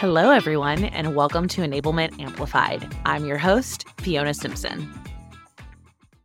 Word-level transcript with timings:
Hello, 0.00 0.30
everyone, 0.30 0.84
and 0.84 1.14
welcome 1.14 1.46
to 1.48 1.60
Enablement 1.60 2.18
Amplified. 2.18 2.90
I'm 3.04 3.26
your 3.26 3.36
host, 3.36 3.84
Fiona 3.98 4.32
Simpson. 4.32 4.90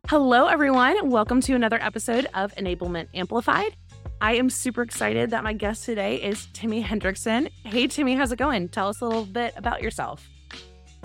Hello, 0.08 0.46
everyone. 0.46 1.10
Welcome 1.10 1.42
to 1.42 1.54
another 1.54 1.76
episode 1.82 2.26
of 2.32 2.54
Enablement 2.54 3.08
Amplified. 3.12 3.76
I 4.22 4.36
am 4.36 4.48
super 4.48 4.80
excited 4.80 5.28
that 5.28 5.44
my 5.44 5.52
guest 5.52 5.84
today 5.84 6.16
is 6.16 6.48
Timmy 6.54 6.82
Hendrickson. 6.82 7.50
Hey, 7.64 7.86
Timmy, 7.86 8.14
how's 8.14 8.32
it 8.32 8.38
going? 8.38 8.70
Tell 8.70 8.88
us 8.88 9.02
a 9.02 9.04
little 9.04 9.26
bit 9.26 9.52
about 9.58 9.82
yourself. 9.82 10.26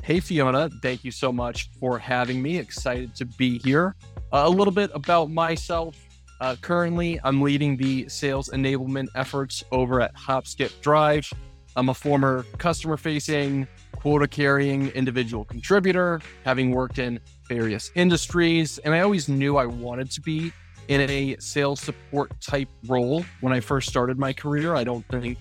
Hey, 0.02 0.22
Fiona. 0.22 0.70
Thank 0.82 1.04
you 1.04 1.12
so 1.12 1.34
much 1.34 1.70
for 1.78 2.00
having 2.00 2.42
me. 2.42 2.58
Excited 2.58 3.14
to 3.16 3.26
be 3.26 3.60
here. 3.60 3.98
Uh, 4.32 4.44
a 4.46 4.50
little 4.50 4.74
bit 4.74 4.92
about 4.94 5.30
myself. 5.30 5.98
Uh, 6.40 6.56
currently, 6.62 7.20
I'm 7.26 7.42
leading 7.42 7.76
the 7.76 8.08
sales 8.08 8.48
enablement 8.48 9.08
efforts 9.14 9.62
over 9.74 10.00
at 10.00 10.16
Hopskip 10.16 10.80
Drive. 10.80 11.30
I'm 11.76 11.90
a 11.90 11.94
former 11.94 12.46
customer 12.58 12.98
facing, 12.98 13.68
quota 13.96 14.28
carrying 14.28 14.90
individual 14.90 15.46
contributor, 15.46 16.22
having 16.44 16.72
worked 16.72 17.00
in 17.00 17.20
various 17.48 17.92
industries. 17.96 18.78
And 18.80 18.94
I 18.94 19.00
always 19.02 19.30
knew 19.30 19.58
I 19.58 19.66
wanted 19.66 20.12
to 20.12 20.22
be 20.22 20.52
in 20.88 21.10
a 21.10 21.38
sales 21.40 21.80
support 21.80 22.32
type 22.42 22.68
role 22.88 23.24
when 23.40 23.54
I 23.54 23.60
first 23.60 23.88
started 23.88 24.20
my 24.20 24.34
career. 24.34 24.76
I 24.76 24.84
don't 24.84 25.08
think 25.08 25.38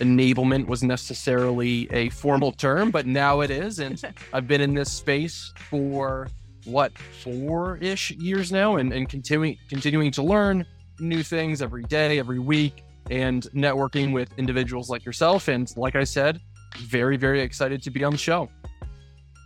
enablement 0.00 0.66
was 0.66 0.82
necessarily 0.82 1.90
a 1.92 2.10
formal 2.10 2.52
term, 2.52 2.90
but 2.90 3.06
now 3.06 3.40
it 3.40 3.50
is. 3.50 3.78
And 3.78 4.02
I've 4.32 4.46
been 4.46 4.60
in 4.60 4.74
this 4.74 4.92
space 4.92 5.52
for 5.70 6.28
what, 6.64 6.96
four 6.98 7.78
ish 7.78 8.10
years 8.12 8.52
now 8.52 8.76
and, 8.76 8.92
and 8.92 9.08
continuing, 9.08 9.56
continuing 9.68 10.10
to 10.12 10.22
learn 10.22 10.66
new 11.00 11.22
things 11.22 11.62
every 11.62 11.82
day, 11.84 12.18
every 12.18 12.38
week 12.38 12.84
and 13.10 13.44
networking 13.54 14.12
with 14.12 14.30
individuals 14.38 14.88
like 14.88 15.04
yourself. 15.04 15.48
And 15.48 15.72
like 15.76 15.96
I 15.96 16.04
said, 16.04 16.40
very, 16.78 17.16
very 17.16 17.40
excited 17.40 17.82
to 17.82 17.90
be 17.90 18.04
on 18.04 18.12
the 18.12 18.18
show. 18.18 18.48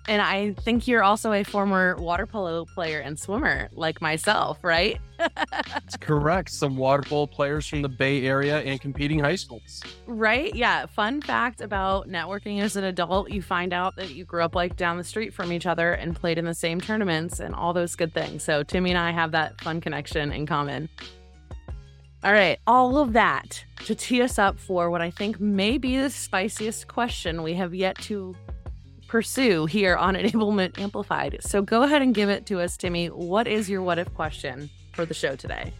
And 0.08 0.22
I 0.22 0.52
think 0.60 0.86
you're 0.86 1.02
also 1.02 1.32
a 1.32 1.42
former 1.42 1.96
water 1.96 2.26
polo 2.26 2.64
player 2.64 3.00
and 3.00 3.18
swimmer 3.18 3.68
like 3.72 4.00
myself, 4.00 4.58
right? 4.62 5.00
That's 5.50 5.96
correct. 5.96 6.50
Some 6.50 6.76
water 6.76 7.02
polo 7.02 7.26
players 7.26 7.66
from 7.66 7.82
the 7.82 7.88
Bay 7.88 8.24
Area 8.24 8.60
and 8.60 8.80
competing 8.80 9.18
high 9.18 9.34
schools. 9.34 9.82
Right? 10.06 10.54
Yeah. 10.54 10.86
Fun 10.86 11.20
fact 11.20 11.60
about 11.60 12.08
networking 12.08 12.60
as 12.60 12.76
an 12.76 12.84
adult 12.84 13.30
you 13.30 13.42
find 13.42 13.72
out 13.72 13.96
that 13.96 14.14
you 14.14 14.24
grew 14.24 14.44
up 14.44 14.54
like 14.54 14.76
down 14.76 14.96
the 14.96 15.04
street 15.04 15.34
from 15.34 15.52
each 15.52 15.66
other 15.66 15.94
and 15.94 16.14
played 16.14 16.38
in 16.38 16.44
the 16.44 16.54
same 16.54 16.80
tournaments 16.80 17.40
and 17.40 17.52
all 17.52 17.72
those 17.72 17.96
good 17.96 18.14
things. 18.14 18.44
So 18.44 18.62
Timmy 18.62 18.90
and 18.90 18.98
I 18.98 19.10
have 19.10 19.32
that 19.32 19.60
fun 19.60 19.80
connection 19.80 20.30
in 20.30 20.46
common. 20.46 20.88
All 22.24 22.32
right, 22.32 22.58
all 22.66 22.98
of 22.98 23.12
that 23.12 23.64
to 23.84 23.94
tee 23.94 24.22
us 24.22 24.38
up 24.38 24.58
for 24.58 24.90
what 24.90 25.00
I 25.00 25.10
think 25.10 25.38
may 25.38 25.78
be 25.78 25.96
the 25.98 26.10
spiciest 26.10 26.88
question 26.88 27.42
we 27.42 27.54
have 27.54 27.74
yet 27.74 27.96
to 27.98 28.34
pursue 29.06 29.66
here 29.66 29.96
on 29.96 30.14
Enablement 30.16 30.78
Amplified. 30.78 31.38
So 31.40 31.62
go 31.62 31.82
ahead 31.82 32.02
and 32.02 32.14
give 32.14 32.28
it 32.28 32.46
to 32.46 32.60
us, 32.60 32.76
Timmy. 32.76 33.08
What 33.08 33.46
is 33.46 33.68
your 33.68 33.82
what 33.82 33.98
if 33.98 34.12
question 34.14 34.70
for 34.92 35.04
the 35.04 35.14
show 35.14 35.36
today? 35.36 35.72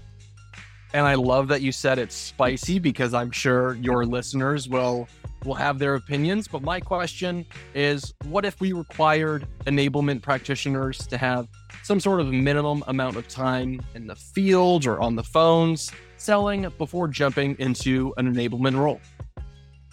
And 0.93 1.07
I 1.07 1.15
love 1.15 1.49
that 1.49 1.63
you 1.63 1.73
said 1.73 1.99
it's 1.99 2.15
spicy 2.15 2.79
because 2.79 3.13
I'm 3.13 3.31
sure 3.31 3.75
your 3.75 4.05
listeners 4.05 4.69
will 4.69 5.09
will 5.45 5.55
have 5.55 5.79
their 5.79 5.95
opinions, 5.95 6.49
but 6.49 6.63
my 6.63 6.81
question 6.81 7.47
is 7.75 8.13
what 8.25 8.45
if 8.45 8.61
we 8.61 8.73
required 8.73 9.47
enablement 9.67 10.21
practitioners 10.23 10.99
to 11.07 11.17
have 11.17 11.47
some 11.83 12.01
sort 12.01 12.21
of 12.21 12.29
minimum 12.29 12.83
amount 12.89 13.17
of 13.17 13.29
time 13.29 13.81
in 13.95 14.07
the 14.07 14.17
field 14.17 14.87
or 14.87 15.01
on 15.01 15.15
the 15.15 15.23
phones 15.23 15.93
selling 16.17 16.69
before 16.79 17.09
jumping 17.09 17.57
into 17.59 18.15
an 18.17 18.33
enablement 18.33 18.77
role. 18.79 19.01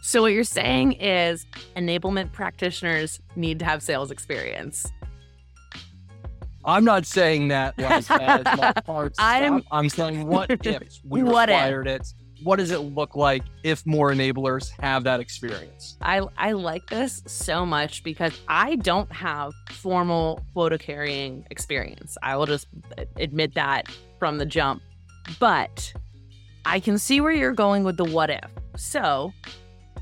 So, 0.02 0.21
what 0.21 0.33
you're 0.33 0.43
saying 0.43 0.93
is 0.93 1.45
enablement 1.78 2.34
practitioners 2.34 3.22
need 3.35 3.59
to 3.59 3.66
have 3.66 3.81
sales 3.81 4.11
experience. 4.11 4.91
I'm 6.66 6.84
not 6.85 7.06
saying 7.06 7.50
that 7.50 7.78
like 7.78 8.06
I'm, 9.19 9.63
I'm 9.72 9.89
saying 9.89 10.28
what 10.28 10.50
if 10.66 11.00
we 11.06 11.23
what 11.23 11.50
required 11.50 11.88
if? 11.88 12.01
it? 12.01 12.13
What 12.44 12.57
does 12.57 12.72
it 12.72 12.79
look 12.79 13.16
like 13.16 13.44
if 13.63 13.85
more 13.85 14.11
enablers 14.11 14.72
have 14.81 15.05
that 15.05 15.22
experience? 15.22 15.97
I, 16.01 16.22
I 16.38 16.51
like 16.51 16.85
this 16.88 17.23
so 17.25 17.66
much 17.66 18.03
because 18.03 18.38
I 18.50 18.75
don't 18.75 19.09
have 19.13 19.53
formal 19.72 20.44
quota 20.51 20.78
carrying 20.78 21.45
experience. 21.50 22.17
I 22.22 22.35
will 22.35 22.45
just 22.45 22.67
uh, 22.97 23.05
admit 23.16 23.53
that 23.55 23.88
from 24.19 24.38
the 24.38 24.45
jump. 24.45 24.81
But 25.40 25.94
I 26.66 26.79
can 26.79 26.97
see 26.97 27.22
where 27.22 27.31
you're 27.31 27.53
going 27.53 27.84
with 27.84 27.97
the 27.97 28.06
what 28.06 28.29
if. 28.29 28.50
So 28.75 29.34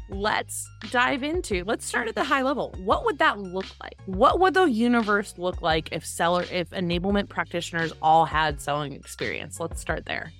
let's 0.09 0.69
dive 0.91 1.23
into 1.23 1.63
let's 1.63 1.85
start 1.85 2.07
at 2.07 2.15
the 2.15 2.23
high 2.23 2.41
level. 2.41 2.75
What 2.83 3.05
would 3.05 3.17
that 3.19 3.39
look 3.39 3.65
like? 3.81 3.97
What 4.05 4.39
would 4.39 4.53
the 4.53 4.65
universe 4.65 5.35
look 5.37 5.61
like 5.61 5.89
if 5.91 6.05
seller 6.05 6.45
if 6.51 6.69
enablement 6.71 7.29
practitioners 7.29 7.93
all 8.01 8.25
had 8.25 8.61
selling 8.61 8.93
experience? 8.93 9.59
Let's 9.59 9.79
start 9.79 10.05
there. 10.05 10.31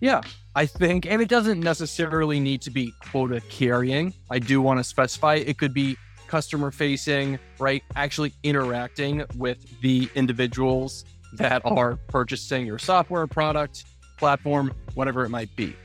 Yeah 0.00 0.20
i 0.56 0.64
think 0.64 1.04
and 1.04 1.20
it 1.20 1.28
doesn't 1.28 1.60
necessarily 1.60 2.40
need 2.40 2.62
to 2.62 2.70
be 2.70 2.92
quota 3.10 3.40
carrying. 3.48 4.12
I 4.30 4.38
do 4.38 4.60
want 4.62 4.80
to 4.80 4.84
specify 4.84 5.34
it 5.34 5.58
could 5.58 5.74
be 5.74 5.96
customer 6.26 6.70
facing 6.70 7.38
right? 7.58 7.82
Actually 7.94 8.32
interacting 8.42 9.24
with 9.36 9.80
the 9.80 10.08
individuals 10.14 11.04
that 11.34 11.62
are 11.64 11.96
purchasing 12.08 12.66
your 12.66 12.78
software 12.78 13.26
product 13.26 13.84
platform, 14.16 14.72
whatever 14.94 15.24
it 15.24 15.30
might 15.30 15.54
be. 15.56 15.76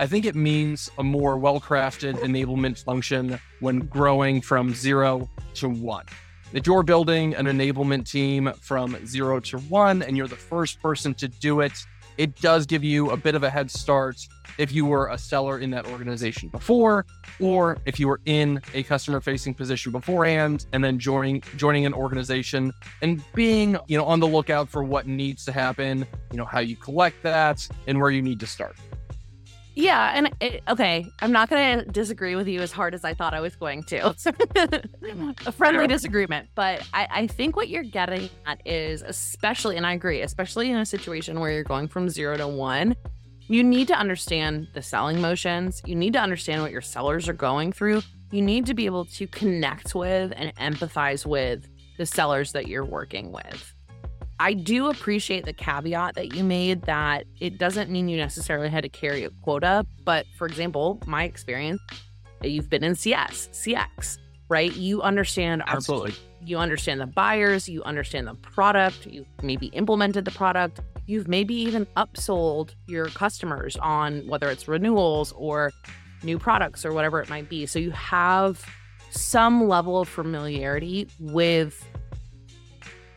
I 0.00 0.06
think 0.06 0.24
it 0.24 0.36
means 0.36 0.90
a 0.98 1.02
more 1.02 1.38
well 1.38 1.60
crafted 1.60 2.14
enablement 2.20 2.82
function 2.84 3.38
when 3.60 3.80
growing 3.80 4.40
from 4.40 4.72
zero 4.72 5.28
to 5.54 5.68
one. 5.68 6.04
If 6.52 6.66
you're 6.66 6.82
building 6.82 7.34
an 7.34 7.46
enablement 7.46 8.08
team 8.08 8.52
from 8.60 9.04
zero 9.06 9.40
to 9.40 9.58
one 9.58 10.02
and 10.02 10.16
you're 10.16 10.28
the 10.28 10.36
first 10.36 10.80
person 10.80 11.14
to 11.14 11.28
do 11.28 11.60
it, 11.60 11.72
it 12.18 12.34
does 12.40 12.66
give 12.66 12.84
you 12.84 13.10
a 13.10 13.16
bit 13.16 13.34
of 13.34 13.44
a 13.44 13.50
head 13.50 13.70
start 13.70 14.16
if 14.58 14.72
you 14.72 14.84
were 14.84 15.08
a 15.08 15.16
seller 15.16 15.60
in 15.60 15.70
that 15.70 15.86
organization 15.86 16.48
before, 16.48 17.06
or 17.40 17.78
if 17.86 18.00
you 18.00 18.08
were 18.08 18.20
in 18.26 18.60
a 18.74 18.82
customer 18.82 19.20
facing 19.20 19.54
position 19.54 19.92
beforehand 19.92 20.66
and 20.72 20.82
then 20.82 20.98
joining 20.98 21.40
joining 21.56 21.86
an 21.86 21.94
organization 21.94 22.72
and 23.02 23.22
being, 23.34 23.78
you 23.86 23.96
know, 23.96 24.04
on 24.04 24.18
the 24.18 24.26
lookout 24.26 24.68
for 24.68 24.82
what 24.82 25.06
needs 25.06 25.44
to 25.44 25.52
happen, 25.52 26.04
you 26.32 26.36
know, 26.36 26.44
how 26.44 26.58
you 26.58 26.76
collect 26.76 27.22
that 27.22 27.66
and 27.86 28.00
where 28.00 28.10
you 28.10 28.20
need 28.20 28.40
to 28.40 28.46
start. 28.46 28.76
Yeah, 29.78 30.10
and 30.12 30.32
it, 30.40 30.60
okay, 30.66 31.06
I'm 31.20 31.30
not 31.30 31.48
going 31.48 31.78
to 31.78 31.84
disagree 31.84 32.34
with 32.34 32.48
you 32.48 32.60
as 32.62 32.72
hard 32.72 32.94
as 32.94 33.04
I 33.04 33.14
thought 33.14 33.32
I 33.32 33.38
was 33.38 33.54
going 33.54 33.84
to. 33.84 34.08
a 35.46 35.52
friendly 35.52 35.86
disagreement, 35.86 36.48
but 36.56 36.82
I, 36.92 37.06
I 37.08 37.26
think 37.28 37.54
what 37.54 37.68
you're 37.68 37.84
getting 37.84 38.28
at 38.44 38.60
is, 38.66 39.02
especially, 39.02 39.76
and 39.76 39.86
I 39.86 39.92
agree, 39.92 40.22
especially 40.22 40.72
in 40.72 40.78
a 40.78 40.84
situation 40.84 41.38
where 41.38 41.52
you're 41.52 41.62
going 41.62 41.86
from 41.86 42.08
zero 42.08 42.36
to 42.38 42.48
one, 42.48 42.96
you 43.46 43.62
need 43.62 43.86
to 43.86 43.94
understand 43.94 44.66
the 44.74 44.82
selling 44.82 45.20
motions. 45.20 45.80
You 45.86 45.94
need 45.94 46.12
to 46.14 46.18
understand 46.18 46.60
what 46.60 46.72
your 46.72 46.80
sellers 46.80 47.28
are 47.28 47.32
going 47.32 47.70
through. 47.70 48.02
You 48.32 48.42
need 48.42 48.66
to 48.66 48.74
be 48.74 48.84
able 48.86 49.04
to 49.04 49.28
connect 49.28 49.94
with 49.94 50.32
and 50.34 50.52
empathize 50.56 51.24
with 51.24 51.68
the 51.98 52.04
sellers 52.04 52.50
that 52.50 52.66
you're 52.66 52.84
working 52.84 53.30
with. 53.30 53.74
I 54.40 54.52
do 54.52 54.88
appreciate 54.88 55.44
the 55.44 55.52
caveat 55.52 56.14
that 56.14 56.34
you 56.34 56.44
made 56.44 56.82
that 56.82 57.24
it 57.40 57.58
doesn't 57.58 57.90
mean 57.90 58.08
you 58.08 58.16
necessarily 58.16 58.68
had 58.68 58.82
to 58.84 58.88
carry 58.88 59.24
a 59.24 59.30
quota. 59.42 59.84
But 60.04 60.26
for 60.36 60.46
example, 60.46 61.00
my 61.06 61.24
experience, 61.24 61.80
you've 62.42 62.70
been 62.70 62.84
in 62.84 62.94
CS, 62.94 63.48
CX, 63.52 64.18
right? 64.48 64.72
You 64.74 65.02
understand 65.02 65.62
absolutely. 65.66 66.14
You 66.40 66.58
understand 66.58 67.00
the 67.00 67.06
buyers, 67.06 67.68
you 67.68 67.82
understand 67.82 68.28
the 68.28 68.34
product, 68.34 69.06
you 69.06 69.26
maybe 69.42 69.66
implemented 69.68 70.24
the 70.24 70.30
product, 70.30 70.80
you've 71.06 71.26
maybe 71.26 71.54
even 71.54 71.84
upsold 71.96 72.70
your 72.86 73.06
customers 73.06 73.76
on 73.78 74.26
whether 74.28 74.48
it's 74.48 74.68
renewals 74.68 75.32
or 75.32 75.72
new 76.22 76.38
products 76.38 76.84
or 76.84 76.92
whatever 76.92 77.20
it 77.20 77.28
might 77.28 77.48
be. 77.48 77.66
So 77.66 77.80
you 77.80 77.90
have 77.90 78.64
some 79.10 79.66
level 79.66 80.00
of 80.00 80.08
familiarity 80.08 81.08
with 81.18 81.87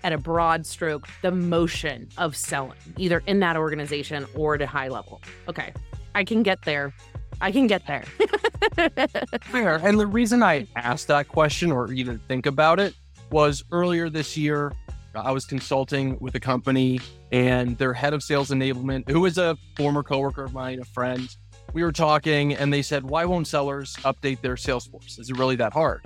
at 0.04 0.14
a 0.14 0.18
broad 0.18 0.66
stroke 0.66 1.08
the 1.22 1.32
motion 1.32 2.10
of 2.18 2.36
selling, 2.36 2.78
either 2.98 3.24
in 3.28 3.40
that 3.40 3.58
organization 3.58 4.26
or 4.36 4.56
at 4.56 4.62
a 4.62 4.68
high 4.68 4.88
level. 4.88 5.22
Okay, 5.48 5.74
I 6.16 6.24
can 6.24 6.44
get 6.44 6.62
there. 6.64 6.94
I 7.40 7.52
can 7.52 7.68
get 7.68 7.86
there. 7.88 8.04
Fair. 9.42 9.76
And 9.84 10.00
the 10.00 10.08
reason 10.08 10.44
I 10.44 10.68
asked 10.76 11.08
that 11.08 11.28
question 11.28 11.72
or 11.72 11.92
even 11.92 12.20
think 12.28 12.46
about 12.46 12.80
it 12.80 12.94
was 13.32 13.64
earlier 13.72 14.10
this 14.10 14.38
year, 14.38 14.74
I 15.16 15.32
was 15.32 15.46
consulting 15.46 16.18
with 16.20 16.36
a 16.36 16.40
company 16.40 17.00
and 17.32 17.78
their 17.78 17.94
head 17.94 18.14
of 18.14 18.22
sales 18.22 18.50
enablement, 18.50 19.10
who 19.10 19.26
is 19.26 19.38
a 19.38 19.58
former 19.76 20.04
coworker 20.04 20.44
of 20.44 20.54
mine, 20.54 20.80
a 20.80 20.86
friend. 20.86 21.36
We 21.74 21.84
were 21.84 21.92
talking 21.92 22.54
and 22.54 22.72
they 22.72 22.82
said, 22.82 23.04
Why 23.04 23.26
won't 23.26 23.48
sellers 23.48 23.96
update 23.98 24.42
their 24.42 24.56
Salesforce? 24.56 25.20
Is 25.20 25.30
it 25.30 25.38
really 25.38 25.56
that 25.56 25.74
hard? 25.74 26.06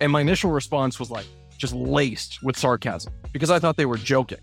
And 0.00 0.10
my 0.10 0.20
initial 0.20 0.50
response 0.50 0.98
was 0.98 1.10
like, 1.10 1.26
just 1.62 1.74
laced 1.74 2.42
with 2.42 2.58
sarcasm 2.58 3.12
because 3.32 3.48
I 3.48 3.60
thought 3.60 3.76
they 3.76 3.86
were 3.86 3.96
joking. 3.96 4.40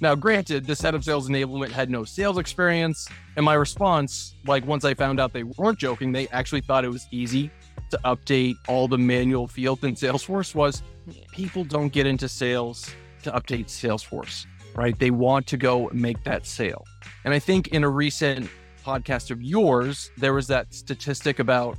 Now, 0.00 0.14
granted, 0.14 0.64
this 0.64 0.80
head 0.80 0.94
of 0.94 1.04
sales 1.04 1.28
enablement 1.28 1.70
had 1.70 1.90
no 1.90 2.02
sales 2.02 2.38
experience, 2.38 3.08
and 3.36 3.44
my 3.44 3.54
response, 3.54 4.34
like 4.46 4.66
once 4.66 4.84
I 4.84 4.94
found 4.94 5.20
out 5.20 5.34
they 5.34 5.42
weren't 5.42 5.78
joking, 5.78 6.12
they 6.12 6.28
actually 6.28 6.62
thought 6.62 6.82
it 6.84 6.88
was 6.88 7.06
easy 7.10 7.50
to 7.90 7.98
update 8.06 8.54
all 8.68 8.88
the 8.88 8.96
manual 8.96 9.46
fields 9.46 9.84
in 9.84 9.94
Salesforce 9.94 10.54
was 10.54 10.82
people 11.30 11.62
don't 11.62 11.92
get 11.92 12.06
into 12.06 12.26
sales 12.28 12.90
to 13.22 13.30
update 13.32 13.66
Salesforce, 13.66 14.46
right? 14.74 14.98
They 14.98 15.10
want 15.10 15.46
to 15.48 15.58
go 15.58 15.90
make 15.92 16.24
that 16.24 16.46
sale. 16.46 16.84
And 17.24 17.34
I 17.34 17.38
think 17.38 17.68
in 17.68 17.84
a 17.84 17.88
recent 17.88 18.48
podcast 18.82 19.30
of 19.30 19.42
yours, 19.42 20.10
there 20.16 20.32
was 20.32 20.46
that 20.46 20.72
statistic 20.72 21.38
about 21.38 21.76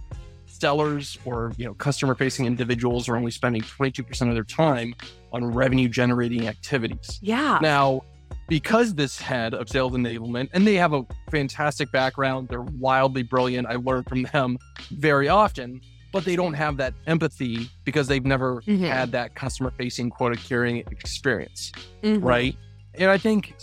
sellers 0.48 1.18
or 1.26 1.52
you 1.58 1.66
know 1.66 1.74
customer 1.76 2.16
facing 2.16 2.46
individuals 2.46 3.08
are 3.08 3.16
only 3.16 3.32
spending 3.32 3.62
22% 3.62 4.28
of 4.28 4.34
their 4.34 4.44
time 4.44 4.96
on 5.34 5.46
revenue 5.46 5.88
generating 5.90 6.48
activities. 6.48 7.20
Yeah. 7.22 7.60
Now, 7.62 8.02
because 8.48 8.96
this 8.96 9.20
head 9.20 9.54
of 9.54 9.70
sales 9.70 9.92
enablement, 9.94 10.50
and 10.54 10.66
they 10.66 10.76
have 10.76 10.94
a 10.94 11.06
fantastic 11.30 11.92
background, 11.92 12.48
they're 12.48 12.62
wildly 12.62 13.24
brilliant. 13.24 13.68
I 13.68 13.76
learn 13.76 14.04
from 14.04 14.24
them 14.24 14.58
very 14.92 15.28
often, 15.28 15.82
but 16.14 16.24
they 16.24 16.38
don't 16.38 16.54
have 16.54 16.78
that 16.78 16.94
empathy 17.08 17.70
because 17.84 18.08
they've 18.08 18.26
never 18.26 18.62
Mhm. 18.62 18.88
had 18.88 19.12
that 19.12 19.36
customer 19.36 19.72
facing 19.78 20.10
quota 20.10 20.38
carrying 20.38 20.78
experience, 20.78 21.72
Mhm. 22.04 22.24
right? 22.24 22.56
And 22.96 23.12
I 23.12 23.18
think 23.18 23.54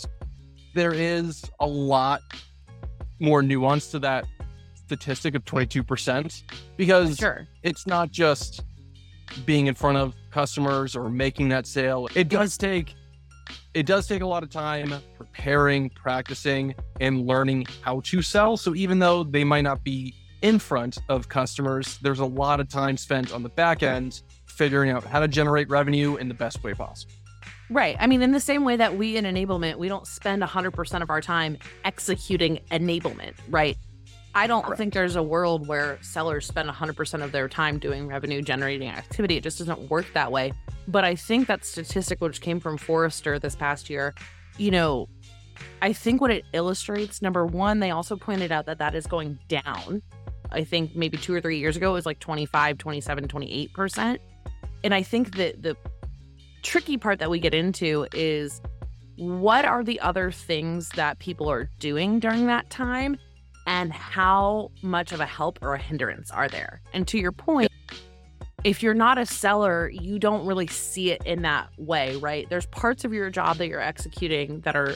there 0.75 0.93
is 0.93 1.43
a 1.59 1.65
lot 1.67 2.21
more 3.19 3.41
nuance 3.41 3.89
to 3.91 3.99
that 3.99 4.25
statistic 4.85 5.35
of 5.35 5.43
22% 5.45 6.43
because 6.77 7.17
Sure. 7.17 7.47
it's 7.63 7.87
not 7.87 8.11
just 8.11 8.61
being 9.45 9.67
in 9.67 9.75
front 9.75 9.97
of 9.97 10.13
customers 10.31 10.95
or 10.95 11.09
making 11.09 11.49
that 11.49 11.65
sale. 11.65 12.07
It 12.15 12.29
does 12.29 12.57
take 12.57 12.93
it 13.75 13.85
does 13.85 14.07
take 14.07 14.21
a 14.21 14.25
lot 14.25 14.41
of 14.41 14.49
time 14.49 14.93
preparing, 15.17 15.89
practicing, 15.91 16.73
and 17.01 17.27
learning 17.27 17.65
how 17.81 17.99
to 18.05 18.21
sell. 18.21 18.57
So 18.57 18.73
even 18.73 18.99
though 18.99 19.23
they 19.23 19.43
might 19.43 19.61
not 19.61 19.83
be 19.83 20.15
in 20.41 20.57
front 20.59 20.97
of 21.09 21.27
customers, 21.29 21.97
there's 22.01 22.19
a 22.19 22.25
lot 22.25 22.59
of 22.59 22.69
time 22.69 22.95
spent 22.97 23.33
on 23.33 23.43
the 23.43 23.49
back 23.49 23.83
end 23.83 24.21
figuring 24.47 24.91
out 24.91 25.03
how 25.03 25.19
to 25.19 25.27
generate 25.27 25.69
revenue 25.69 26.15
in 26.15 26.27
the 26.27 26.33
best 26.33 26.63
way 26.63 26.73
possible. 26.73 27.13
Right. 27.69 27.97
I 27.99 28.07
mean, 28.07 28.21
in 28.21 28.31
the 28.31 28.39
same 28.39 28.63
way 28.63 28.77
that 28.77 28.95
we 28.97 29.17
in 29.17 29.25
enablement, 29.25 29.75
we 29.77 29.89
don't 29.89 30.07
spend 30.07 30.41
100% 30.41 31.01
of 31.01 31.09
our 31.09 31.21
time 31.21 31.57
executing 31.83 32.59
enablement, 32.71 33.33
right? 33.49 33.77
I 34.35 34.47
don't 34.47 34.65
Correct. 34.65 34.77
think 34.77 34.93
there's 34.93 35.15
a 35.15 35.23
world 35.23 35.65
where 35.65 35.97
sellers 36.01 36.45
spend 36.45 36.69
100% 36.69 37.23
of 37.23 37.31
their 37.31 37.47
time 37.47 37.79
doing 37.79 38.05
revenue 38.07 38.41
generating 38.41 38.89
activity. 38.89 39.37
It 39.37 39.43
just 39.43 39.59
doesn't 39.59 39.89
work 39.89 40.05
that 40.13 40.29
way. 40.29 40.51
But 40.89 41.05
I 41.05 41.15
think 41.15 41.47
that 41.47 41.63
statistic, 41.63 42.19
which 42.19 42.41
came 42.41 42.59
from 42.59 42.77
Forrester 42.77 43.39
this 43.39 43.55
past 43.55 43.89
year, 43.89 44.13
you 44.57 44.71
know, 44.71 45.07
I 45.81 45.93
think 45.93 46.19
what 46.19 46.31
it 46.31 46.43
illustrates, 46.51 47.21
number 47.21 47.45
one, 47.45 47.79
they 47.79 47.91
also 47.91 48.17
pointed 48.17 48.51
out 48.51 48.65
that 48.65 48.77
that 48.79 48.93
is 48.93 49.07
going 49.07 49.39
down. 49.47 50.01
I 50.51 50.65
think 50.65 50.97
maybe 50.97 51.17
two 51.17 51.33
or 51.33 51.39
three 51.39 51.57
years 51.57 51.77
ago, 51.77 51.91
it 51.91 51.93
was 51.93 52.05
like 52.05 52.19
25, 52.19 52.77
27, 52.77 53.29
28%. 53.29 54.19
And 54.83 54.93
I 54.93 55.01
think 55.01 55.37
that 55.37 55.63
the 55.63 55.77
tricky 56.61 56.97
part 56.97 57.19
that 57.19 57.29
we 57.29 57.39
get 57.39 57.53
into 57.53 58.05
is 58.13 58.61
what 59.15 59.63
are 59.63 59.81
the 59.81 60.01
other 60.01 60.29
things 60.29 60.89
that 60.89 61.19
people 61.19 61.49
are 61.49 61.69
doing 61.79 62.19
during 62.19 62.47
that 62.47 62.69
time 62.69 63.17
and 63.65 63.91
how 63.91 64.71
much 64.81 65.11
of 65.11 65.19
a 65.19 65.25
help 65.25 65.59
or 65.61 65.73
a 65.73 65.79
hindrance 65.79 66.31
are 66.31 66.47
there? 66.47 66.81
And 66.93 67.07
to 67.07 67.17
your 67.17 67.31
point 67.31 67.71
if 68.63 68.81
you're 68.81 68.95
not 68.95 69.19
a 69.19 69.25
seller 69.27 69.89
you 69.89 70.17
don't 70.17 70.45
really 70.45 70.65
see 70.65 71.11
it 71.11 71.21
in 71.25 71.43
that 71.43 71.69
way 71.77 72.15
right? 72.17 72.49
There's 72.49 72.65
parts 72.67 73.05
of 73.05 73.13
your 73.13 73.29
job 73.29 73.57
that 73.57 73.67
you're 73.67 73.81
executing 73.81 74.61
that 74.61 74.75
are 74.75 74.95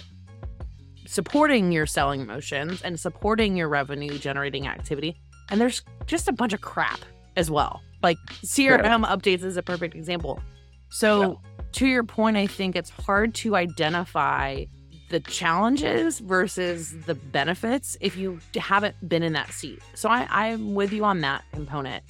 supporting 1.05 1.71
your 1.71 1.85
selling 1.85 2.25
motions 2.25 2.81
and 2.81 2.99
supporting 2.99 3.55
your 3.55 3.69
revenue 3.69 4.17
generating 4.17 4.67
activity 4.67 5.21
and 5.49 5.61
there's 5.61 5.83
just 6.05 6.27
a 6.27 6.31
bunch 6.31 6.53
of 6.53 6.61
crap 6.61 6.99
as 7.35 7.49
well. 7.49 7.81
Like 8.01 8.17
crm 8.45 9.05
updates 9.05 9.43
is 9.43 9.57
a 9.57 9.63
perfect 9.63 9.95
example. 9.95 10.41
So 10.89 11.39
to 11.73 11.87
your 11.87 12.03
point, 12.03 12.37
I 12.37 12.47
think 12.47 12.75
it's 12.75 12.89
hard 12.89 13.33
to 13.35 13.55
identify 13.55 14.65
the 15.09 15.19
challenges 15.19 16.19
versus 16.19 16.95
the 17.05 17.15
benefits 17.15 17.97
if 17.99 18.15
you 18.15 18.39
haven't 18.55 18.95
been 19.07 19.23
in 19.23 19.33
that 19.33 19.51
seat. 19.51 19.81
So 19.95 20.09
I, 20.09 20.27
I'm 20.29 20.75
with 20.75 20.93
you 20.93 21.03
on 21.03 21.21
that 21.21 21.43
component. 21.53 22.03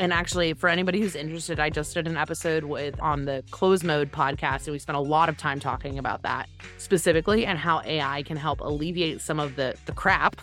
And 0.00 0.12
actually, 0.12 0.52
for 0.52 0.68
anybody 0.68 1.00
who's 1.00 1.16
interested, 1.16 1.58
I 1.58 1.70
just 1.70 1.92
did 1.92 2.06
an 2.06 2.16
episode 2.16 2.64
with 2.64 2.98
on 3.00 3.24
the 3.24 3.42
close 3.50 3.82
mode 3.82 4.12
podcast, 4.12 4.66
and 4.66 4.72
we 4.72 4.78
spent 4.78 4.96
a 4.96 5.00
lot 5.00 5.28
of 5.28 5.36
time 5.36 5.58
talking 5.58 5.98
about 5.98 6.22
that 6.22 6.48
specifically 6.78 7.44
and 7.44 7.58
how 7.58 7.82
AI 7.84 8.22
can 8.22 8.36
help 8.36 8.60
alleviate 8.60 9.20
some 9.20 9.40
of 9.40 9.56
the 9.56 9.76
the 9.86 9.92
crap 9.92 10.40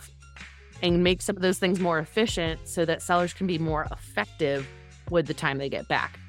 and 0.82 1.02
make 1.02 1.22
some 1.22 1.36
of 1.36 1.42
those 1.42 1.58
things 1.58 1.80
more 1.80 1.98
efficient 1.98 2.68
so 2.68 2.84
that 2.84 3.00
sellers 3.00 3.32
can 3.32 3.46
be 3.46 3.58
more 3.58 3.86
effective 3.90 4.68
with 5.10 5.26
the 5.26 5.34
time 5.34 5.56
they 5.56 5.70
get 5.70 5.88
back. 5.88 6.20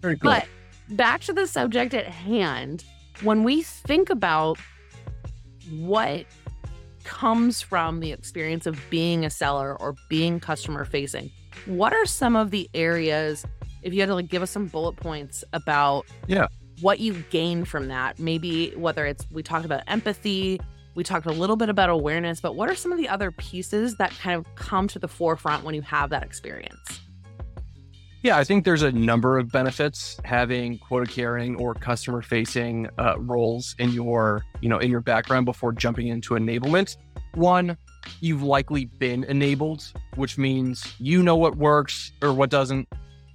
Very. 0.00 0.16
But 0.16 0.48
back 0.90 1.20
to 1.22 1.32
the 1.32 1.46
subject 1.46 1.94
at 1.94 2.06
hand, 2.06 2.84
when 3.22 3.44
we 3.44 3.62
think 3.62 4.10
about 4.10 4.58
what 5.70 6.24
comes 7.04 7.60
from 7.62 8.00
the 8.00 8.12
experience 8.12 8.66
of 8.66 8.78
being 8.90 9.24
a 9.24 9.30
seller 9.30 9.76
or 9.80 9.94
being 10.08 10.40
customer 10.40 10.84
facing, 10.84 11.30
what 11.66 11.92
are 11.92 12.04
some 12.06 12.36
of 12.36 12.50
the 12.50 12.68
areas, 12.74 13.44
if 13.82 13.94
you 13.94 14.00
had 14.00 14.06
to 14.06 14.14
like 14.14 14.28
give 14.28 14.42
us 14.42 14.50
some 14.50 14.66
bullet 14.66 14.96
points 14.96 15.44
about 15.52 16.04
Yeah. 16.26 16.48
what 16.80 17.00
you 17.00 17.14
gain 17.30 17.64
from 17.64 17.88
that? 17.88 18.18
Maybe 18.18 18.70
whether 18.76 19.06
it's 19.06 19.26
we 19.30 19.42
talked 19.42 19.64
about 19.64 19.82
empathy, 19.86 20.60
we 20.94 21.04
talked 21.04 21.26
a 21.26 21.32
little 21.32 21.56
bit 21.56 21.68
about 21.68 21.90
awareness, 21.90 22.40
but 22.40 22.56
what 22.56 22.68
are 22.68 22.74
some 22.74 22.92
of 22.92 22.98
the 22.98 23.08
other 23.08 23.30
pieces 23.30 23.96
that 23.98 24.10
kind 24.18 24.36
of 24.36 24.44
come 24.56 24.88
to 24.88 24.98
the 24.98 25.08
forefront 25.08 25.64
when 25.64 25.74
you 25.74 25.82
have 25.82 26.10
that 26.10 26.22
experience? 26.24 27.00
Yeah, 28.22 28.36
I 28.36 28.42
think 28.42 28.64
there's 28.64 28.82
a 28.82 28.90
number 28.90 29.38
of 29.38 29.50
benefits 29.52 30.18
having 30.24 30.78
quota 30.78 31.10
carrying 31.10 31.54
or 31.56 31.74
customer 31.74 32.20
facing 32.20 32.88
uh, 32.98 33.14
roles 33.18 33.76
in 33.78 33.90
your, 33.90 34.44
you 34.60 34.68
know, 34.68 34.78
in 34.78 34.90
your 34.90 35.00
background 35.00 35.46
before 35.46 35.72
jumping 35.72 36.08
into 36.08 36.34
enablement. 36.34 36.96
One, 37.34 37.76
you've 38.20 38.42
likely 38.42 38.86
been 38.86 39.22
enabled, 39.24 39.92
which 40.16 40.36
means 40.36 40.94
you 40.98 41.22
know 41.22 41.36
what 41.36 41.56
works 41.56 42.12
or 42.20 42.32
what 42.32 42.50
doesn't. 42.50 42.88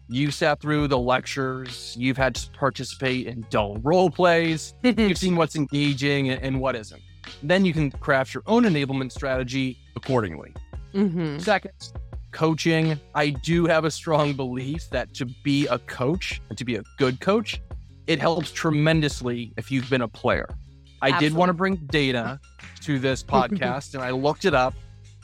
You 0.10 0.32
sat 0.32 0.60
through 0.60 0.90
the 0.90 0.98
lectures. 0.98 1.96
You've 1.98 2.18
had 2.18 2.36
to 2.36 2.52
participate 2.52 3.28
in 3.28 3.46
dull 3.50 3.78
role 3.84 4.10
plays. 4.10 4.74
You've 4.84 5.18
seen 5.18 5.38
what's 5.38 5.56
engaging 5.56 6.30
and, 6.30 6.44
and 6.44 6.60
what 6.60 6.76
isn't. 6.76 7.02
Then 7.42 7.64
you 7.64 7.72
can 7.72 7.90
craft 7.90 8.34
your 8.34 8.44
own 8.48 8.64
enablement 8.64 9.14
strategy 9.14 9.78
accordingly. 9.96 10.54
hmm 10.92 11.38
Second, 11.38 11.72
coaching. 12.34 13.00
I 13.16 13.30
do 13.30 13.66
have 13.66 13.86
a 13.86 13.92
strong 13.92 14.34
belief 14.34 14.90
that 14.90 15.14
to 15.16 15.26
be 15.44 15.66
a 15.68 15.80
coach 15.80 16.42
and 16.50 16.58
to 16.58 16.66
be 16.66 16.76
a 16.76 16.84
good 16.98 17.20
coach, 17.22 17.62
it 18.08 18.20
helps 18.20 18.52
tremendously 18.52 19.54
if 19.56 19.72
you've 19.72 19.90
been 19.90 20.02
a 20.02 20.08
player. 20.08 20.50
I 21.02 21.18
did 21.20 21.34
want 21.34 21.50
to 21.50 21.54
bring 21.54 21.76
data 21.92 22.40
to 22.82 23.00
this 23.00 23.24
podcast 23.24 23.94
and 23.94 24.04
I 24.04 24.12
looked 24.12 24.44
it 24.46 24.54
up. 24.54 24.74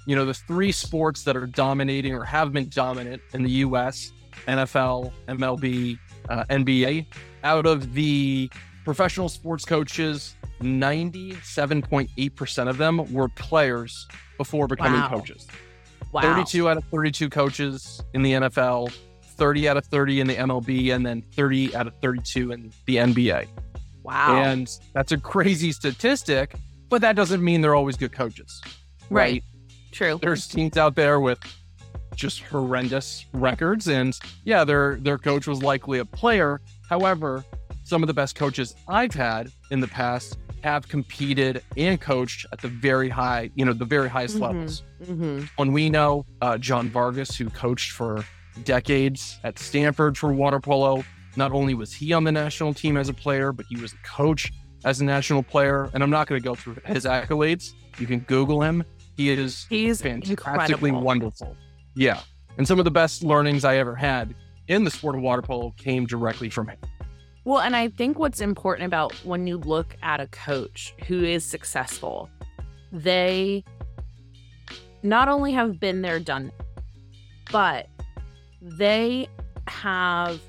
You 0.06 0.16
know, 0.16 0.26
the 0.26 0.34
three 0.34 0.72
sports 0.72 1.24
that 1.24 1.36
are 1.36 1.48
dominating 1.48 2.14
or 2.14 2.24
have 2.24 2.54
been 2.54 2.70
dominant 2.70 3.22
in 3.34 3.44
the 3.44 3.52
US 3.68 4.14
NFL, 4.48 5.12
MLB, 5.28 6.00
uh, 6.30 6.46
NBA. 6.50 7.06
Out 7.44 7.66
of 7.66 7.94
the 7.94 8.50
professional 8.86 9.28
sports 9.30 9.66
coaches, 9.66 10.36
97.8% 10.62 12.70
of 12.70 12.78
them 12.78 13.12
were 13.14 13.30
players 13.30 14.08
before 14.38 14.68
becoming 14.68 15.02
Wow. 15.02 15.10
coaches. 15.10 15.48
Wow. 16.12 16.22
32 16.22 16.70
out 16.70 16.78
of 16.78 16.84
32 16.86 17.30
coaches 17.30 18.02
in 18.14 18.24
the 18.24 18.34
NFL, 18.34 18.92
30 19.22 19.70
out 19.70 19.78
of 19.78 19.86
30 19.86 20.22
in 20.22 20.28
the 20.28 20.36
MLB, 20.36 20.94
and 20.94 21.06
then 21.06 21.22
30 21.34 21.76
out 21.76 21.88
of 21.88 21.94
32 22.02 22.52
in 22.52 22.72
the 22.86 22.96
NBA. 22.98 23.48
Wow. 24.04 24.42
And 24.42 24.70
that's 24.94 25.12
a 25.12 25.18
crazy 25.18 25.72
statistic, 25.72 26.56
but 26.90 27.02
that 27.02 27.16
doesn't 27.16 27.44
mean 27.44 27.62
they're 27.62 27.76
always 27.76 27.96
good 27.96 28.12
coaches. 28.12 28.62
Right. 29.10 29.44
True. 29.92 30.20
There's 30.22 30.48
teams 30.48 30.78
out 30.78 30.96
there 30.96 31.20
with 31.20 31.40
just 32.16 32.42
horrendous 32.42 33.26
records, 33.34 33.88
and 33.88 34.18
yeah, 34.44 34.64
their 34.64 34.98
their 34.98 35.18
coach 35.18 35.48
was 35.48 35.64
likely 35.64 36.00
a 36.00 36.06
player. 36.06 36.62
However, 36.90 37.44
some 37.84 38.04
of 38.04 38.08
the 38.08 38.14
best 38.14 38.36
coaches 38.36 38.76
I've 38.88 39.14
had 39.14 39.52
in 39.72 39.80
the 39.80 39.88
past 39.88 40.38
have 40.64 40.88
competed 40.88 41.64
and 41.78 42.00
coached 42.00 42.46
at 42.52 42.60
the 42.62 42.68
very 42.68 43.10
high, 43.10 43.50
you 43.56 43.66
know, 43.66 43.74
the 43.74 43.86
very 43.86 44.10
highest 44.10 44.38
Mhm. 44.38 44.42
levels. 44.42 44.84
hmm 45.06 45.42
When 45.56 45.72
we 45.74 45.90
know 45.90 46.26
uh, 46.42 46.58
John 46.58 46.90
Vargas, 46.90 47.36
who 47.36 47.50
coached 47.50 47.92
for 47.92 48.24
decades 48.64 49.40
at 49.44 49.58
Stanford 49.60 50.18
for 50.18 50.34
water 50.34 50.60
polo, 50.60 51.04
not 51.36 51.52
only 51.52 51.74
was 51.74 51.94
he 51.94 52.14
on 52.14 52.24
the 52.24 52.32
national 52.32 52.74
team 52.74 52.98
as 52.98 53.10
a 53.10 53.14
player, 53.14 53.52
but 53.52 53.66
he 53.70 53.78
was 53.78 53.94
a 53.94 53.98
coach 54.08 54.52
as 54.84 55.00
a 55.02 55.06
national 55.06 55.44
player. 55.44 55.90
And 55.94 56.04
I'm 56.04 56.10
not 56.10 56.28
going 56.28 56.42
to 56.42 56.44
go 56.44 56.56
through 56.56 56.78
his 56.86 57.06
accolades. 57.06 57.72
You 57.98 58.08
can 58.08 58.20
Google 58.22 58.62
him. 58.62 58.84
He 59.16 59.30
is 59.30 59.66
He's 59.70 60.02
fantastically 60.02 60.90
incredible. 60.90 61.02
wonderful. 61.02 61.58
Yeah. 61.96 62.20
And 62.58 62.68
some 62.68 62.80
of 62.80 62.86
the 62.86 62.92
best 62.92 63.24
learnings 63.24 63.64
I 63.66 63.78
ever 63.78 63.96
had 63.96 64.34
in 64.68 64.84
the 64.84 64.92
sport 64.92 65.16
of 65.16 65.22
water 65.22 65.42
polo 65.42 65.72
came 65.78 66.06
directly 66.06 66.50
from 66.50 66.68
him. 66.68 66.78
Well, 67.46 67.60
and 67.60 67.76
I 67.76 67.88
think 67.90 68.20
what's 68.20 68.42
important 68.42 68.86
about 68.86 69.14
when 69.26 69.48
you 69.48 69.58
look 69.58 69.96
at 70.04 70.20
a 70.20 70.28
coach 70.28 70.94
who 71.08 71.24
is 71.24 71.46
successful, 71.46 72.30
they 72.92 73.64
not 75.04 75.30
only 75.30 75.54
have 75.54 75.80
been 75.80 76.02
there, 76.02 76.20
done, 76.20 76.52
but 77.52 77.88
they 78.62 79.28
have 79.68 80.40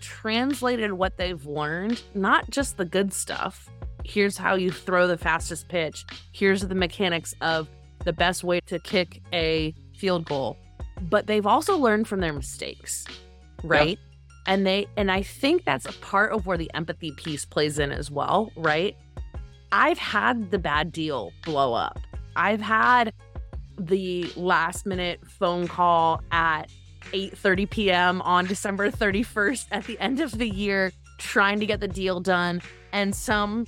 translated 0.00 0.92
what 0.92 1.16
they've 1.16 1.44
learned, 1.46 2.02
not 2.14 2.48
just 2.50 2.76
the 2.76 2.84
good 2.84 3.12
stuff. 3.12 3.68
Here's 4.04 4.36
how 4.36 4.54
you 4.54 4.70
throw 4.70 5.06
the 5.06 5.18
fastest 5.18 5.68
pitch. 5.68 6.04
Here's 6.32 6.62
the 6.62 6.74
mechanics 6.74 7.34
of 7.40 7.68
the 8.04 8.12
best 8.12 8.44
way 8.44 8.60
to 8.66 8.78
kick 8.78 9.22
a 9.32 9.74
field 9.96 10.26
goal. 10.26 10.58
But 11.00 11.26
they've 11.26 11.46
also 11.46 11.76
learned 11.76 12.06
from 12.06 12.20
their 12.20 12.32
mistakes, 12.32 13.04
right? 13.62 13.98
And 14.46 14.66
they 14.66 14.86
and 14.96 15.10
I 15.10 15.22
think 15.22 15.64
that's 15.64 15.86
a 15.86 15.92
part 15.92 16.32
of 16.32 16.46
where 16.46 16.58
the 16.58 16.70
empathy 16.74 17.12
piece 17.12 17.44
plays 17.44 17.78
in 17.78 17.92
as 17.92 18.10
well, 18.10 18.52
right? 18.56 18.96
I've 19.72 19.98
had 19.98 20.50
the 20.50 20.58
bad 20.58 20.92
deal 20.92 21.32
blow 21.44 21.72
up. 21.74 21.98
I've 22.36 22.60
had 22.60 23.12
the 23.78 24.30
last 24.36 24.86
minute 24.86 25.20
phone 25.26 25.66
call 25.66 26.22
at 26.30 26.64
8:30 27.12 27.70
p.m. 27.70 28.22
on 28.22 28.46
December 28.46 28.90
31st 28.90 29.66
at 29.72 29.84
the 29.84 29.98
end 29.98 30.20
of 30.20 30.38
the 30.38 30.48
year 30.48 30.92
trying 31.18 31.60
to 31.60 31.66
get 31.66 31.80
the 31.80 31.88
deal 31.88 32.20
done 32.20 32.60
and 32.92 33.14
some 33.14 33.66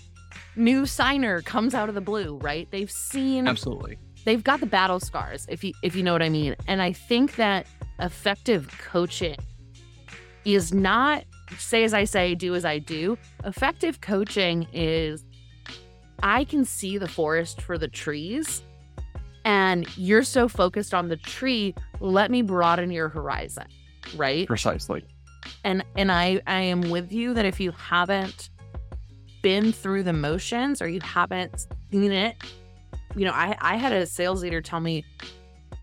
new 0.57 0.87
signer 0.87 1.43
comes 1.43 1.75
out 1.75 1.89
of 1.89 1.95
the 1.95 2.01
blue, 2.01 2.37
right? 2.39 2.69
They've 2.71 2.91
seen 2.91 3.47
Absolutely. 3.47 3.99
they've 4.25 4.43
got 4.43 4.61
the 4.61 4.67
battle 4.67 5.01
scars 5.01 5.47
if 5.49 5.63
you 5.65 5.73
if 5.83 5.95
you 5.97 6.03
know 6.03 6.13
what 6.13 6.23
I 6.23 6.29
mean. 6.29 6.57
And 6.67 6.83
I 6.83 6.93
think 6.93 7.37
that 7.37 7.67
effective 7.99 8.69
coaching 8.79 9.37
is 10.55 10.73
not 10.73 11.25
say 11.59 11.85
as 11.85 11.95
I 11.95 12.05
say, 12.05 12.35
do 12.35 12.55
as 12.55 12.65
I 12.65 12.79
do. 12.79 13.19
Effective 13.45 14.01
coaching 14.01 14.67
is 14.73 15.25
I 16.23 16.45
can 16.45 16.65
see 16.65 16.99
the 16.99 17.09
forest 17.09 17.61
for 17.61 17.79
the 17.79 17.89
trees 17.89 18.63
and 19.47 19.87
you're 19.97 20.25
so 20.25 20.49
focused 20.49 20.93
on 20.93 21.09
the 21.09 21.17
tree, 21.17 21.73
let 22.01 22.33
me 22.33 22.43
broaden 22.43 22.91
your 22.91 23.09
horizon, 23.09 23.67
right? 24.17 24.47
Precisely. 24.47 25.05
And 25.63 25.85
and 25.95 26.11
I 26.11 26.41
I 26.49 26.63
am 26.63 26.91
with 26.91 27.13
you 27.13 27.33
that 27.35 27.45
if 27.45 27.61
you 27.61 27.71
haven't 27.71 28.51
been 29.43 29.73
through 29.73 30.03
the 30.03 30.13
motions 30.13 30.83
or 30.83 30.89
you 30.89 31.01
haven't 31.01 31.69
seen 31.93 32.11
it, 32.11 32.37
you 33.15 33.25
know, 33.25 33.31
I 33.31 33.57
I 33.61 33.77
had 33.77 33.93
a 33.93 34.05
sales 34.05 34.43
leader 34.43 34.61
tell 34.61 34.81
me, 34.81 35.05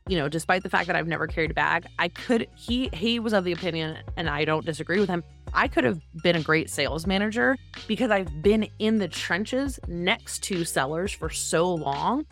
you 0.07 0.17
know, 0.17 0.27
despite 0.27 0.63
the 0.63 0.69
fact 0.69 0.87
that 0.87 0.95
I've 0.95 1.07
never 1.07 1.27
carried 1.27 1.51
a 1.51 1.53
bag, 1.53 1.85
I 1.99 2.09
could 2.09 2.47
he 2.55 2.89
he 2.93 3.19
was 3.19 3.33
of 3.33 3.43
the 3.43 3.51
opinion 3.51 3.97
and 4.17 4.29
I 4.29 4.45
don't 4.45 4.65
disagree 4.65 4.99
with 4.99 5.09
him. 5.09 5.23
I 5.53 5.67
could 5.67 5.83
have 5.83 5.99
been 6.23 6.35
a 6.35 6.41
great 6.41 6.69
sales 6.69 7.05
manager 7.07 7.55
because 7.87 8.11
I've 8.11 8.41
been 8.41 8.67
in 8.79 8.97
the 8.97 9.07
trenches 9.07 9.79
next 9.87 10.43
to 10.43 10.65
sellers 10.65 11.11
for 11.11 11.29
so 11.29 11.73
long 11.73 12.25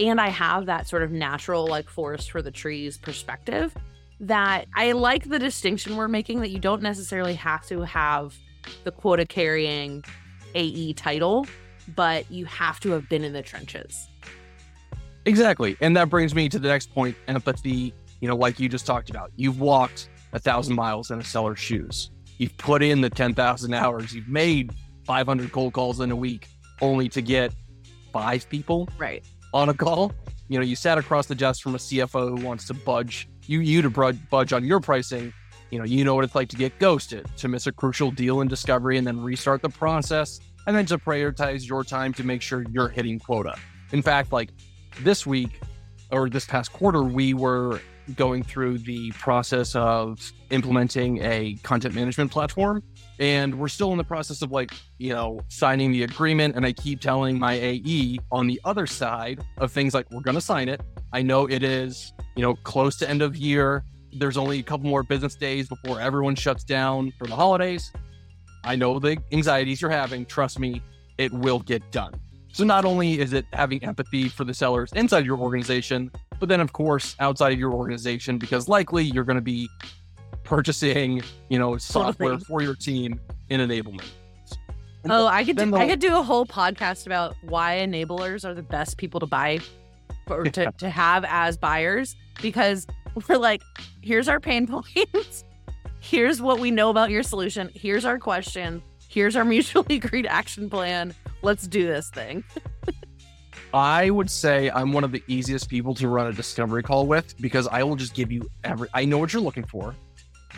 and 0.00 0.20
I 0.20 0.28
have 0.28 0.66
that 0.66 0.88
sort 0.88 1.02
of 1.02 1.10
natural 1.10 1.66
like 1.66 1.88
forest 1.88 2.30
for 2.30 2.42
the 2.42 2.50
trees 2.50 2.98
perspective 2.98 3.74
that 4.20 4.66
I 4.74 4.92
like 4.92 5.28
the 5.28 5.38
distinction 5.38 5.96
we're 5.96 6.08
making 6.08 6.40
that 6.40 6.50
you 6.50 6.58
don't 6.58 6.82
necessarily 6.82 7.34
have 7.34 7.66
to 7.66 7.82
have 7.82 8.36
the 8.84 8.90
quota 8.90 9.24
carrying 9.24 10.04
AE 10.54 10.94
title, 10.94 11.46
but 11.94 12.30
you 12.30 12.44
have 12.46 12.80
to 12.80 12.90
have 12.90 13.08
been 13.08 13.22
in 13.22 13.32
the 13.32 13.42
trenches. 13.42 14.08
Exactly. 15.28 15.76
And 15.82 15.94
that 15.96 16.08
brings 16.08 16.34
me 16.34 16.48
to 16.48 16.58
the 16.58 16.68
next 16.68 16.92
point 16.94 17.14
empathy, 17.28 17.92
you 18.20 18.28
know, 18.28 18.34
like 18.34 18.58
you 18.58 18.66
just 18.68 18.86
talked 18.86 19.10
about. 19.10 19.30
You've 19.36 19.60
walked 19.60 20.08
a 20.32 20.38
thousand 20.38 20.74
miles 20.74 21.10
in 21.10 21.20
a 21.20 21.24
seller's 21.24 21.58
shoes. 21.58 22.10
You've 22.38 22.56
put 22.56 22.82
in 22.82 23.02
the 23.02 23.10
10,000 23.10 23.74
hours. 23.74 24.14
You've 24.14 24.28
made 24.28 24.72
500 25.04 25.52
cold 25.52 25.74
calls 25.74 26.00
in 26.00 26.10
a 26.10 26.16
week 26.16 26.48
only 26.80 27.10
to 27.10 27.20
get 27.20 27.52
five 28.10 28.48
people 28.48 28.88
Right. 28.96 29.22
on 29.52 29.68
a 29.68 29.74
call. 29.74 30.12
You 30.48 30.58
know, 30.58 30.64
you 30.64 30.76
sat 30.76 30.96
across 30.96 31.26
the 31.26 31.34
desk 31.34 31.62
from 31.62 31.74
a 31.74 31.78
CFO 31.78 32.38
who 32.38 32.44
wants 32.46 32.66
to 32.68 32.74
budge 32.74 33.28
you 33.46 33.60
you 33.60 33.82
to 33.82 33.90
budge, 33.90 34.18
budge 34.30 34.52
on 34.54 34.64
your 34.64 34.80
pricing. 34.80 35.32
You 35.70 35.78
know, 35.78 35.84
you 35.84 36.04
know 36.04 36.14
what 36.14 36.24
it's 36.24 36.34
like 36.34 36.48
to 36.50 36.56
get 36.56 36.78
ghosted, 36.78 37.26
to 37.36 37.48
miss 37.48 37.66
a 37.66 37.72
crucial 37.72 38.10
deal 38.10 38.40
in 38.40 38.48
discovery 38.48 38.96
and 38.96 39.06
then 39.06 39.20
restart 39.20 39.60
the 39.60 39.68
process, 39.68 40.40
and 40.66 40.74
then 40.74 40.86
to 40.86 40.96
prioritize 40.96 41.68
your 41.68 41.84
time 41.84 42.14
to 42.14 42.24
make 42.24 42.40
sure 42.40 42.64
you're 42.72 42.88
hitting 42.88 43.18
quota. 43.18 43.54
In 43.92 44.00
fact, 44.02 44.32
like 44.32 44.50
this 45.00 45.26
week 45.26 45.60
or 46.10 46.28
this 46.28 46.44
past 46.44 46.72
quarter, 46.72 47.02
we 47.02 47.34
were 47.34 47.80
going 48.14 48.42
through 48.42 48.78
the 48.78 49.10
process 49.12 49.74
of 49.74 50.32
implementing 50.50 51.22
a 51.22 51.54
content 51.62 51.94
management 51.94 52.30
platform. 52.30 52.82
And 53.18 53.58
we're 53.58 53.68
still 53.68 53.92
in 53.92 53.98
the 53.98 54.04
process 54.04 54.42
of 54.42 54.50
like, 54.50 54.72
you 54.98 55.12
know, 55.12 55.40
signing 55.48 55.92
the 55.92 56.04
agreement. 56.04 56.56
And 56.56 56.64
I 56.64 56.72
keep 56.72 57.00
telling 57.00 57.38
my 57.38 57.54
AE 57.54 58.18
on 58.32 58.46
the 58.46 58.60
other 58.64 58.86
side 58.86 59.44
of 59.58 59.72
things 59.72 59.92
like, 59.94 60.10
we're 60.10 60.22
going 60.22 60.36
to 60.36 60.40
sign 60.40 60.68
it. 60.68 60.80
I 61.12 61.22
know 61.22 61.46
it 61.46 61.62
is, 61.62 62.12
you 62.36 62.42
know, 62.42 62.54
close 62.54 62.96
to 62.98 63.08
end 63.08 63.22
of 63.22 63.36
year. 63.36 63.84
There's 64.12 64.36
only 64.36 64.58
a 64.58 64.62
couple 64.62 64.88
more 64.88 65.02
business 65.02 65.34
days 65.34 65.68
before 65.68 66.00
everyone 66.00 66.34
shuts 66.34 66.64
down 66.64 67.12
for 67.18 67.26
the 67.26 67.36
holidays. 67.36 67.92
I 68.64 68.76
know 68.76 68.98
the 68.98 69.18
anxieties 69.32 69.82
you're 69.82 69.90
having. 69.90 70.24
Trust 70.24 70.58
me, 70.58 70.82
it 71.18 71.32
will 71.32 71.60
get 71.60 71.90
done. 71.92 72.14
So 72.52 72.64
not 72.64 72.84
only 72.84 73.20
is 73.20 73.32
it 73.32 73.44
having 73.52 73.82
empathy 73.84 74.28
for 74.28 74.44
the 74.44 74.54
sellers 74.54 74.90
inside 74.94 75.24
your 75.26 75.38
organization, 75.38 76.10
but 76.40 76.48
then 76.48 76.60
of 76.60 76.72
course 76.72 77.14
outside 77.20 77.52
of 77.52 77.58
your 77.58 77.72
organization, 77.72 78.38
because 78.38 78.68
likely 78.68 79.04
you're 79.04 79.24
going 79.24 79.36
to 79.36 79.42
be 79.42 79.68
purchasing, 80.44 81.22
you 81.48 81.58
know, 81.58 81.76
software 81.76 82.38
for 82.38 82.62
your 82.62 82.74
team 82.74 83.20
in 83.50 83.60
enablement. 83.60 84.04
And 85.04 85.12
Oh, 85.12 85.26
I 85.26 85.44
could 85.44 85.56
do, 85.56 85.70
the- 85.70 85.76
I 85.76 85.86
could 85.86 86.00
do 86.00 86.16
a 86.16 86.22
whole 86.22 86.46
podcast 86.46 87.06
about 87.06 87.36
why 87.42 87.76
enablers 87.76 88.44
are 88.44 88.54
the 88.54 88.62
best 88.62 88.96
people 88.96 89.20
to 89.20 89.26
buy 89.26 89.60
or 90.28 90.44
to, 90.44 90.72
to 90.78 90.90
have 90.90 91.24
as 91.28 91.56
buyers 91.56 92.16
because 92.42 92.86
we're 93.28 93.36
like, 93.36 93.62
here's 94.02 94.28
our 94.28 94.40
pain 94.40 94.66
points. 95.14 95.44
Here's 96.00 96.40
what 96.40 96.58
we 96.60 96.70
know 96.70 96.90
about 96.90 97.10
your 97.10 97.22
solution. 97.22 97.70
Here's 97.74 98.04
our 98.04 98.18
question. 98.18 98.82
Here's 99.08 99.34
our 99.36 99.44
mutually 99.44 99.96
agreed 100.02 100.26
action 100.26 100.68
plan. 100.70 101.14
Let's 101.42 101.66
do 101.66 101.86
this 101.86 102.10
thing. 102.10 102.44
I 103.74 104.08
would 104.10 104.30
say 104.30 104.70
I'm 104.70 104.92
one 104.92 105.04
of 105.04 105.12
the 105.12 105.22
easiest 105.28 105.68
people 105.68 105.94
to 105.96 106.08
run 106.08 106.26
a 106.26 106.32
discovery 106.32 106.82
call 106.82 107.06
with 107.06 107.34
because 107.40 107.66
I 107.68 107.82
will 107.82 107.96
just 107.96 108.14
give 108.14 108.30
you 108.32 108.48
every. 108.64 108.88
I 108.94 109.04
know 109.04 109.18
what 109.18 109.32
you're 109.32 109.42
looking 109.42 109.64
for. 109.64 109.94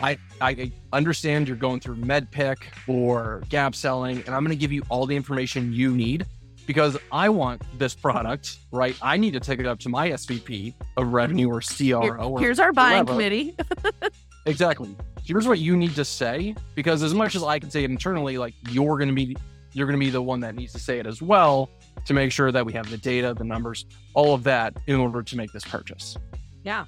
I 0.01 0.17
I 0.39 0.71
understand 0.93 1.47
you're 1.47 1.57
going 1.57 1.79
through 1.81 1.97
MEDDPICC 1.97 2.57
or 2.87 3.43
gap 3.49 3.75
selling, 3.75 4.17
and 4.25 4.29
I'm 4.29 4.43
going 4.43 4.55
to 4.57 4.59
give 4.59 4.71
you 4.71 4.83
all 4.89 5.05
the 5.05 5.15
information 5.15 5.73
you 5.73 5.91
need 5.93 6.25
because 6.65 6.97
I 7.11 7.27
want 7.29 7.61
this 7.77 7.93
product. 7.93 8.57
Right? 8.71 8.95
I 9.01 9.17
need 9.17 9.31
to 9.33 9.39
take 9.41 9.59
it 9.59 9.65
up 9.65 9.79
to 9.79 9.89
my 9.89 10.11
SVP 10.11 10.73
of 10.95 11.07
revenue 11.11 11.49
or 11.49 11.59
Here- 11.59 11.99
CRO. 11.99 12.29
or 12.29 12.39
here's 12.39 12.59
our 12.59 12.71
buying 12.71 12.99
whoever. 13.05 13.11
committee. 13.11 13.55
Exactly. 14.45 14.95
Here's 15.23 15.47
what 15.47 15.59
you 15.59 15.77
need 15.77 15.95
to 15.95 16.03
say 16.05 16.55
because 16.75 17.03
as 17.03 17.13
much 17.13 17.35
as 17.35 17.43
I 17.43 17.59
can 17.59 17.69
say 17.69 17.83
it 17.83 17.91
internally, 17.91 18.37
like 18.37 18.53
you're 18.69 18.97
going 18.97 19.09
to 19.09 19.15
be 19.15 19.35
you're 19.73 19.87
going 19.87 19.99
to 19.99 20.03
be 20.05 20.09
the 20.09 20.21
one 20.21 20.39
that 20.41 20.55
needs 20.55 20.73
to 20.73 20.79
say 20.79 20.99
it 20.99 21.07
as 21.07 21.21
well 21.21 21.69
to 22.05 22.13
make 22.13 22.31
sure 22.31 22.51
that 22.51 22.65
we 22.65 22.73
have 22.73 22.89
the 22.89 22.97
data, 22.97 23.33
the 23.33 23.43
numbers, 23.43 23.85
all 24.15 24.33
of 24.33 24.43
that 24.43 24.75
in 24.87 24.95
order 24.95 25.21
to 25.23 25.37
make 25.37 25.51
this 25.53 25.63
purchase. 25.63 26.17
Yeah. 26.63 26.85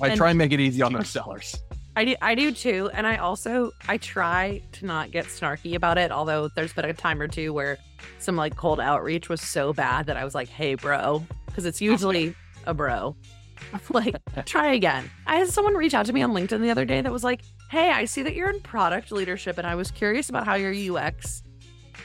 I 0.00 0.08
And- 0.08 0.16
try 0.16 0.28
and 0.30 0.38
make 0.38 0.52
it 0.52 0.60
easy 0.60 0.82
on 0.82 0.92
those 0.92 1.08
sellers. 1.08 1.56
I 1.96 2.04
do 2.04 2.14
I 2.22 2.34
do 2.36 2.52
too. 2.52 2.88
And 2.94 3.06
I 3.06 3.16
also 3.16 3.72
I 3.88 3.96
try 3.96 4.62
to 4.72 4.86
not 4.86 5.10
get 5.10 5.26
snarky 5.26 5.74
about 5.74 5.98
it, 5.98 6.12
although 6.12 6.48
there's 6.54 6.72
been 6.72 6.84
a 6.84 6.94
time 6.94 7.20
or 7.20 7.26
two 7.26 7.52
where 7.52 7.78
some 8.20 8.36
like 8.36 8.54
cold 8.56 8.78
outreach 8.78 9.28
was 9.28 9.40
so 9.40 9.72
bad 9.72 10.06
that 10.06 10.16
I 10.16 10.24
was 10.24 10.34
like, 10.34 10.48
hey 10.48 10.74
bro. 10.76 11.24
Because 11.46 11.66
it's 11.66 11.80
usually 11.80 12.34
a 12.66 12.72
bro. 12.74 13.16
like, 13.90 14.16
try 14.46 14.72
again. 14.72 15.10
I 15.26 15.36
had 15.36 15.48
someone 15.48 15.74
reach 15.74 15.94
out 15.94 16.06
to 16.06 16.12
me 16.12 16.22
on 16.22 16.32
LinkedIn 16.32 16.60
the 16.60 16.70
other 16.70 16.84
day 16.84 17.00
that 17.00 17.12
was 17.12 17.24
like, 17.24 17.42
Hey, 17.70 17.90
I 17.90 18.04
see 18.04 18.22
that 18.22 18.34
you're 18.34 18.50
in 18.50 18.60
product 18.60 19.12
leadership 19.12 19.58
and 19.58 19.66
I 19.66 19.74
was 19.74 19.90
curious 19.90 20.28
about 20.28 20.44
how 20.44 20.54
your 20.54 20.72
UX 20.72 21.42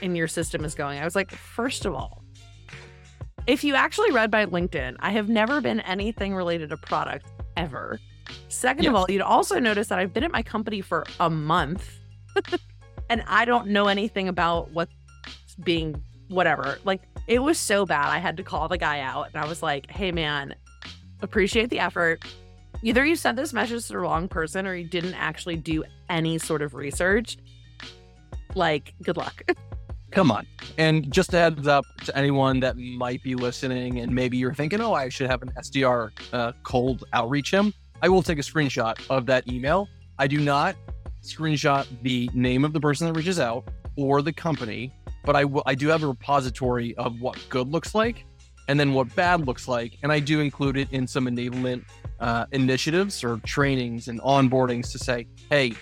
in 0.01 0.15
your 0.15 0.27
system 0.27 0.63
is 0.63 0.75
going. 0.75 0.99
I 0.99 1.05
was 1.05 1.15
like, 1.15 1.31
first 1.31 1.85
of 1.85 1.93
all, 1.95 2.23
if 3.47 3.63
you 3.63 3.75
actually 3.75 4.11
read 4.11 4.31
my 4.31 4.45
LinkedIn, 4.45 4.95
I 4.99 5.11
have 5.11 5.29
never 5.29 5.61
been 5.61 5.79
anything 5.81 6.35
related 6.35 6.69
to 6.69 6.77
product 6.77 7.27
ever. 7.57 7.99
Second 8.47 8.87
of 8.87 8.95
all, 8.95 9.05
you'd 9.09 9.21
also 9.21 9.59
notice 9.59 9.87
that 9.87 9.99
I've 9.99 10.13
been 10.13 10.23
at 10.23 10.31
my 10.31 10.41
company 10.41 10.81
for 10.81 11.05
a 11.19 11.29
month 11.29 11.99
and 13.09 13.23
I 13.27 13.45
don't 13.45 13.67
know 13.67 13.87
anything 13.87 14.27
about 14.27 14.71
what's 14.71 14.93
being 15.63 16.01
whatever. 16.27 16.79
Like 16.83 17.01
it 17.27 17.39
was 17.39 17.59
so 17.59 17.85
bad. 17.85 18.07
I 18.07 18.17
had 18.17 18.37
to 18.37 18.43
call 18.43 18.67
the 18.67 18.77
guy 18.77 18.99
out 18.99 19.27
and 19.33 19.43
I 19.43 19.47
was 19.47 19.61
like, 19.61 19.89
hey 19.91 20.11
man, 20.11 20.55
appreciate 21.21 21.69
the 21.69 21.79
effort. 21.79 22.23
Either 22.81 23.05
you 23.05 23.15
sent 23.15 23.37
this 23.37 23.53
message 23.53 23.87
to 23.87 23.93
the 23.93 23.99
wrong 23.99 24.27
person 24.27 24.67
or 24.67 24.75
you 24.75 24.87
didn't 24.87 25.15
actually 25.15 25.55
do 25.55 25.83
any 26.09 26.37
sort 26.37 26.61
of 26.61 26.73
research. 26.73 27.37
Like, 28.53 28.93
good 29.01 29.17
luck. 29.17 29.43
Come 30.11 30.31
on. 30.31 30.45
And 30.77 31.11
just 31.11 31.33
a 31.33 31.37
heads 31.37 31.67
up 31.67 31.85
to 32.05 32.17
anyone 32.17 32.59
that 32.61 32.77
might 32.77 33.21
be 33.23 33.35
listening 33.35 33.99
and 33.99 34.13
maybe 34.13 34.37
you're 34.37 34.53
thinking, 34.53 34.79
oh, 34.79 34.93
I 34.93 35.09
should 35.09 35.29
have 35.29 35.41
an 35.41 35.51
SDR 35.57 36.11
uh, 36.31 36.51
cold 36.63 37.03
outreach 37.11 37.51
him. 37.51 37.73
I 38.01 38.09
will 38.09 38.23
take 38.23 38.37
a 38.37 38.41
screenshot 38.41 38.95
of 39.09 39.25
that 39.25 39.51
email. 39.51 39.89
I 40.17 40.27
do 40.27 40.39
not 40.39 40.75
screenshot 41.21 41.87
the 42.03 42.29
name 42.33 42.63
of 42.63 42.71
the 42.71 42.79
person 42.79 43.07
that 43.07 43.13
reaches 43.13 43.39
out 43.39 43.67
or 43.97 44.21
the 44.21 44.31
company, 44.31 44.93
but 45.23 45.35
I 45.35 45.45
I 45.65 45.75
do 45.75 45.87
have 45.87 46.03
a 46.03 46.07
repository 46.07 46.95
of 46.95 47.19
what 47.19 47.37
good 47.49 47.67
looks 47.67 47.95
like. 47.95 48.25
And 48.67 48.79
then 48.79 48.93
what 48.93 49.13
bad 49.15 49.45
looks 49.45 49.67
like. 49.67 49.97
And 50.03 50.11
I 50.11 50.19
do 50.19 50.39
include 50.39 50.77
it 50.77 50.91
in 50.91 51.07
some 51.07 51.25
enablement 51.25 51.85
uh, 52.19 52.45
initiatives 52.51 53.23
or 53.23 53.37
trainings 53.45 54.07
and 54.07 54.21
onboardings 54.21 54.91
to 54.91 54.99
say, 54.99 55.27
hey, 55.49 55.73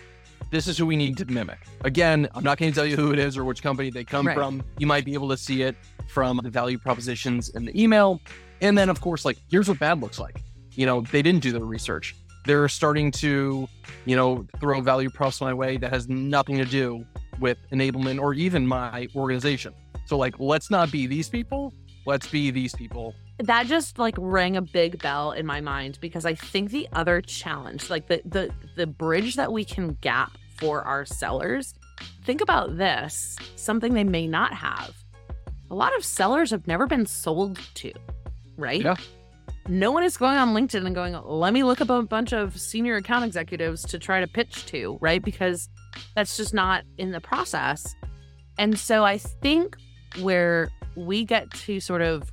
this 0.51 0.67
is 0.67 0.77
who 0.77 0.85
we 0.85 0.95
need 0.95 1.17
to 1.17 1.25
mimic. 1.25 1.59
Again, 1.83 2.27
I'm 2.35 2.43
not 2.43 2.57
going 2.57 2.71
to 2.71 2.75
tell 2.75 2.85
you 2.85 2.95
who 2.95 3.11
it 3.11 3.19
is 3.19 3.37
or 3.37 3.43
which 3.43 3.63
company 3.63 3.89
they 3.89 4.03
come 4.03 4.27
right. 4.27 4.35
from. 4.35 4.63
You 4.77 4.85
might 4.85 5.05
be 5.05 5.13
able 5.13 5.29
to 5.29 5.37
see 5.37 5.63
it 5.63 5.75
from 6.07 6.39
the 6.43 6.49
value 6.49 6.77
propositions 6.77 7.49
in 7.49 7.65
the 7.65 7.81
email. 7.81 8.21
And 8.61 8.77
then, 8.77 8.89
of 8.89 9.01
course, 9.01 9.25
like, 9.25 9.37
here's 9.49 9.67
what 9.67 9.79
bad 9.79 9.99
looks 9.99 10.19
like. 10.19 10.43
You 10.71 10.85
know, 10.85 11.01
they 11.01 11.21
didn't 11.21 11.41
do 11.41 11.51
their 11.51 11.65
research. 11.65 12.15
They're 12.45 12.67
starting 12.67 13.09
to, 13.11 13.67
you 14.05 14.15
know, 14.15 14.45
throw 14.59 14.81
value 14.81 15.09
props 15.09 15.41
my 15.41 15.53
way 15.53 15.77
that 15.77 15.91
has 15.91 16.07
nothing 16.07 16.57
to 16.57 16.65
do 16.65 17.05
with 17.39 17.57
enablement 17.71 18.21
or 18.21 18.33
even 18.33 18.67
my 18.67 19.07
organization. 19.15 19.73
So, 20.05 20.17
like, 20.17 20.35
let's 20.39 20.69
not 20.69 20.91
be 20.91 21.07
these 21.07 21.29
people. 21.29 21.73
Let's 22.05 22.27
be 22.27 22.51
these 22.51 22.75
people. 22.75 23.15
That 23.39 23.67
just 23.67 23.97
like 23.97 24.15
rang 24.17 24.57
a 24.57 24.61
big 24.61 25.01
bell 25.01 25.31
in 25.31 25.45
my 25.45 25.61
mind 25.61 25.97
because 26.01 26.25
I 26.25 26.35
think 26.35 26.71
the 26.71 26.87
other 26.93 27.21
challenge, 27.21 27.89
like 27.89 28.07
the 28.07 28.21
the 28.25 28.51
the 28.75 28.87
bridge 28.87 29.35
that 29.35 29.51
we 29.51 29.65
can 29.65 29.97
gap 30.01 30.37
for 30.57 30.83
our 30.83 31.05
sellers. 31.05 31.73
Think 32.25 32.41
about 32.41 32.77
this, 32.77 33.37
something 33.55 33.93
they 33.93 34.03
may 34.03 34.27
not 34.27 34.53
have. 34.53 34.93
A 35.71 35.75
lot 35.75 35.95
of 35.95 36.03
sellers 36.03 36.51
have 36.51 36.67
never 36.67 36.85
been 36.87 37.05
sold 37.05 37.59
to, 37.75 37.93
right? 38.57 38.81
Yeah. 38.81 38.95
No 39.67 39.91
one 39.91 40.03
is 40.03 40.17
going 40.17 40.37
on 40.37 40.53
LinkedIn 40.53 40.85
and 40.85 40.93
going, 40.93 41.13
let 41.23 41.53
me 41.53 41.63
look 41.63 41.79
up 41.79 41.89
a 41.89 42.01
bunch 42.01 42.33
of 42.33 42.59
senior 42.59 42.97
account 42.97 43.23
executives 43.23 43.83
to 43.83 43.97
try 43.97 44.19
to 44.19 44.27
pitch 44.27 44.65
to, 44.67 44.97
right? 44.99 45.23
Because 45.23 45.69
that's 46.15 46.35
just 46.35 46.53
not 46.53 46.83
in 46.97 47.11
the 47.11 47.21
process. 47.21 47.95
And 48.57 48.77
so 48.77 49.05
I 49.05 49.17
think 49.17 49.77
where 50.21 50.69
we 50.95 51.25
get 51.25 51.49
to 51.51 51.79
sort 51.79 52.01
of 52.01 52.31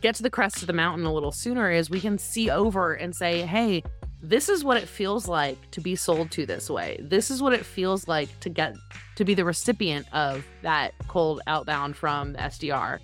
get 0.00 0.14
to 0.14 0.22
the 0.22 0.30
crest 0.30 0.60
of 0.60 0.66
the 0.66 0.72
mountain 0.72 1.06
a 1.06 1.12
little 1.12 1.32
sooner 1.32 1.70
is 1.70 1.90
we 1.90 2.00
can 2.00 2.18
see 2.18 2.50
over 2.50 2.94
and 2.94 3.14
say, 3.14 3.42
hey, 3.42 3.82
this 4.22 4.48
is 4.48 4.64
what 4.64 4.76
it 4.76 4.88
feels 4.88 5.28
like 5.28 5.70
to 5.70 5.80
be 5.80 5.94
sold 5.94 6.30
to 6.32 6.46
this 6.46 6.70
way. 6.70 6.98
This 7.02 7.30
is 7.30 7.42
what 7.42 7.52
it 7.52 7.64
feels 7.64 8.08
like 8.08 8.28
to 8.40 8.48
get 8.48 8.74
to 9.16 9.24
be 9.24 9.34
the 9.34 9.44
recipient 9.44 10.06
of 10.12 10.44
that 10.62 10.94
cold 11.08 11.40
outbound 11.46 11.96
from 11.96 12.32
the 12.32 12.38
SDR. 12.38 12.98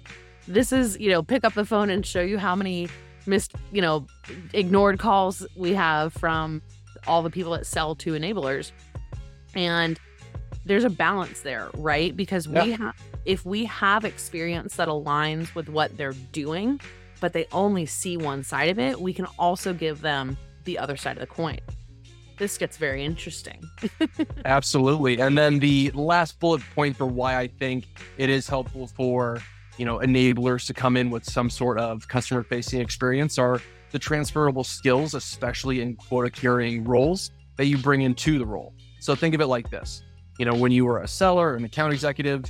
This 0.48 0.72
is, 0.72 0.98
you 0.98 1.10
know, 1.10 1.22
pick 1.22 1.44
up 1.44 1.54
the 1.54 1.64
phone 1.64 1.90
and 1.90 2.04
show 2.04 2.20
you 2.20 2.38
how 2.38 2.54
many 2.54 2.88
missed, 3.26 3.54
you 3.70 3.80
know, 3.80 4.06
ignored 4.52 4.98
calls 4.98 5.46
we 5.56 5.74
have 5.74 6.12
from 6.14 6.60
all 7.06 7.22
the 7.22 7.30
people 7.30 7.52
that 7.52 7.66
sell 7.66 7.94
to 7.96 8.12
enablers. 8.12 8.72
And 9.54 9.98
there's 10.64 10.84
a 10.84 10.90
balance 10.90 11.40
there, 11.40 11.70
right? 11.74 12.16
Because 12.16 12.48
we 12.48 12.54
yeah. 12.54 12.76
have 12.76 12.94
if 13.24 13.44
we 13.44 13.64
have 13.66 14.04
experience 14.04 14.76
that 14.76 14.88
aligns 14.88 15.54
with 15.54 15.68
what 15.68 15.96
they're 15.96 16.14
doing, 16.32 16.80
but 17.20 17.32
they 17.32 17.46
only 17.52 17.86
see 17.86 18.16
one 18.16 18.42
side 18.42 18.68
of 18.68 18.78
it, 18.78 19.00
we 19.00 19.12
can 19.12 19.26
also 19.38 19.72
give 19.72 20.00
them 20.00 20.36
the 20.64 20.78
other 20.78 20.96
side 20.96 21.16
of 21.16 21.20
the 21.20 21.26
coin. 21.26 21.58
This 22.38 22.58
gets 22.58 22.76
very 22.76 23.04
interesting. 23.04 23.62
Absolutely. 24.44 25.20
And 25.20 25.38
then 25.38 25.60
the 25.60 25.92
last 25.92 26.40
bullet 26.40 26.62
point 26.74 26.96
for 26.96 27.06
why 27.06 27.38
I 27.38 27.46
think 27.46 27.86
it 28.16 28.28
is 28.28 28.48
helpful 28.48 28.88
for, 28.88 29.40
you 29.76 29.84
know, 29.84 29.98
enablers 29.98 30.66
to 30.66 30.74
come 30.74 30.96
in 30.96 31.10
with 31.10 31.24
some 31.24 31.48
sort 31.48 31.78
of 31.78 32.08
customer 32.08 32.42
facing 32.42 32.80
experience 32.80 33.38
are 33.38 33.60
the 33.92 33.98
transferable 33.98 34.64
skills, 34.64 35.14
especially 35.14 35.80
in 35.80 35.94
quota 35.94 36.30
carrying 36.30 36.82
roles 36.82 37.30
that 37.56 37.66
you 37.66 37.78
bring 37.78 38.02
into 38.02 38.38
the 38.38 38.46
role. 38.46 38.74
So 38.98 39.14
think 39.14 39.34
of 39.34 39.40
it 39.40 39.46
like 39.46 39.70
this. 39.70 40.02
You 40.38 40.46
know, 40.46 40.54
when 40.54 40.72
you 40.72 40.84
were 40.84 41.02
a 41.02 41.08
seller, 41.08 41.54
an 41.54 41.64
account 41.64 41.92
executive, 41.92 42.44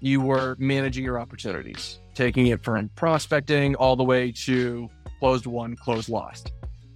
you 0.00 0.20
were 0.20 0.56
managing 0.58 1.04
your 1.04 1.18
opportunities, 1.18 2.00
taking 2.14 2.48
it 2.48 2.62
from 2.62 2.90
prospecting 2.96 3.74
all 3.76 3.96
the 3.96 4.04
way 4.04 4.32
to 4.32 4.88
closed 5.20 5.46
won, 5.46 5.76
closed 5.76 6.08
lost. 6.08 6.52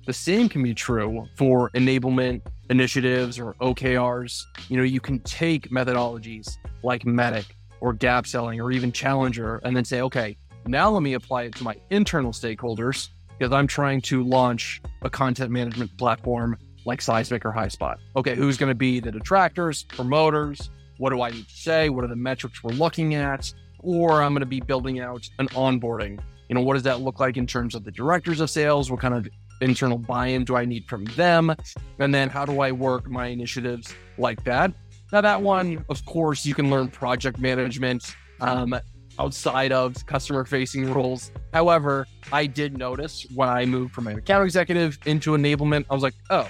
The 0.06 0.12
same 0.12 0.48
can 0.48 0.62
be 0.62 0.74
true 0.74 1.26
for 1.36 1.70
enablement 1.70 2.42
initiatives 2.68 3.38
or 3.38 3.54
OKRs. 3.54 4.42
You 4.68 4.76
know, 4.76 4.82
you 4.82 5.00
can 5.00 5.20
take 5.20 5.70
methodologies 5.70 6.56
like 6.82 7.04
MEDDIC 7.04 7.44
or 7.80 7.92
gap 7.92 8.26
selling 8.26 8.60
or 8.60 8.72
even 8.72 8.92
Challenger 8.92 9.60
and 9.64 9.76
then 9.76 9.84
say, 9.84 10.00
okay, 10.02 10.36
now 10.66 10.90
let 10.90 11.02
me 11.02 11.14
apply 11.14 11.44
it 11.44 11.54
to 11.56 11.64
my 11.64 11.76
internal 11.90 12.32
stakeholders 12.32 13.08
because 13.38 13.52
I'm 13.52 13.66
trying 13.66 14.02
to 14.02 14.22
launch 14.22 14.82
a 15.02 15.10
content 15.10 15.50
management 15.50 15.96
platform 15.96 16.58
like 16.84 17.00
Seismic 17.00 17.44
or 17.44 17.52
HighSpot. 17.52 17.96
Okay, 18.16 18.34
who's 18.34 18.56
going 18.56 18.68
to 18.70 18.74
be 18.74 19.00
the 19.00 19.10
detractors, 19.10 19.84
promoters? 19.84 20.70
What 21.00 21.14
do 21.14 21.22
I 21.22 21.30
need 21.30 21.48
to 21.48 21.56
say? 21.56 21.88
What 21.88 22.04
are 22.04 22.08
the 22.08 22.14
metrics 22.14 22.62
we're 22.62 22.72
looking 22.72 23.14
at? 23.14 23.50
Or 23.78 24.22
I'm 24.22 24.34
going 24.34 24.40
to 24.40 24.46
be 24.46 24.60
building 24.60 25.00
out 25.00 25.26
an 25.38 25.48
onboarding. 25.48 26.20
You 26.50 26.54
know, 26.54 26.60
what 26.60 26.74
does 26.74 26.82
that 26.82 27.00
look 27.00 27.18
like 27.18 27.38
in 27.38 27.46
terms 27.46 27.74
of 27.74 27.84
the 27.84 27.90
directors 27.90 28.38
of 28.40 28.50
sales? 28.50 28.90
What 28.90 29.00
kind 29.00 29.14
of 29.14 29.26
internal 29.62 29.96
buy-in 29.96 30.44
do 30.44 30.56
I 30.56 30.66
need 30.66 30.84
from 30.90 31.06
them? 31.16 31.56
And 32.00 32.14
then 32.14 32.28
how 32.28 32.44
do 32.44 32.60
I 32.60 32.70
work 32.70 33.08
my 33.08 33.28
initiatives 33.28 33.94
like 34.18 34.44
that? 34.44 34.74
Now 35.10 35.22
that 35.22 35.40
one, 35.40 35.82
of 35.88 36.04
course, 36.04 36.44
you 36.44 36.52
can 36.52 36.68
learn 36.68 36.88
project 36.88 37.38
management 37.38 38.14
um, 38.42 38.78
outside 39.18 39.72
of 39.72 40.04
customer-facing 40.04 40.92
roles. 40.92 41.30
However, 41.54 42.06
I 42.30 42.44
did 42.44 42.76
notice 42.76 43.26
when 43.34 43.48
I 43.48 43.64
moved 43.64 43.94
from 43.94 44.06
an 44.06 44.18
account 44.18 44.44
executive 44.44 44.98
into 45.06 45.30
enablement, 45.30 45.86
I 45.88 45.94
was 45.94 46.02
like, 46.02 46.14
oh, 46.28 46.46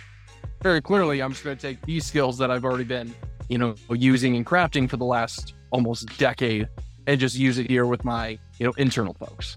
very 0.60 0.82
clearly, 0.82 1.22
I'm 1.22 1.30
just 1.30 1.44
going 1.44 1.56
to 1.56 1.62
take 1.62 1.80
these 1.82 2.04
skills 2.04 2.36
that 2.38 2.50
I've 2.50 2.64
already 2.64 2.84
been, 2.84 3.14
you 3.50 3.58
know, 3.58 3.74
using 3.90 4.36
and 4.36 4.46
crafting 4.46 4.88
for 4.88 4.96
the 4.96 5.04
last 5.04 5.54
almost 5.72 6.16
decade 6.18 6.68
and 7.06 7.20
just 7.20 7.36
use 7.36 7.58
it 7.58 7.68
here 7.68 7.84
with 7.84 8.04
my, 8.04 8.38
you 8.58 8.66
know, 8.66 8.72
internal 8.78 9.12
folks. 9.14 9.56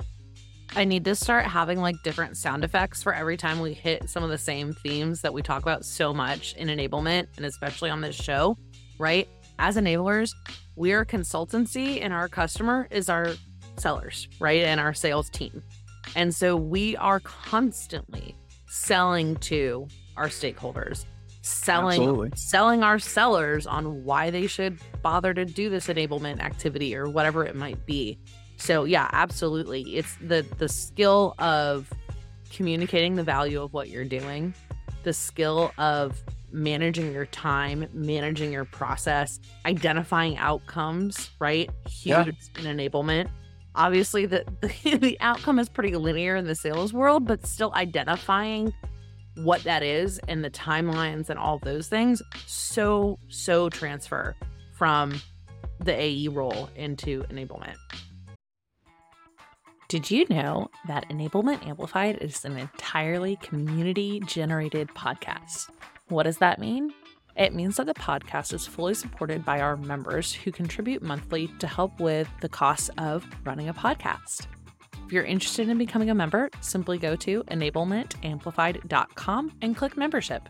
I 0.75 0.83
need 0.83 1.05
to 1.05 1.13
start 1.13 1.45
having 1.45 1.79
like 1.79 1.95
different 2.03 2.35
sound 2.35 2.63
effects 2.63 3.03
for 3.03 3.13
every 3.13 3.37
time 3.37 3.59
we 3.59 3.73
hit 3.73 4.09
some 4.09 4.23
of 4.23 4.31
the 4.31 4.37
same 4.39 4.73
themes 4.73 5.21
that 5.21 5.31
we 5.31 5.43
talk 5.43 5.61
about 5.61 5.85
so 5.85 6.11
much 6.11 6.55
in 6.55 6.67
enablement 6.67 7.27
and 7.37 7.45
especially 7.45 7.91
on 7.91 8.01
this 8.01 8.15
show, 8.15 8.57
right? 8.97 9.29
As 9.59 9.77
enablers, 9.77 10.31
we 10.75 10.91
are 10.93 11.05
consultancy 11.05 12.01
and 12.01 12.11
our 12.11 12.27
customer 12.27 12.87
is 12.89 13.07
our 13.07 13.35
sellers, 13.77 14.27
right? 14.39 14.63
And 14.63 14.79
our 14.79 14.95
sales 14.95 15.29
team. 15.29 15.61
And 16.15 16.33
so 16.33 16.55
we 16.55 16.97
are 16.97 17.19
constantly 17.19 18.35
selling 18.67 19.35
to 19.37 19.87
our 20.17 20.27
stakeholders, 20.27 21.05
selling 21.43 22.01
Absolutely. 22.01 22.31
selling 22.35 22.83
our 22.83 22.97
sellers 22.97 23.67
on 23.67 24.05
why 24.05 24.29
they 24.29 24.47
should 24.47 24.79
bother 25.01 25.33
to 25.33 25.43
do 25.43 25.69
this 25.69 25.87
enablement 25.87 26.39
activity 26.39 26.95
or 26.95 27.09
whatever 27.09 27.45
it 27.45 27.55
might 27.55 27.85
be. 27.85 28.17
So 28.57 28.85
yeah, 28.85 29.09
absolutely. 29.11 29.81
It's 29.97 30.15
the 30.21 30.45
the 30.57 30.69
skill 30.69 31.35
of 31.37 31.91
communicating 32.51 33.15
the 33.15 33.23
value 33.23 33.61
of 33.61 33.73
what 33.73 33.89
you're 33.89 34.05
doing, 34.05 34.53
the 35.03 35.11
skill 35.11 35.73
of 35.77 36.23
managing 36.51 37.11
your 37.11 37.25
time, 37.25 37.87
managing 37.93 38.53
your 38.53 38.65
process, 38.65 39.39
identifying 39.65 40.37
outcomes, 40.37 41.31
right? 41.39 41.69
Huge 41.89 42.15
yeah. 42.55 42.69
in 42.69 42.77
enablement. 42.77 43.27
Obviously 43.75 44.25
the, 44.25 44.45
the 44.61 44.97
the 44.97 45.17
outcome 45.19 45.59
is 45.59 45.67
pretty 45.67 45.93
linear 45.97 46.37
in 46.37 46.45
the 46.45 46.55
sales 46.55 46.93
world, 46.93 47.27
but 47.27 47.45
still 47.45 47.73
identifying 47.75 48.73
what 49.35 49.63
that 49.63 49.83
is 49.83 50.19
and 50.27 50.43
the 50.43 50.49
timelines 50.49 51.29
and 51.29 51.39
all 51.39 51.59
those 51.59 51.87
things 51.87 52.21
so 52.45 53.17
so 53.29 53.69
transfer 53.69 54.35
from 54.73 55.13
the 55.79 55.93
AE 55.93 56.27
role 56.29 56.69
into 56.75 57.23
enablement. 57.23 57.75
Did 59.89 60.09
you 60.09 60.25
know 60.29 60.69
that 60.87 61.07
Enablement 61.09 61.67
Amplified 61.67 62.17
is 62.19 62.45
an 62.45 62.57
entirely 62.57 63.35
community 63.37 64.19
generated 64.21 64.87
podcast? 64.89 65.69
What 66.07 66.23
does 66.23 66.39
that 66.39 66.57
mean? 66.57 66.91
It 67.35 67.53
means 67.53 67.77
that 67.77 67.85
the 67.85 67.93
podcast 67.93 68.53
is 68.53 68.65
fully 68.65 68.93
supported 68.93 69.45
by 69.45 69.59
our 69.59 69.77
members 69.77 70.33
who 70.33 70.51
contribute 70.51 71.03
monthly 71.03 71.47
to 71.59 71.67
help 71.67 71.99
with 71.99 72.27
the 72.41 72.49
costs 72.49 72.89
of 72.97 73.25
running 73.43 73.69
a 73.69 73.73
podcast. 73.73 74.47
If 75.05 75.11
you're 75.11 75.23
interested 75.23 75.69
in 75.69 75.77
becoming 75.77 76.09
a 76.09 76.15
member, 76.15 76.49
simply 76.61 76.97
go 76.97 77.15
to 77.17 77.43
enablementamplified.com 77.43 79.51
and 79.61 79.75
click 79.75 79.97
membership. 79.97 80.49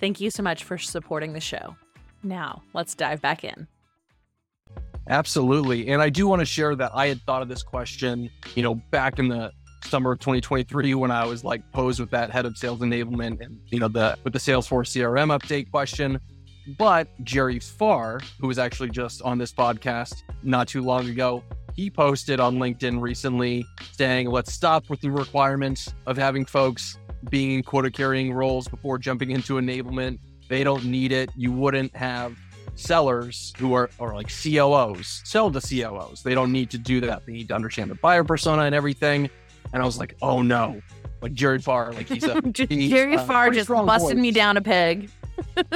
Thank 0.00 0.20
you 0.20 0.30
so 0.30 0.42
much 0.42 0.64
for 0.64 0.78
supporting 0.78 1.32
the 1.32 1.40
show. 1.40 1.76
Now, 2.22 2.62
let's 2.72 2.94
dive 2.94 3.20
back 3.20 3.44
in. 3.44 3.66
Absolutely. 5.08 5.88
And 5.88 6.00
I 6.00 6.08
do 6.08 6.26
want 6.26 6.40
to 6.40 6.46
share 6.46 6.74
that 6.76 6.92
I 6.94 7.08
had 7.08 7.20
thought 7.22 7.42
of 7.42 7.48
this 7.48 7.62
question, 7.62 8.30
you 8.54 8.62
know, 8.62 8.76
back 8.90 9.18
in 9.18 9.28
the 9.28 9.52
summer 9.84 10.12
of 10.12 10.20
2023 10.20 10.94
when 10.94 11.10
I 11.10 11.24
was 11.24 11.44
like 11.44 11.62
posed 11.72 11.98
with 11.98 12.10
that 12.10 12.30
head 12.30 12.46
of 12.46 12.56
sales 12.56 12.80
enablement 12.80 13.40
and, 13.40 13.58
you 13.70 13.80
know, 13.80 13.88
the 13.88 14.16
with 14.24 14.32
the 14.32 14.38
Salesforce 14.38 14.90
CRM 14.90 15.36
update 15.36 15.70
question. 15.70 16.20
But 16.78 17.08
Jerry 17.24 17.58
Farr, 17.58 18.20
who 18.40 18.46
was 18.46 18.58
actually 18.58 18.90
just 18.90 19.22
on 19.22 19.38
this 19.38 19.52
podcast 19.52 20.22
not 20.44 20.68
too 20.68 20.82
long 20.82 21.08
ago, 21.08 21.42
he 21.76 21.90
posted 21.90 22.40
on 22.40 22.56
LinkedIn 22.56 23.00
recently 23.00 23.64
saying, 23.92 24.28
let's 24.28 24.52
stop 24.52 24.88
with 24.90 25.00
the 25.00 25.10
requirements 25.10 25.94
of 26.06 26.16
having 26.16 26.44
folks 26.44 26.98
being 27.30 27.52
in 27.52 27.62
quota 27.62 27.90
carrying 27.90 28.32
roles 28.32 28.68
before 28.68 28.98
jumping 28.98 29.30
into 29.30 29.54
enablement. 29.54 30.18
They 30.48 30.64
don't 30.64 30.84
need 30.84 31.12
it. 31.12 31.30
You 31.36 31.52
wouldn't 31.52 31.94
have 31.96 32.36
sellers 32.74 33.52
who 33.58 33.74
are, 33.74 33.90
are 34.00 34.14
like 34.14 34.28
COOs 34.28 35.22
sell 35.24 35.50
to 35.50 35.60
COOs. 35.60 36.22
They 36.22 36.34
don't 36.34 36.52
need 36.52 36.70
to 36.70 36.78
do 36.78 37.00
that. 37.02 37.24
They 37.26 37.32
need 37.32 37.48
to 37.48 37.54
understand 37.54 37.90
the 37.90 37.94
buyer 37.96 38.24
persona 38.24 38.62
and 38.62 38.74
everything. 38.74 39.30
And 39.72 39.82
I 39.82 39.86
was 39.86 39.98
like, 39.98 40.16
oh 40.20 40.42
no, 40.42 40.80
like 41.20 41.32
Jerry 41.32 41.58
Farr, 41.58 41.92
like 41.92 42.08
he's 42.08 42.24
a 42.24 42.40
he's, 42.68 42.90
Jerry 42.90 43.16
uh, 43.16 43.24
Farr 43.24 43.50
just 43.50 43.68
busted 43.68 44.18
me 44.18 44.30
down 44.30 44.56
a 44.56 44.60
peg. 44.60 45.10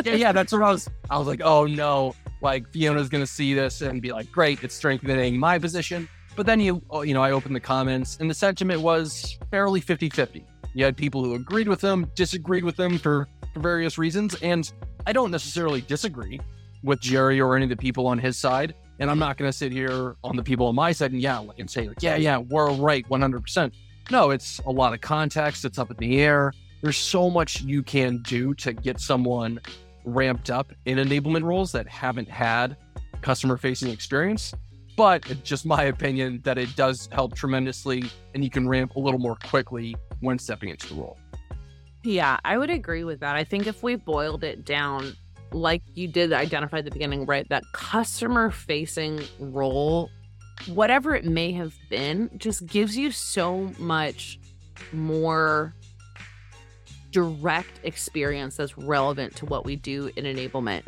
yeah, 0.05 0.15
yeah, 0.15 0.33
that's 0.33 0.53
what 0.53 0.63
I 0.63 0.71
was. 0.71 0.91
I 1.09 1.19
was 1.19 1.27
like, 1.27 1.41
oh 1.43 1.67
no, 1.67 2.15
like 2.47 2.71
Fiona's 2.71 3.09
gonna 3.09 3.27
see 3.27 3.55
this 3.55 3.83
and 3.83 4.01
be 4.01 4.13
like, 4.13 4.31
great, 4.31 4.63
it's 4.63 4.75
strengthening 4.75 5.37
my 5.37 5.59
position. 5.59 6.09
But 6.37 6.47
then 6.47 6.61
you, 6.61 6.81
oh, 6.91 7.03
you 7.03 7.13
know, 7.13 7.23
I 7.23 7.33
opened 7.33 7.57
the 7.57 7.61
comments 7.61 8.19
and 8.21 8.31
the 8.31 8.35
sentiment 8.35 8.83
was 8.83 9.37
fairly 9.51 9.81
50 9.81 10.11
50. 10.11 10.47
You 10.75 10.85
had 10.85 10.97
people 10.97 11.25
who 11.25 11.35
agreed 11.35 11.67
with 11.67 11.81
them, 11.81 12.07
disagreed 12.15 12.63
with 12.63 12.77
them 12.77 12.99
for, 12.99 13.27
for 13.53 13.61
various 13.61 13.99
reasons. 13.99 14.37
And 14.43 14.71
I 15.07 15.13
don't 15.13 15.31
necessarily 15.31 15.81
disagree 15.81 16.39
with 16.85 17.01
Jerry 17.01 17.41
or 17.41 17.57
any 17.57 17.65
of 17.65 17.71
the 17.71 17.77
people 17.77 18.07
on 18.07 18.19
his 18.19 18.37
side. 18.37 18.75
And 19.01 19.11
I'm 19.11 19.19
not 19.19 19.39
going 19.39 19.51
to 19.51 19.57
sit 19.57 19.73
here 19.73 20.15
on 20.23 20.37
the 20.37 20.43
people 20.43 20.67
on 20.67 20.75
my 20.75 20.93
side 20.93 21.13
and 21.13 21.21
yeah, 21.21 21.43
and 21.59 21.69
say 21.69 21.89
like, 21.89 22.03
yeah, 22.03 22.17
yeah, 22.17 22.39
we're 22.39 22.71
right 22.73 23.09
100%. 23.09 23.73
No, 24.11 24.31
it's 24.31 24.61
a 24.67 24.71
lot 24.71 24.93
of 24.93 25.01
context. 25.01 25.65
It's 25.65 25.79
up 25.79 25.91
in 25.91 25.97
the 25.97 26.21
air. 26.21 26.53
There's 26.83 26.99
so 26.99 27.29
much 27.29 27.63
you 27.63 27.83
can 27.83 28.23
do 28.23 28.55
to 28.55 28.73
get 28.73 29.01
someone 29.01 29.59
ramped 30.07 30.49
up 30.49 30.73
in 30.87 30.97
enablement 30.97 31.43
roles 31.43 31.73
that 31.73 31.87
haven't 31.87 32.31
had 32.31 32.77
customer 33.21 33.59
facing 33.59 33.91
experience. 33.91 34.55
But 34.97 35.43
just 35.43 35.67
my 35.67 35.85
opinion 35.85 36.41
that 36.45 36.57
it 36.57 36.75
does 36.75 37.11
help 37.13 37.35
tremendously 37.35 38.05
and 38.35 38.43
you 38.43 38.49
can 38.49 38.67
ramp 38.67 38.97
a 38.97 38.99
little 38.99 39.21
more 39.21 39.37
quickly 39.45 39.95
when 40.21 40.39
stepping 40.39 40.71
into 40.71 40.89
the 40.89 40.95
role. 40.95 41.19
Yeah, 42.03 42.39
I 42.45 42.57
would 42.57 42.71
agree 42.71 43.05
with 43.05 43.21
that. 43.21 43.37
I 43.37 43.45
think 43.45 43.67
if 43.67 43.83
we 43.83 43.97
boiled 43.97 44.43
it 44.43 44.65
down, 44.65 45.13
like 45.53 45.83
you 45.95 46.09
did 46.09 46.33
identify 46.33 46.79
at 46.79 46.85
the 46.85 46.91
beginning, 46.91 47.27
right? 47.27 47.47
That 47.51 47.65
customer 47.73 48.51
facing 48.51 49.23
role, 49.39 50.09
whatever 50.67 51.15
it 51.15 51.25
may 51.25 51.53
have 51.53 51.75
been, 51.91 52.31
just 52.37 52.65
gives 52.67 52.97
you 52.97 53.11
so 53.11 53.73
much 53.79 54.39
more 54.93 55.75
direct 57.17 57.81
experience 57.83 58.57
that's 58.57 58.77
relevant 58.77 59.35
to 59.35 59.47
what 59.47 59.65
we 59.65 59.75
do 59.75 60.11
in 60.17 60.27
enablement. 60.27 60.83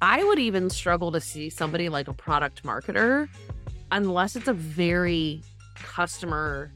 I 0.00 0.24
would 0.24 0.38
even 0.38 0.70
struggle 0.70 1.12
to 1.12 1.20
see 1.20 1.50
somebody 1.50 1.90
like 1.90 2.08
a 2.08 2.14
product 2.14 2.62
marketer 2.62 3.28
unless 3.92 4.36
it's 4.36 4.48
a 4.48 4.54
very 4.54 5.42
customer 5.74 6.72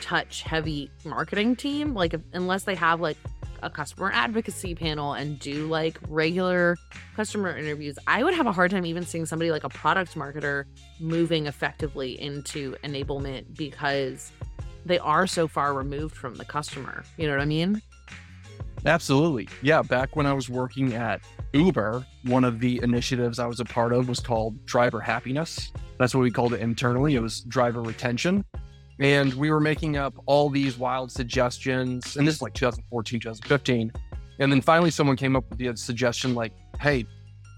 touch 0.00 0.42
heavy 0.42 0.88
marketing 1.04 1.56
team. 1.56 1.94
Like 1.94 2.14
if, 2.14 2.20
unless 2.32 2.62
they 2.62 2.76
have 2.76 3.00
like 3.00 3.16
a 3.64 3.68
customer 3.68 4.12
advocacy 4.14 4.72
panel 4.72 5.14
and 5.14 5.40
do 5.40 5.66
like 5.66 5.98
regular 6.08 6.76
customer 7.16 7.56
interviews 7.56 7.98
i 8.06 8.22
would 8.22 8.32
have 8.32 8.46
a 8.46 8.52
hard 8.52 8.70
time 8.70 8.86
even 8.86 9.04
seeing 9.04 9.26
somebody 9.26 9.50
like 9.50 9.64
a 9.64 9.68
product 9.68 10.14
marketer 10.14 10.64
moving 11.00 11.48
effectively 11.48 12.12
into 12.20 12.76
enablement 12.84 13.56
because 13.56 14.30
they 14.84 15.00
are 15.00 15.26
so 15.26 15.48
far 15.48 15.74
removed 15.74 16.14
from 16.14 16.36
the 16.36 16.44
customer. 16.44 17.02
You 17.16 17.26
know 17.26 17.32
what 17.32 17.42
i 17.42 17.46
mean 17.46 17.82
Absolutely. 18.86 19.48
Yeah. 19.62 19.82
Back 19.82 20.16
when 20.16 20.26
I 20.26 20.32
was 20.32 20.48
working 20.48 20.94
at 20.94 21.20
Uber, 21.52 22.06
one 22.24 22.44
of 22.44 22.60
the 22.60 22.80
initiatives 22.82 23.38
I 23.38 23.46
was 23.46 23.60
a 23.60 23.64
part 23.64 23.92
of 23.92 24.08
was 24.08 24.20
called 24.20 24.64
driver 24.66 25.00
happiness. 25.00 25.72
That's 25.98 26.14
what 26.14 26.20
we 26.20 26.30
called 26.30 26.54
it 26.54 26.60
internally. 26.60 27.14
It 27.16 27.22
was 27.22 27.40
driver 27.40 27.82
retention. 27.82 28.44
And 29.00 29.32
we 29.34 29.50
were 29.50 29.60
making 29.60 29.96
up 29.96 30.14
all 30.26 30.50
these 30.50 30.76
wild 30.76 31.12
suggestions. 31.12 32.16
And 32.16 32.26
this 32.26 32.36
is 32.36 32.42
like 32.42 32.54
2014, 32.54 33.20
2015. 33.20 33.92
And 34.40 34.52
then 34.52 34.60
finally, 34.60 34.90
someone 34.90 35.16
came 35.16 35.36
up 35.36 35.48
with 35.50 35.58
the 35.58 35.76
suggestion 35.76 36.34
like, 36.34 36.52
hey, 36.80 37.04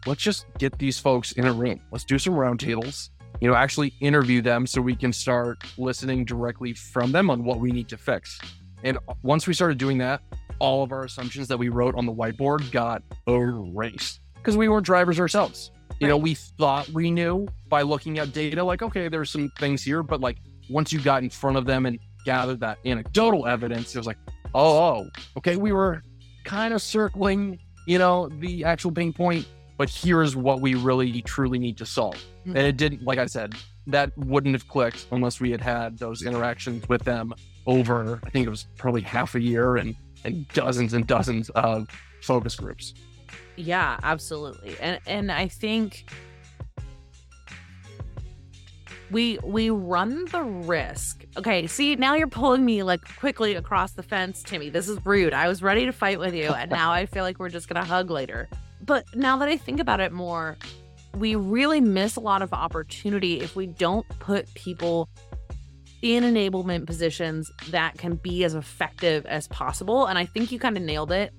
let's 0.06 0.22
just 0.22 0.46
get 0.58 0.78
these 0.78 0.98
folks 0.98 1.32
in 1.32 1.46
a 1.46 1.52
room. 1.52 1.80
Let's 1.90 2.04
do 2.04 2.18
some 2.18 2.34
roundtables, 2.34 3.10
you 3.40 3.48
know, 3.48 3.54
actually 3.54 3.92
interview 4.00 4.40
them 4.40 4.66
so 4.66 4.80
we 4.80 4.96
can 4.96 5.12
start 5.12 5.58
listening 5.76 6.24
directly 6.24 6.72
from 6.72 7.12
them 7.12 7.30
on 7.30 7.44
what 7.44 7.60
we 7.60 7.70
need 7.70 7.88
to 7.88 7.98
fix. 7.98 8.38
And 8.82 8.98
once 9.22 9.46
we 9.46 9.52
started 9.52 9.76
doing 9.76 9.98
that, 9.98 10.22
all 10.60 10.82
of 10.84 10.92
our 10.92 11.04
assumptions 11.04 11.48
that 11.48 11.58
we 11.58 11.68
wrote 11.68 11.94
on 11.96 12.06
the 12.06 12.12
whiteboard 12.12 12.70
got 12.70 13.02
erased 13.26 14.20
because 14.36 14.56
we 14.56 14.68
weren't 14.68 14.86
drivers 14.86 15.18
ourselves. 15.18 15.72
You 15.98 16.08
know, 16.08 16.16
we 16.16 16.34
thought 16.34 16.88
we 16.90 17.10
knew 17.10 17.46
by 17.68 17.82
looking 17.82 18.18
at 18.18 18.32
data, 18.32 18.62
like, 18.62 18.82
okay, 18.82 19.08
there's 19.08 19.30
some 19.30 19.50
things 19.58 19.82
here, 19.82 20.02
but 20.02 20.20
like 20.20 20.38
once 20.70 20.92
you 20.92 21.00
got 21.00 21.22
in 21.22 21.30
front 21.30 21.56
of 21.56 21.66
them 21.66 21.84
and 21.84 21.98
gathered 22.24 22.60
that 22.60 22.78
anecdotal 22.86 23.46
evidence, 23.46 23.94
it 23.94 23.98
was 23.98 24.06
like, 24.06 24.18
oh, 24.54 24.78
oh 24.78 25.08
okay, 25.36 25.56
we 25.56 25.72
were 25.72 26.02
kind 26.44 26.72
of 26.72 26.80
circling, 26.80 27.58
you 27.86 27.98
know, 27.98 28.28
the 28.38 28.64
actual 28.64 28.92
pain 28.92 29.12
point, 29.12 29.46
but 29.76 29.90
here's 29.90 30.36
what 30.36 30.60
we 30.60 30.74
really 30.74 31.20
truly 31.22 31.58
need 31.58 31.76
to 31.78 31.86
solve. 31.86 32.16
Mhm. 32.46 32.56
And 32.56 32.58
it 32.58 32.76
didn't, 32.76 33.02
like 33.02 33.18
I 33.18 33.26
said, 33.26 33.54
that 33.86 34.16
wouldn't 34.16 34.54
have 34.54 34.68
clicked 34.68 35.06
unless 35.12 35.40
we 35.40 35.50
had 35.50 35.60
had 35.60 35.98
those 35.98 36.22
interactions 36.22 36.88
with 36.88 37.02
them 37.02 37.34
over, 37.66 38.20
I 38.24 38.30
think 38.30 38.46
it 38.46 38.50
was 38.50 38.66
probably 38.78 39.02
half 39.02 39.34
a 39.34 39.40
year 39.40 39.76
and 39.76 39.94
and 40.24 40.46
dozens 40.48 40.92
and 40.92 41.06
dozens 41.06 41.50
of 41.50 41.88
focus 42.22 42.56
groups. 42.56 42.94
Yeah, 43.56 43.98
absolutely. 44.02 44.76
And 44.80 45.00
and 45.06 45.32
I 45.32 45.48
think 45.48 46.06
we 49.10 49.38
we 49.42 49.70
run 49.70 50.24
the 50.26 50.42
risk. 50.42 51.24
Okay, 51.36 51.66
see, 51.66 51.96
now 51.96 52.14
you're 52.14 52.28
pulling 52.28 52.64
me 52.64 52.82
like 52.82 53.00
quickly 53.18 53.54
across 53.54 53.92
the 53.92 54.02
fence, 54.02 54.42
Timmy. 54.42 54.70
This 54.70 54.88
is 54.88 55.04
rude. 55.04 55.34
I 55.34 55.48
was 55.48 55.62
ready 55.62 55.84
to 55.86 55.92
fight 55.92 56.18
with 56.18 56.34
you 56.34 56.48
and 56.48 56.70
now 56.70 56.92
I 56.92 57.06
feel 57.06 57.24
like 57.24 57.38
we're 57.38 57.50
just 57.50 57.68
going 57.68 57.82
to 57.82 57.88
hug 57.88 58.10
later. 58.10 58.48
But 58.82 59.04
now 59.14 59.36
that 59.38 59.48
I 59.48 59.56
think 59.56 59.78
about 59.78 60.00
it 60.00 60.12
more, 60.12 60.56
we 61.16 61.34
really 61.34 61.80
miss 61.80 62.16
a 62.16 62.20
lot 62.20 62.40
of 62.40 62.52
opportunity 62.52 63.40
if 63.40 63.56
we 63.56 63.66
don't 63.66 64.08
put 64.20 64.52
people 64.54 65.08
in 66.02 66.24
enablement 66.24 66.86
positions 66.86 67.50
that 67.70 67.98
can 67.98 68.14
be 68.14 68.44
as 68.44 68.54
effective 68.54 69.26
as 69.26 69.48
possible. 69.48 70.06
And 70.06 70.18
I 70.18 70.24
think 70.24 70.50
you 70.50 70.58
kind 70.58 70.76
of 70.76 70.82
nailed 70.82 71.12
it. 71.12 71.32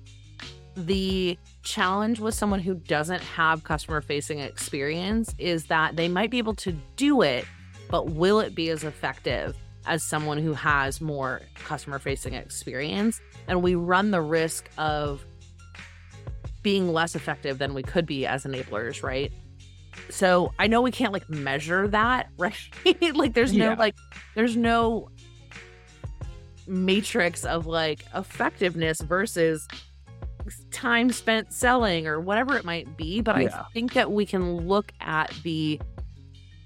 The 0.76 1.36
challenge 1.62 2.20
with 2.20 2.34
someone 2.34 2.60
who 2.60 2.74
doesn't 2.74 3.20
have 3.22 3.64
customer 3.64 4.00
facing 4.00 4.38
experience 4.38 5.34
is 5.38 5.66
that 5.66 5.96
they 5.96 6.08
might 6.08 6.30
be 6.30 6.38
able 6.38 6.54
to 6.56 6.72
do 6.96 7.22
it, 7.22 7.44
but 7.90 8.10
will 8.10 8.40
it 8.40 8.54
be 8.54 8.70
as 8.70 8.84
effective 8.84 9.56
as 9.84 10.02
someone 10.02 10.38
who 10.38 10.54
has 10.54 11.00
more 11.00 11.42
customer 11.54 11.98
facing 11.98 12.34
experience? 12.34 13.20
And 13.48 13.62
we 13.62 13.74
run 13.74 14.12
the 14.12 14.22
risk 14.22 14.70
of 14.78 15.24
being 16.62 16.92
less 16.92 17.16
effective 17.16 17.58
than 17.58 17.74
we 17.74 17.82
could 17.82 18.06
be 18.06 18.24
as 18.24 18.44
enablers, 18.44 19.02
right? 19.02 19.32
So 20.10 20.52
I 20.58 20.66
know 20.66 20.82
we 20.82 20.90
can't 20.90 21.12
like 21.12 21.28
measure 21.28 21.88
that, 21.88 22.28
right? 22.38 22.54
like 23.14 23.34
there's 23.34 23.52
no 23.52 23.70
Yeah. 23.70 23.74
like 23.78 23.94
there's 24.34 24.56
no 24.56 25.08
matrix 26.66 27.44
of 27.44 27.66
like 27.66 28.04
effectiveness 28.14 29.00
versus 29.00 29.66
time 30.70 31.10
spent 31.12 31.52
selling 31.52 32.06
or 32.06 32.20
whatever 32.20 32.56
it 32.56 32.64
might 32.64 32.96
be. 32.96 33.20
But 33.20 33.42
Yeah. 33.42 33.60
I 33.60 33.72
think 33.72 33.92
that 33.94 34.10
we 34.12 34.26
can 34.26 34.56
look 34.68 34.92
at 35.00 35.32
the 35.42 35.80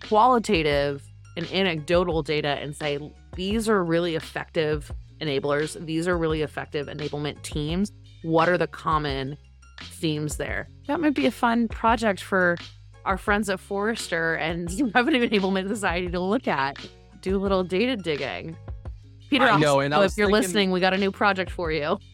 qualitative 0.09 1.03
and 1.37 1.47
anecdotal 1.53 2.23
data 2.23 2.49
and 2.61 2.75
say 2.75 2.99
these 3.35 3.69
are 3.69 3.85
really 3.85 4.15
effective 4.15 4.91
enablers, 5.21 5.83
these 5.85 6.07
are 6.09 6.17
really 6.17 6.43
effective 6.43 6.87
enablement 6.89 7.43
teams. 7.43 7.93
What 8.23 8.49
are 8.49 8.59
the 8.59 8.67
common 8.67 9.37
themes 9.83 10.37
there? 10.37 10.69
That 10.87 11.01
might 11.01 11.15
be 11.15 11.27
a 11.27 11.31
fun 11.31 11.69
project 11.69 12.21
for 12.23 12.57
our 13.07 13.17
friends 13.17 13.49
at 13.49 13.61
Forrester 13.61 14.35
and 14.35 14.69
Revenue 14.95 15.29
Enablement 15.29 15.69
Society 15.69 16.09
to 16.11 16.21
look 16.21 16.49
at. 16.49 16.77
Do 17.23 17.37
a 17.37 17.39
little 17.39 17.65
data 17.65 17.97
digging. 17.97 18.57
Peter, 19.31 19.45
I 19.45 19.51
also, 19.51 19.61
know, 19.61 19.81
and 19.81 19.95
I 19.95 20.05
if 20.05 20.17
you're 20.17 20.27
thinking- 20.27 20.33
listening, 20.43 20.71
we 20.71 20.81
got 20.81 20.93
a 20.95 20.99
new 20.99 21.11
project 21.11 21.51
for 21.51 21.73
you. 21.73 21.99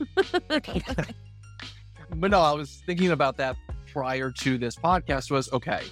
But 2.14 2.30
no, 2.30 2.40
I 2.40 2.52
was 2.52 2.82
thinking 2.84 3.10
about 3.10 3.38
that 3.38 3.56
prior 3.90 4.30
to 4.30 4.58
this 4.58 4.76
podcast 4.76 5.30
was 5.30 5.50
okay, 5.52 5.82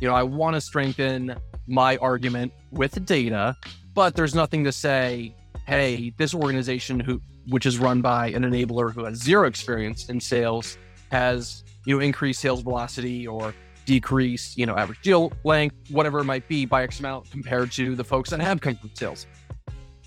you 0.00 0.08
know, 0.08 0.14
I 0.14 0.24
want 0.24 0.54
to 0.54 0.60
strengthen 0.60 1.36
my 1.68 1.96
argument 1.98 2.52
with 2.72 3.04
data, 3.06 3.56
but 3.94 4.16
there's 4.16 4.34
nothing 4.34 4.64
to 4.64 4.72
say, 4.72 5.34
hey, 5.66 6.12
this 6.16 6.34
organization 6.34 6.98
who 6.98 7.20
which 7.48 7.64
is 7.64 7.78
run 7.78 8.02
by 8.02 8.26
an 8.30 8.42
enabler 8.42 8.92
who 8.92 9.04
has 9.04 9.22
zero 9.22 9.46
experience 9.46 10.08
in 10.08 10.20
sales 10.20 10.76
has, 11.10 11.64
you 11.86 11.94
know, 11.96 12.00
increased 12.02 12.40
sales 12.40 12.60
velocity 12.60 13.26
or 13.26 13.54
decreased, 13.88 14.56
you 14.58 14.66
know, 14.66 14.76
average 14.76 15.00
deal 15.00 15.32
length, 15.44 15.90
whatever 15.90 16.18
it 16.18 16.24
might 16.24 16.46
be 16.46 16.66
by 16.66 16.82
X 16.82 17.00
amount 17.00 17.30
compared 17.30 17.72
to 17.72 17.96
the 17.96 18.04
folks 18.04 18.28
that 18.28 18.38
have 18.38 18.60
come 18.60 18.76
from 18.76 18.90
sales. 18.92 19.26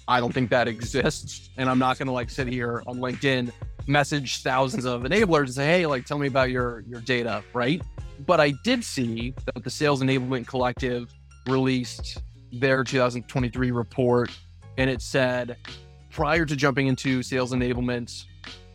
I 0.07 0.19
don't 0.19 0.31
think 0.31 0.51
that 0.51 0.67
exists. 0.67 1.49
And 1.57 1.67
I'm 1.67 1.79
not 1.79 1.97
gonna 1.97 2.11
like 2.11 2.29
sit 2.29 2.47
here 2.47 2.83
on 2.85 2.97
LinkedIn 2.97 3.51
message 3.87 4.43
thousands 4.43 4.85
of 4.85 5.01
enablers 5.01 5.45
and 5.45 5.55
say, 5.55 5.65
hey, 5.65 5.87
like 5.87 6.05
tell 6.05 6.19
me 6.19 6.27
about 6.27 6.51
your 6.51 6.81
your 6.81 7.01
data, 7.01 7.43
right? 7.55 7.81
But 8.27 8.39
I 8.39 8.53
did 8.63 8.83
see 8.83 9.33
that 9.45 9.63
the 9.63 9.71
Sales 9.71 10.03
Enablement 10.03 10.45
Collective 10.45 11.11
released 11.47 12.21
their 12.53 12.83
2023 12.83 13.71
report, 13.71 14.29
and 14.77 14.91
it 14.91 15.01
said 15.01 15.57
prior 16.11 16.45
to 16.45 16.55
jumping 16.55 16.85
into 16.85 17.23
sales 17.23 17.51
enablement, 17.51 18.25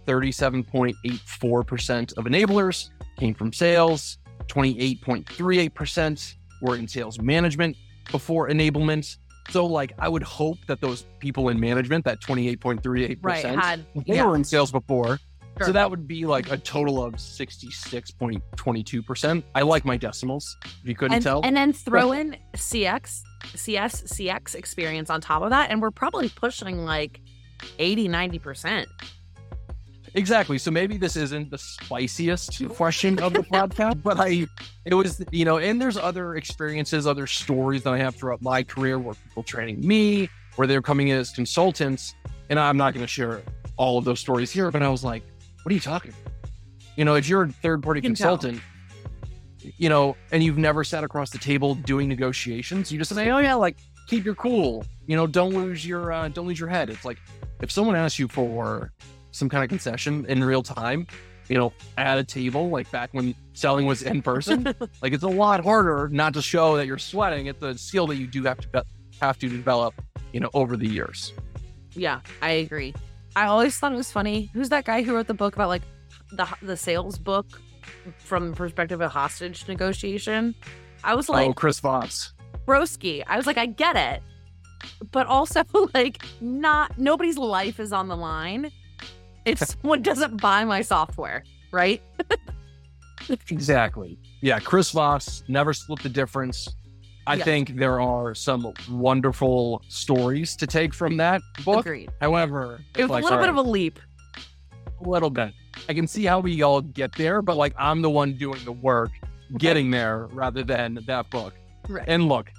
37.84% 0.05 2.17
of 2.17 2.25
enablers 2.25 2.91
came 3.17 3.35
from 3.35 3.53
sales, 3.53 4.19
28.38% 4.49 6.35
were 6.63 6.77
in 6.77 6.89
sales 6.89 7.21
management 7.21 7.77
before 8.11 8.49
enablement. 8.49 9.19
So, 9.51 9.67
like, 9.67 9.93
I 9.99 10.09
would 10.09 10.25
hope 10.25 10.59
that 10.67 10.81
those 10.81 11.05
people 11.21 11.51
in 11.51 11.61
management, 11.61 12.05
that 12.05 12.21
28.38%, 12.21 13.19
Right. 13.23 13.45
Had 13.45 13.87
they 13.95 14.17
yeah. 14.17 14.27
were 14.27 14.35
in 14.35 14.43
sales 14.45 14.73
before. 14.73 15.21
Sure. 15.59 15.69
So 15.69 15.73
that 15.73 15.89
would 15.91 16.07
be 16.07 16.27
like 16.27 16.53
a 16.53 16.59
total 16.59 17.03
of 17.03 17.15
66.22%. 17.15 19.43
I 19.55 19.63
like 19.63 19.87
my 19.87 19.97
decimals, 19.97 20.55
if 20.65 20.81
you 20.85 20.95
couldn't 20.95 21.15
and, 21.15 21.25
tell. 21.25 21.41
and 21.45 21.57
then 21.57 21.73
throw 21.73 22.13
in 22.13 22.37
CX, 22.55 23.23
CS, 23.55 24.03
CX 24.03 24.55
experience 24.55 25.09
on 25.09 25.23
top 25.23 25.41
of 25.43 25.49
that, 25.51 25.71
and 25.71 25.81
we're 25.81 25.91
probably 25.91 26.29
pushing 26.29 26.85
like 26.85 27.23
80, 27.79 28.09
90%. 28.09 28.85
Exactly. 30.17 30.57
So 30.57 30.71
maybe 30.71 30.97
this 30.97 31.15
isn't 31.15 31.51
the 31.51 31.59
spiciest 31.59 32.67
question 32.71 33.19
of 33.21 33.35
the 33.35 33.41
podcast, 33.53 34.03
but 34.03 34.19
I, 34.19 34.47
it 34.87 34.95
was, 34.95 35.23
you 35.31 35.45
know, 35.45 35.59
and 35.59 35.81
there's 35.81 35.99
other 35.99 36.37
experiences, 36.37 37.07
other 37.07 37.27
stories 37.27 37.83
that 37.83 37.93
I 37.93 37.99
have 37.99 38.17
throughout 38.17 38.41
my 38.41 38.63
career 38.63 38.99
where 38.99 39.15
people 39.15 39.43
training 39.43 39.87
me, 39.87 40.31
where 40.57 40.67
they're 40.67 40.81
coming 40.81 41.09
in 41.09 41.19
as 41.19 41.31
consultants. 41.31 42.15
And 42.49 42.59
I'm 42.59 42.79
not 42.79 42.95
going 42.95 43.05
to 43.05 43.09
share 43.09 43.43
all 43.77 43.99
of 43.99 44.07
those 44.07 44.19
stories 44.19 44.51
here, 44.51 44.71
but 44.71 44.83
I 44.83 44.89
was 44.89 45.05
like, 45.05 45.23
what 45.63 45.71
are 45.71 45.75
you 45.75 45.81
talking 45.81 46.13
about? 46.13 46.51
You 46.97 47.05
know, 47.05 47.15
if 47.15 47.29
you're 47.29 47.43
a 47.43 47.49
third 47.49 47.83
party 47.83 47.99
You 47.99 48.03
can 48.03 48.15
tell. 48.15 48.39
consultant, 48.39 48.63
you 49.77 49.91
know, 49.91 50.17
and 50.33 50.43
you've 50.43 50.57
never 50.57 50.83
sat 50.83 51.05
across 51.05 51.29
the 51.29 51.39
table 51.39 51.75
doing 51.75 52.09
negotiations, 52.09 52.91
you 52.91 52.99
just 52.99 53.15
say, 53.15 53.31
oh, 53.31 53.39
yeah, 53.39 53.53
like 53.53 53.77
keep 54.09 54.25
your 54.25 54.37
cool, 54.37 54.83
you 55.07 55.15
know, 55.15 55.27
don't 55.27 55.53
lose 55.53 55.87
your, 55.87 56.11
uh, 56.11 56.29
don't 56.29 56.47
lose 56.47 56.59
your 56.59 56.71
head. 56.71 56.89
It's 56.89 57.05
like, 57.05 57.19
if 57.61 57.71
someone 57.71 57.97
asks 57.97 58.19
you 58.19 58.29
for 58.29 58.93
some 59.37 59.49
kind 59.49 59.63
of 59.63 59.69
concession 59.69 60.25
in 60.27 60.43
real 60.43 60.63
time, 60.63 61.07
you 61.49 61.57
know, 61.57 61.73
at 61.99 62.19
a 62.19 62.25
table, 62.25 62.71
like 62.71 62.91
back 62.91 63.11
when 63.13 63.35
selling 63.53 63.87
was 63.87 64.03
in 64.03 64.23
person, 64.23 64.65
like 65.03 65.13
it's 65.13 65.23
a 65.23 65.29
lot 65.29 65.63
harder 65.63 66.09
not 66.11 66.35
to 66.35 66.43
show 66.43 66.77
that 66.77 66.87
you're 66.87 66.99
sweating. 66.99 67.47
It's 67.47 67.63
a 67.63 67.77
skill 67.77 68.07
that 68.09 68.17
you 68.17 68.27
do 68.27 68.43
have 68.45 68.59
to 68.59 68.85
have 69.21 69.39
to 69.39 69.49
develop, 69.49 69.95
you 70.33 70.41
know, 70.41 70.51
over 70.55 70.77
the 70.77 70.89
years. 70.89 71.33
Yeah, 71.93 72.21
I 72.43 72.51
agree. 72.53 72.95
I 73.37 73.47
always 73.47 73.77
thought 73.77 73.93
it 73.93 73.97
was 73.97 74.11
funny. 74.11 74.51
Who's 74.55 74.71
that 74.71 74.85
guy 74.85 75.03
who 75.03 75.15
wrote 75.15 75.27
the 75.27 75.35
book 75.35 75.55
about 75.55 75.69
like 75.69 75.83
the 76.33 76.49
the 76.63 76.77
sales 76.77 77.19
book 77.19 77.61
from 78.19 78.51
the 78.51 78.57
perspective 78.57 79.01
of 79.01 79.11
hostage 79.11 79.69
negotiation? 79.69 80.55
I 81.05 81.15
was 81.15 81.29
like, 81.29 81.49
oh, 81.49 81.53
Chris 81.53 81.79
Voss. 81.81 82.33
broski. 82.67 83.23
I 83.27 83.37
was 83.37 83.47
like, 83.47 83.59
I 83.59 83.67
get 83.67 83.97
it, 83.97 84.23
but 85.13 85.27
also 85.27 85.63
like, 85.95 86.23
not 86.41 86.99
nobody's 86.99 87.37
life 87.37 87.79
is 87.79 87.93
on 87.93 88.09
the 88.09 88.17
line 88.17 88.73
if 89.47 89.59
someone 89.61 90.03
doesn't 90.03 90.41
buy 90.43 90.65
my 90.65 90.83
software, 90.83 91.43
right? 91.73 92.03
Exactly. 93.51 94.19
Yeah, 94.41 94.61
Chris 94.61 94.91
Voss 94.93 95.43
never 95.49 95.73
split 95.73 96.01
the 96.03 96.09
difference. 96.09 96.69
I 97.27 97.35
Yeah. 97.35 97.45
think 97.45 97.75
there 97.77 98.01
are 98.01 98.35
some 98.37 98.73
wonderful 98.89 99.83
stories 99.89 100.55
to 100.57 100.67
take 100.67 100.95
from 100.95 101.17
that 101.17 101.43
book. 101.65 101.81
Agreed. 101.87 102.11
However, 102.21 102.81
It 102.97 103.03
was 103.03 103.11
like, 103.11 103.23
a 103.23 103.25
little 103.25 103.39
bit 103.41 103.49
all 103.49 103.59
of 103.61 103.67
a 103.67 103.69
leap. 103.69 103.99
a 105.05 105.09
little 105.09 105.31
bit. 105.31 105.53
I 105.89 105.95
can 105.95 106.07
see 106.07 106.25
how 106.25 106.39
we 106.41 106.63
all 106.63 106.81
get 106.83 107.13
there, 107.17 107.43
but 107.43 107.57
like 107.57 107.75
I'm 107.77 108.01
the 108.01 108.11
one 108.11 108.35
doing 108.37 108.63
the 108.65 108.73
work, 108.73 109.11
getting 109.59 109.91
there 109.91 110.27
rather 110.27 110.63
than 110.63 111.01
that 111.07 111.29
book. 111.31 111.55
Right. 111.89 112.05
And 112.07 112.29
look, 112.29 112.53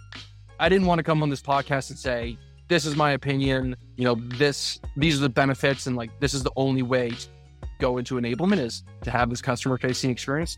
I 0.60 0.68
didn't 0.70 0.88
want 0.88 1.00
to 1.00 1.04
come 1.04 1.24
on 1.24 1.30
this 1.30 1.42
podcast 1.42 1.92
and 1.92 2.00
say, 2.00 2.38
this 2.68 2.86
is 2.86 2.96
my 2.96 3.12
opinion, 3.12 3.76
you 3.96 4.04
know, 4.04 4.16
this 4.16 4.80
these 4.96 5.18
are 5.18 5.22
the 5.22 5.30
benefits 5.30 5.88
and 5.88 5.96
like 5.96 6.12
this 6.20 6.34
is 6.34 6.44
the 6.44 6.52
only 6.56 6.82
way 6.82 7.10
to 7.12 7.28
go 7.80 7.98
into 7.98 8.16
enablement 8.16 8.60
is 8.60 8.84
to 9.02 9.12
have 9.12 9.30
this 9.30 9.42
customer 9.42 9.78
facing 9.78 10.10
experience. 10.10 10.58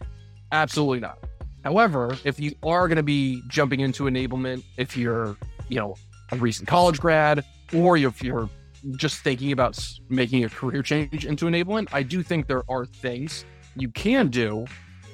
Absolutely 0.52 1.00
not. 1.00 1.20
However, 1.64 2.18
if 2.24 2.40
you 2.40 2.54
are 2.64 2.88
going 2.88 2.98
to 2.98 3.04
be 3.04 3.44
jumping 3.48 3.82
into 3.82 4.04
enablement, 4.04 4.64
if 4.78 4.96
you're, 4.96 5.36
you 5.68 5.78
know, 5.78 5.96
a 6.32 6.38
recent 6.38 6.68
college 6.68 7.00
grad 7.00 7.44
or 7.74 7.98
if 7.98 8.24
you're 8.24 8.50
just 8.96 9.22
thinking 9.22 9.52
about 9.52 9.78
making 10.08 10.44
a 10.46 10.50
career 10.50 10.82
change 10.82 11.26
into 11.26 11.46
enablement, 11.46 11.90
I 11.92 12.02
do 12.04 12.24
think 12.24 12.48
there 12.48 12.64
are 12.70 12.86
things 12.86 13.46
you 13.76 13.90
can 13.90 14.30
do 14.30 14.66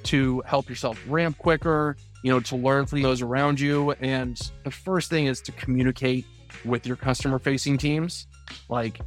to 0.03 0.43
help 0.45 0.69
yourself 0.69 1.01
ramp 1.07 1.37
quicker, 1.39 1.97
you 2.23 2.31
know, 2.31 2.39
to 2.41 2.55
learn 2.55 2.85
from 2.85 3.01
those 3.01 3.23
around 3.23 3.59
you. 3.59 3.91
And 3.93 4.39
the 4.63 4.71
first 4.71 5.09
thing 5.09 5.25
is 5.25 5.41
to 5.41 5.51
communicate 5.53 6.25
with 6.63 6.85
your 6.85 6.95
customer 6.95 7.39
facing 7.39 7.77
teams. 7.77 8.27
Like, 8.69 8.99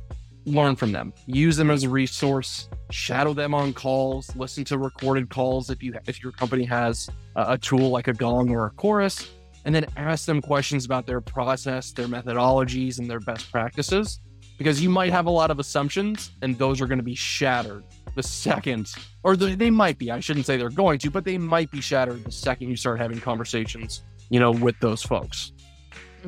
learn 0.44 0.76
from 0.76 0.92
them, 0.92 1.12
use 1.26 1.56
them 1.56 1.70
as 1.70 1.84
a 1.84 1.88
resource, 1.88 2.68
shadow 2.90 3.34
them 3.34 3.54
on 3.54 3.72
calls, 3.72 4.34
listen 4.34 4.64
to 4.64 4.78
recorded 4.78 5.28
calls 5.28 5.70
if 5.70 5.82
you 5.82 5.94
if 6.06 6.22
your 6.22 6.32
company 6.32 6.64
has 6.64 7.08
a, 7.36 7.52
a 7.52 7.58
tool 7.58 7.90
like 7.90 8.08
a 8.08 8.14
Gong 8.14 8.50
or 8.50 8.66
a 8.66 8.70
Chorus, 8.70 9.30
and 9.64 9.74
then 9.74 9.86
ask 9.96 10.26
them 10.26 10.40
questions 10.40 10.84
about 10.84 11.06
their 11.06 11.20
process, 11.20 11.92
their 11.92 12.08
methodologies, 12.08 12.98
and 12.98 13.10
their 13.10 13.20
best 13.20 13.50
practices. 13.50 14.20
Because 14.56 14.82
you 14.82 14.90
might 14.90 15.12
have 15.12 15.26
a 15.26 15.30
lot 15.30 15.52
of 15.52 15.60
assumptions, 15.60 16.32
and 16.42 16.58
those 16.58 16.80
are 16.80 16.86
going 16.86 16.98
to 16.98 17.04
be 17.04 17.14
shattered 17.14 17.84
the 18.16 18.22
second, 18.24 18.92
or 19.22 19.36
they, 19.36 19.54
they 19.54 19.70
might 19.70 19.98
be. 19.98 20.10
I 20.10 20.18
shouldn't 20.18 20.46
say 20.46 20.56
they're 20.56 20.68
going 20.70 20.98
to, 21.00 21.10
but 21.10 21.24
they 21.24 21.38
might 21.38 21.70
be 21.70 21.80
shattered 21.80 22.24
the 22.24 22.32
second 22.32 22.68
you 22.68 22.74
start 22.74 22.98
having 22.98 23.20
conversations, 23.20 24.02
you 24.30 24.40
know, 24.40 24.50
with 24.50 24.74
those 24.80 25.00
folks. 25.00 25.52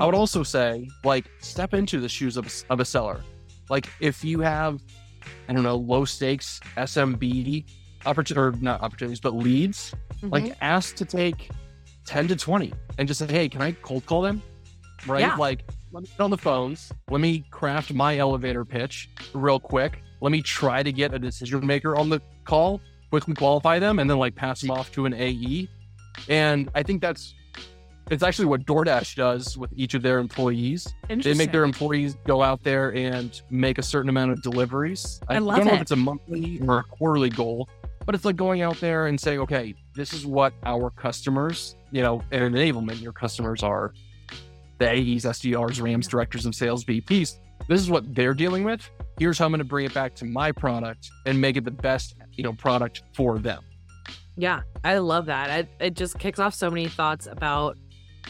I 0.00 0.06
would 0.06 0.14
also 0.14 0.42
say, 0.42 0.88
like, 1.04 1.26
step 1.40 1.74
into 1.74 2.00
the 2.00 2.08
shoes 2.08 2.36
of, 2.36 2.46
a- 2.46 2.72
of 2.72 2.80
a 2.80 2.84
seller. 2.84 3.22
Like, 3.68 3.88
if 4.00 4.24
you 4.24 4.40
have, 4.40 4.80
I 5.48 5.52
don't 5.52 5.62
know, 5.62 5.76
low 5.76 6.04
stakes 6.04 6.58
SMB 6.76 7.64
opportunity, 8.06 8.40
or 8.40 8.60
not 8.62 8.80
opportunities, 8.82 9.20
but 9.20 9.34
leads, 9.34 9.94
Mhm. 10.22 10.32
like, 10.32 10.56
ask 10.62 10.96
to 10.96 11.04
take 11.04 11.50
10 12.06 12.28
to 12.28 12.36
20 12.36 12.72
and 12.98 13.06
just 13.06 13.18
say, 13.20 13.26
hey, 13.30 13.48
can 13.48 13.60
I 13.60 13.72
cold 13.72 14.06
call 14.06 14.22
them? 14.22 14.42
Right? 15.06 15.20
Yeah. 15.20 15.36
Like, 15.36 15.64
let 15.92 16.02
me 16.02 16.08
get 16.08 16.20
on 16.20 16.30
the 16.30 16.38
phones. 16.38 16.90
Let 17.10 17.20
me 17.20 17.44
craft 17.50 17.92
my 17.92 18.16
elevator 18.16 18.64
pitch 18.64 19.10
real 19.34 19.60
quick. 19.60 20.02
Let 20.22 20.32
me 20.32 20.40
try 20.42 20.82
to 20.82 20.92
get 20.92 21.12
a 21.14 21.18
decision 21.18 21.66
maker 21.66 21.96
on 21.96 22.08
the 22.08 22.20
call, 22.44 22.80
quickly 23.10 23.34
qualify 23.34 23.78
them, 23.78 23.98
and 23.98 24.08
then 24.08 24.18
like 24.18 24.34
pass 24.34 24.60
them 24.60 24.70
off 24.70 24.92
to 24.92 25.04
an 25.06 25.14
AE. 25.14 25.68
And 26.28 26.70
I 26.74 26.82
think 26.82 27.00
that's 27.02 27.34
it's 28.10 28.24
actually 28.24 28.46
what 28.46 28.66
DoorDash 28.66 29.14
does 29.14 29.56
with 29.56 29.70
each 29.74 29.94
of 29.94 30.02
their 30.02 30.18
employees. 30.18 30.92
They 31.08 31.32
make 31.34 31.52
their 31.52 31.62
employees 31.62 32.16
go 32.26 32.42
out 32.42 32.62
there 32.64 32.92
and 32.94 33.40
make 33.50 33.78
a 33.78 33.82
certain 33.82 34.08
amount 34.08 34.32
of 34.32 34.42
deliveries. 34.42 35.20
I 35.28 35.38
love 35.38 35.58
don't 35.58 35.66
know 35.66 35.72
it. 35.72 35.76
if 35.76 35.82
it's 35.82 35.90
a 35.92 35.96
monthly 35.96 36.60
or 36.66 36.80
a 36.80 36.82
quarterly 36.82 37.30
goal, 37.30 37.68
but 38.04 38.16
it's 38.16 38.24
like 38.24 38.34
going 38.34 38.62
out 38.62 38.80
there 38.80 39.06
and 39.06 39.18
saying, 39.20 39.38
okay, 39.40 39.74
this 39.94 40.12
is 40.12 40.26
what 40.26 40.52
our 40.64 40.90
customers, 40.90 41.76
you 41.92 42.02
know, 42.02 42.20
and 42.32 42.54
enablement, 42.54 43.00
your 43.00 43.12
customers 43.12 43.62
are 43.62 43.94
the 44.78 44.88
AEs, 44.88 45.24
SDRs, 45.24 45.80
RAMs, 45.80 46.08
directors 46.08 46.46
of 46.46 46.54
sales, 46.54 46.84
VPs. 46.84 47.38
This 47.68 47.80
is 47.80 47.90
what 47.90 48.12
they're 48.12 48.34
dealing 48.34 48.64
with. 48.64 48.90
Here's 49.18 49.38
how 49.38 49.44
I'm 49.44 49.52
going 49.52 49.58
to 49.58 49.64
bring 49.64 49.86
it 49.86 49.94
back 49.94 50.14
to 50.16 50.24
my 50.24 50.50
product 50.50 51.08
and 51.26 51.40
make 51.40 51.56
it 51.56 51.64
the 51.64 51.70
best, 51.70 52.16
you 52.32 52.42
know, 52.42 52.54
product 52.54 53.02
for 53.14 53.38
them. 53.38 53.62
Yeah, 54.36 54.62
I 54.82 54.98
love 54.98 55.26
that. 55.26 55.50
I, 55.50 55.84
it 55.84 55.94
just 55.94 56.18
kicks 56.18 56.38
off 56.38 56.54
so 56.54 56.70
many 56.70 56.88
thoughts 56.88 57.26
about 57.26 57.76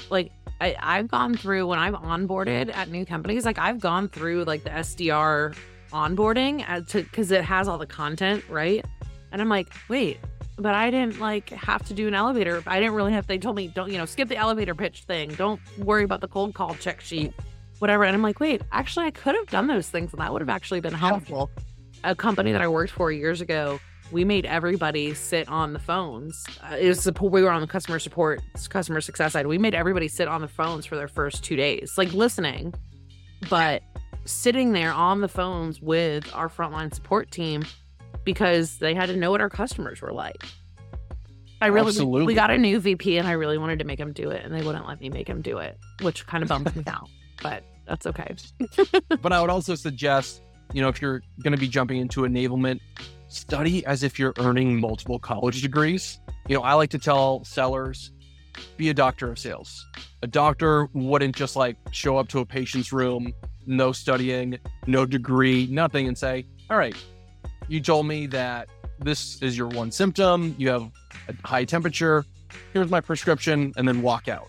like 0.08 0.32
I, 0.60 0.76
I've 0.78 1.08
gone 1.08 1.34
through 1.34 1.66
when 1.66 1.78
I've 1.78 1.94
onboarded 1.94 2.74
at 2.74 2.88
new 2.90 3.06
companies, 3.06 3.44
like 3.44 3.58
I've 3.58 3.80
gone 3.80 4.08
through 4.08 4.44
like 4.44 4.64
the 4.64 4.70
SDR 4.70 5.56
onboarding 5.92 6.64
because 6.92 7.30
it 7.30 7.44
has 7.44 7.68
all 7.68 7.78
the 7.78 7.86
content, 7.86 8.44
right? 8.48 8.84
And 9.32 9.40
I'm 9.40 9.48
like, 9.48 9.72
wait, 9.88 10.18
but 10.56 10.74
I 10.74 10.90
didn't 10.90 11.18
like 11.20 11.50
have 11.50 11.84
to 11.86 11.94
do 11.94 12.08
an 12.08 12.14
elevator. 12.14 12.62
I 12.66 12.78
didn't 12.78 12.94
really 12.94 13.12
have. 13.12 13.26
They 13.26 13.38
told 13.38 13.56
me 13.56 13.68
don't 13.68 13.90
you 13.90 13.98
know 13.98 14.06
skip 14.06 14.28
the 14.28 14.36
elevator 14.36 14.74
pitch 14.74 15.04
thing. 15.04 15.30
Don't 15.30 15.60
worry 15.78 16.04
about 16.04 16.20
the 16.20 16.28
cold 16.28 16.54
call 16.54 16.74
check 16.74 17.00
sheet, 17.00 17.32
whatever. 17.78 18.04
And 18.04 18.14
I'm 18.14 18.22
like, 18.22 18.40
wait, 18.40 18.62
actually, 18.72 19.06
I 19.06 19.10
could 19.10 19.34
have 19.34 19.46
done 19.46 19.66
those 19.66 19.88
things, 19.88 20.12
and 20.12 20.20
that 20.20 20.32
would 20.32 20.42
have 20.42 20.50
actually 20.50 20.80
been 20.80 20.94
helpful. 20.94 21.50
A 22.04 22.14
company 22.14 22.52
that 22.52 22.62
I 22.62 22.68
worked 22.68 22.92
for 22.92 23.10
years 23.12 23.40
ago 23.40 23.80
we 24.12 24.24
made 24.24 24.46
everybody 24.46 25.14
sit 25.14 25.48
on 25.48 25.72
the 25.72 25.78
phones. 25.78 26.44
Uh, 26.62 26.76
it 26.76 26.88
was 26.88 27.00
support. 27.00 27.32
We 27.32 27.42
were 27.42 27.50
on 27.50 27.60
the 27.60 27.66
customer 27.66 27.98
support, 27.98 28.42
customer 28.68 29.00
success 29.00 29.32
side. 29.32 29.46
We 29.46 29.58
made 29.58 29.74
everybody 29.74 30.08
sit 30.08 30.28
on 30.28 30.40
the 30.40 30.48
phones 30.48 30.86
for 30.86 30.96
their 30.96 31.08
first 31.08 31.44
two 31.44 31.56
days, 31.56 31.94
like 31.96 32.12
listening, 32.12 32.74
but 33.48 33.82
sitting 34.24 34.72
there 34.72 34.92
on 34.92 35.20
the 35.20 35.28
phones 35.28 35.80
with 35.80 36.32
our 36.34 36.48
frontline 36.48 36.92
support 36.92 37.30
team 37.30 37.64
because 38.24 38.78
they 38.78 38.94
had 38.94 39.06
to 39.06 39.16
know 39.16 39.30
what 39.30 39.40
our 39.40 39.50
customers 39.50 40.00
were 40.00 40.12
like. 40.12 40.44
I 41.62 41.66
really, 41.66 41.88
Absolutely. 41.88 42.26
we 42.26 42.34
got 42.34 42.50
a 42.50 42.56
new 42.56 42.80
VP 42.80 43.18
and 43.18 43.28
I 43.28 43.32
really 43.32 43.58
wanted 43.58 43.78
to 43.80 43.84
make 43.84 44.00
him 44.00 44.12
do 44.12 44.30
it, 44.30 44.44
and 44.44 44.54
they 44.54 44.62
wouldn't 44.62 44.86
let 44.86 45.00
me 45.00 45.10
make 45.10 45.28
him 45.28 45.42
do 45.42 45.58
it, 45.58 45.78
which 46.00 46.26
kind 46.26 46.42
of 46.42 46.48
bummed 46.48 46.74
me 46.74 46.82
out. 46.86 47.08
But 47.42 47.64
that's 47.86 48.06
okay. 48.06 48.34
but 49.20 49.32
I 49.32 49.40
would 49.40 49.50
also 49.50 49.74
suggest, 49.74 50.40
you 50.72 50.80
know, 50.80 50.88
if 50.88 51.02
you're 51.02 51.22
going 51.42 51.52
to 51.52 51.58
be 51.58 51.68
jumping 51.68 51.98
into 51.98 52.22
enablement, 52.22 52.80
study 53.30 53.84
as 53.86 54.02
if 54.02 54.18
you're 54.18 54.34
earning 54.38 54.78
multiple 54.78 55.18
college 55.18 55.62
degrees. 55.62 56.20
You 56.48 56.56
know, 56.56 56.62
I 56.62 56.74
like 56.74 56.90
to 56.90 56.98
tell 56.98 57.44
sellers, 57.44 58.10
be 58.76 58.90
a 58.90 58.94
doctor 58.94 59.30
of 59.30 59.38
sales. 59.38 59.86
A 60.22 60.26
doctor 60.26 60.88
wouldn't 60.92 61.34
just 61.34 61.56
like 61.56 61.76
show 61.92 62.18
up 62.18 62.28
to 62.28 62.40
a 62.40 62.46
patient's 62.46 62.92
room, 62.92 63.32
no 63.66 63.92
studying, 63.92 64.58
no 64.86 65.06
degree, 65.06 65.66
nothing, 65.70 66.08
and 66.08 66.18
say, 66.18 66.46
all 66.68 66.76
right, 66.76 66.96
you 67.68 67.80
told 67.80 68.06
me 68.06 68.26
that 68.26 68.68
this 68.98 69.40
is 69.42 69.56
your 69.56 69.68
one 69.68 69.90
symptom. 69.90 70.54
You 70.58 70.68
have 70.70 70.90
a 71.28 71.46
high 71.46 71.64
temperature. 71.64 72.24
here's 72.72 72.90
my 72.90 73.00
prescription, 73.00 73.72
and 73.76 73.86
then 73.86 74.02
walk 74.02 74.28
out. 74.28 74.48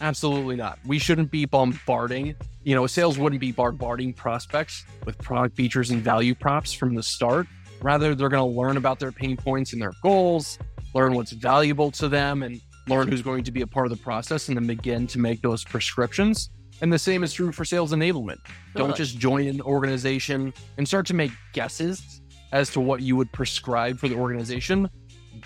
Absolutely 0.00 0.56
not. 0.56 0.78
We 0.86 0.98
shouldn't 0.98 1.30
be 1.30 1.44
bombarding, 1.44 2.34
you 2.64 2.74
know, 2.74 2.86
sales 2.86 3.18
wouldn't 3.18 3.40
be 3.40 3.52
bombarding 3.52 4.14
prospects 4.14 4.84
with 5.04 5.18
product 5.18 5.54
features 5.54 5.90
and 5.90 6.02
value 6.02 6.34
props 6.34 6.72
from 6.72 6.94
the 6.94 7.02
start. 7.02 7.46
Rather, 7.82 8.14
they're 8.14 8.28
going 8.28 8.52
to 8.52 8.60
learn 8.60 8.76
about 8.76 8.98
their 8.98 9.12
pain 9.12 9.36
points 9.36 9.72
and 9.72 9.82
their 9.82 9.92
goals, 10.02 10.58
learn 10.94 11.14
what's 11.14 11.32
valuable 11.32 11.90
to 11.92 12.08
them, 12.08 12.42
and 12.42 12.60
learn 12.88 13.08
who's 13.08 13.22
going 13.22 13.44
to 13.44 13.52
be 13.52 13.62
a 13.62 13.66
part 13.66 13.86
of 13.86 13.90
the 13.90 14.02
process, 14.02 14.48
and 14.48 14.56
then 14.56 14.66
begin 14.66 15.06
to 15.08 15.18
make 15.18 15.42
those 15.42 15.64
prescriptions. 15.64 16.50
And 16.80 16.92
the 16.92 16.98
same 16.98 17.22
is 17.22 17.32
true 17.32 17.52
for 17.52 17.64
sales 17.64 17.92
enablement. 17.92 18.38
Don't 18.74 18.96
just 18.96 19.18
join 19.18 19.46
an 19.46 19.60
organization 19.60 20.52
and 20.78 20.86
start 20.86 21.06
to 21.06 21.14
make 21.14 21.30
guesses 21.52 22.20
as 22.52 22.70
to 22.70 22.80
what 22.80 23.00
you 23.00 23.16
would 23.16 23.32
prescribe 23.32 23.98
for 23.98 24.08
the 24.08 24.16
organization. 24.16 24.90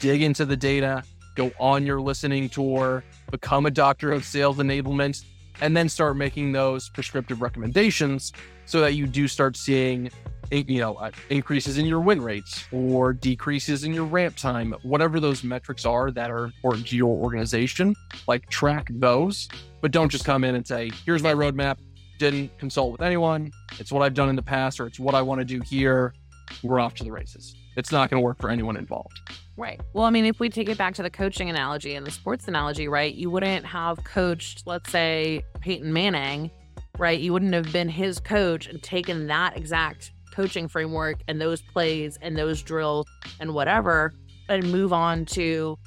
Dig 0.01 0.23
into 0.23 0.45
the 0.45 0.57
data, 0.57 1.03
go 1.35 1.53
on 1.61 1.87
your 1.87 2.01
listening 2.01 2.49
tour, 2.49 3.05
become 3.31 3.67
a 3.67 3.71
doctor 3.71 4.13
of 4.13 4.25
sales 4.25 4.57
enablement, 4.59 5.25
and 5.61 5.77
then 5.77 5.89
start 5.89 6.17
making 6.17 6.53
those 6.53 6.89
prescriptive 6.89 7.41
recommendations 7.41 8.33
so 8.65 8.81
that 8.81 8.95
you 8.95 9.07
do 9.07 9.29
start 9.29 9.57
seeing 9.57 10.11
you 10.51 10.81
know 10.81 10.95
uh, 10.95 11.11
increases 11.31 11.79
in 11.79 11.87
your 11.87 12.01
win 12.01 12.21
rates 12.21 12.67
or 12.73 13.13
decreases 13.13 13.85
in 13.85 13.93
your 13.93 14.05
ramp 14.05 14.37
time 14.37 14.75
whatever 14.83 15.21
those 15.21 15.43
metrics 15.43 15.85
are 15.85 16.11
that 16.11 16.31
are 16.31 16.45
important 16.45 16.87
to 16.87 16.97
your 16.97 17.17
organization 17.17 17.95
like 18.27 18.49
track 18.49 18.89
those 18.91 19.49
but 19.81 19.91
don't 19.91 20.09
just 20.09 20.25
come 20.25 20.45
in 20.45 20.55
and 20.55 20.67
say 20.67 20.91
here's 21.05 21.23
my 21.23 21.35
roadmap. 21.35 21.79
Didn't 22.19 22.57
consult 22.59 22.93
with 22.93 23.03
anyone. 23.03 23.51
It's 23.79 23.93
what 23.93 24.03
i've 24.03 24.15
done 24.15 24.29
in 24.29 24.37
the 24.37 24.43
past 24.43 24.81
or 24.81 24.87
it's 24.87 24.99
what 24.99 25.15
i 25.15 25.23
want 25.23 25.41
to 25.41 25.45
do 25.45 25.61
here. 25.61 26.15
We're 26.63 26.81
off 26.81 26.95
to 26.95 27.05
the 27.05 27.13
races. 27.13 27.55
It's 27.77 27.93
not 27.93 28.09
going 28.09 28.21
to 28.21 28.25
work 28.25 28.41
for 28.41 28.51
anyone 28.51 28.77
involved. 28.77 29.21
Right. 29.57 29.81
Well, 29.93 30.05
I 30.05 30.11
mean, 30.11 30.25
if 30.25 30.41
we 30.41 30.49
take 30.49 30.69
it 30.69 30.79
back 30.79 30.95
to 30.95 31.03
the 31.03 31.11
coaching 31.11 31.51
analogy 31.51 31.95
and 31.95 32.07
the 32.07 32.11
sports 32.11 32.49
analogy, 32.49 32.89
right, 32.89 33.15
you 33.15 33.31
wouldn't 33.31 33.67
have 33.67 34.03
coached, 34.05 34.63
let's 34.67 34.91
say, 34.91 35.45
Peyton 35.61 35.93
Manning, 35.93 36.51
right? 36.99 37.19
You 37.19 37.33
wouldn't 37.33 37.55
have 37.55 37.73
been 37.73 37.89
his 37.89 38.19
coach 38.19 38.67
and 38.67 38.83
taken 38.83 39.27
that 39.27 39.57
exact 39.57 40.13
coaching 40.37 40.69
framework 40.69 41.17
and 41.27 41.41
those 41.41 41.63
plays 41.63 42.19
and 42.21 42.37
those 42.37 42.63
drills 42.63 43.07
and 43.41 43.55
whatever 43.55 44.13
and 44.51 44.71
move 44.71 44.93
on 44.93 45.25
to 45.25 45.79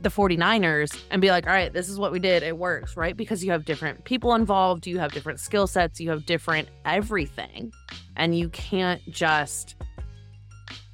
the 0.00 0.08
49ers 0.08 1.00
and 1.10 1.22
be 1.22 1.30
like, 1.30 1.46
all 1.46 1.52
right, 1.52 1.72
this 1.72 1.88
is 1.88 1.96
what 1.96 2.10
we 2.10 2.18
did. 2.18 2.42
It 2.42 2.58
works, 2.58 2.96
right? 2.96 3.16
Because 3.16 3.44
you 3.44 3.52
have 3.52 3.64
different 3.64 4.04
people 4.04 4.34
involved, 4.34 4.88
you 4.88 4.98
have 4.98 5.12
different 5.12 5.38
skill 5.38 5.68
sets, 5.68 6.00
you 6.00 6.10
have 6.10 6.26
different 6.26 6.68
everything. 6.84 7.72
And 8.16 8.36
you 8.36 8.48
can't 8.48 9.00
just 9.08 9.76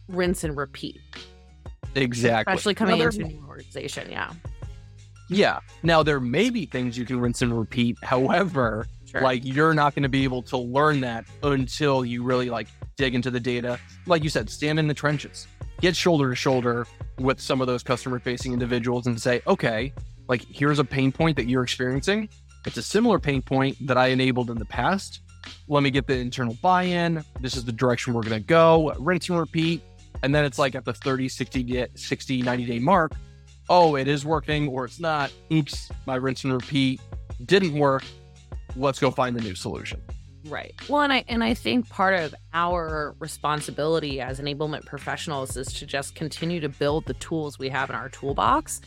rinse 0.09 0.44
and 0.44 0.55
repeat. 0.55 1.00
Exactly. 1.94 2.52
Especially 2.52 2.74
coming 2.74 2.98
now, 2.98 3.07
into 3.07 3.22
a 3.22 3.28
new 3.28 3.44
organization. 3.48 4.11
Yeah. 4.11 4.33
Yeah. 5.31 5.61
Now 5.83 6.02
there 6.02 6.20
may 6.20 6.50
be 6.50 6.66
things 6.66 6.98
you 6.98 7.07
can 7.07 7.20
rinse 7.20 7.40
and 7.40 7.59
repeat. 7.59 7.96
However, 8.02 8.87
sure. 9.11 9.22
like 9.22 9.44
you're 9.44 9.74
not 9.74 9.94
going 9.94 10.02
to 10.02 10.09
be 10.09 10.24
able 10.24 10.42
to 10.42 10.59
learn 10.59 11.00
that 11.00 11.24
until 11.42 12.05
you 12.05 12.22
really 12.22 12.50
like 12.50 12.68
dig 12.96 13.14
into 13.14 13.31
the 13.31 13.40
data. 13.40 13.78
Like 14.07 14.22
you 14.24 14.31
said, 14.31 14.48
stand 14.50 14.78
in 14.78 14.87
the 14.87 14.94
trenches, 14.94 15.46
get 15.81 15.96
shoulder 15.96 16.31
to 16.31 16.37
shoulder 16.37 16.87
with 17.18 17.40
some 17.40 17.61
of 17.61 17.66
those 17.66 17.83
customer 17.83 18.18
facing 18.18 18.52
individuals 18.52 19.07
and 19.07 19.20
say, 19.20 19.42
okay, 19.46 19.92
like 20.28 20.42
here's 20.48 20.78
a 20.78 20.85
pain 20.85 21.12
point 21.12 21.37
that 21.37 21.46
you're 21.46 21.62
experiencing. 21.62 22.28
It's 22.66 22.76
a 22.76 22.83
similar 22.83 23.18
pain 23.18 23.42
point 23.42 23.76
that 23.87 23.98
I 23.98 24.09
enabled 24.09 24.50
in 24.50 24.59
the 24.59 24.64
past. 24.64 25.20
Let 25.68 25.83
me 25.83 25.90
get 25.90 26.07
the 26.07 26.16
internal 26.16 26.57
buy 26.62 26.85
in. 26.85 27.24
This 27.40 27.57
is 27.57 27.64
the 27.64 27.72
direction 27.72 28.14
we're 28.14 28.22
going 28.22 28.40
to 28.40 28.46
go. 28.46 28.92
Rinse 28.98 29.28
and 29.28 29.38
repeat 29.38 29.83
and 30.22 30.35
then 30.35 30.44
it's 30.44 30.59
like 30.59 30.74
at 30.74 30.85
the 30.85 30.92
30, 30.92 31.28
60, 31.28 31.87
60, 31.94 32.42
90 32.42 32.64
day 32.64 32.78
mark, 32.78 33.12
oh, 33.68 33.96
it 33.96 34.09
is 34.09 34.24
working 34.24 34.68
or 34.68 34.85
it's 34.85 35.00
not. 35.00 35.33
Oops, 35.52 35.90
my 36.07 36.16
rinse 36.16 36.44
and 36.44 36.52
repeat 36.52 37.00
didn't 37.44 37.74
work. 37.74 38.05
Let's 38.76 38.98
go 38.98 39.11
find 39.11 39.37
the 39.37 39.40
new 39.40 39.55
solution. 39.55 40.00
Right. 40.46 40.74
Well, 40.88 41.02
and 41.02 41.12
I 41.12 41.24
and 41.28 41.44
I 41.44 41.55
think 41.55 41.88
part 41.88 42.14
of 42.14 42.35
our 42.52 43.14
responsibility 43.18 44.20
as 44.20 44.40
enablement 44.40 44.85
professionals 44.85 45.57
is 45.57 45.72
to 45.74 45.87
just 45.87 46.14
continue 46.14 46.61
to 46.61 46.68
build 46.68 47.07
the 47.07 47.14
tools 47.14 47.59
we 47.59 47.68
have 47.68 47.90
in 47.90 47.96
our 47.96 48.09
toolbox, 48.09 48.81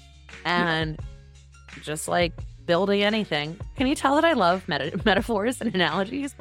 and 0.43 0.97
yeah. 0.99 1.83
just 1.83 2.07
like 2.07 2.33
building 2.65 3.03
anything. 3.03 3.57
Can 3.77 3.87
you 3.87 3.95
tell 3.95 4.15
that 4.15 4.25
I 4.25 4.33
love 4.33 4.67
meta- 4.67 4.99
metaphors 5.05 5.61
and 5.61 5.73
analogies? 5.73 6.35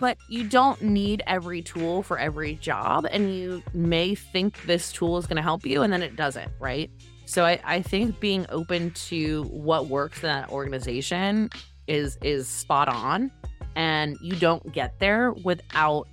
but 0.00 0.18
you 0.28 0.44
don't 0.48 0.82
need 0.82 1.22
every 1.26 1.62
tool 1.62 2.02
for 2.02 2.18
every 2.18 2.56
job. 2.56 3.06
And 3.10 3.34
you 3.34 3.62
may 3.72 4.14
think 4.14 4.60
this 4.64 4.92
tool 4.92 5.18
is 5.18 5.26
going 5.26 5.36
to 5.36 5.42
help 5.42 5.64
you, 5.64 5.82
and 5.82 5.92
then 5.92 6.02
it 6.02 6.16
doesn't, 6.16 6.50
right? 6.58 6.90
So 7.26 7.44
I, 7.44 7.60
I 7.64 7.82
think 7.82 8.20
being 8.20 8.46
open 8.48 8.90
to 8.92 9.44
what 9.44 9.86
works 9.86 10.22
in 10.22 10.28
that 10.28 10.50
organization 10.50 11.50
is 11.86 12.18
is 12.22 12.48
spot 12.48 12.88
on. 12.88 13.30
And 13.76 14.16
you 14.20 14.36
don't 14.36 14.72
get 14.72 14.98
there 14.98 15.32
without 15.32 16.06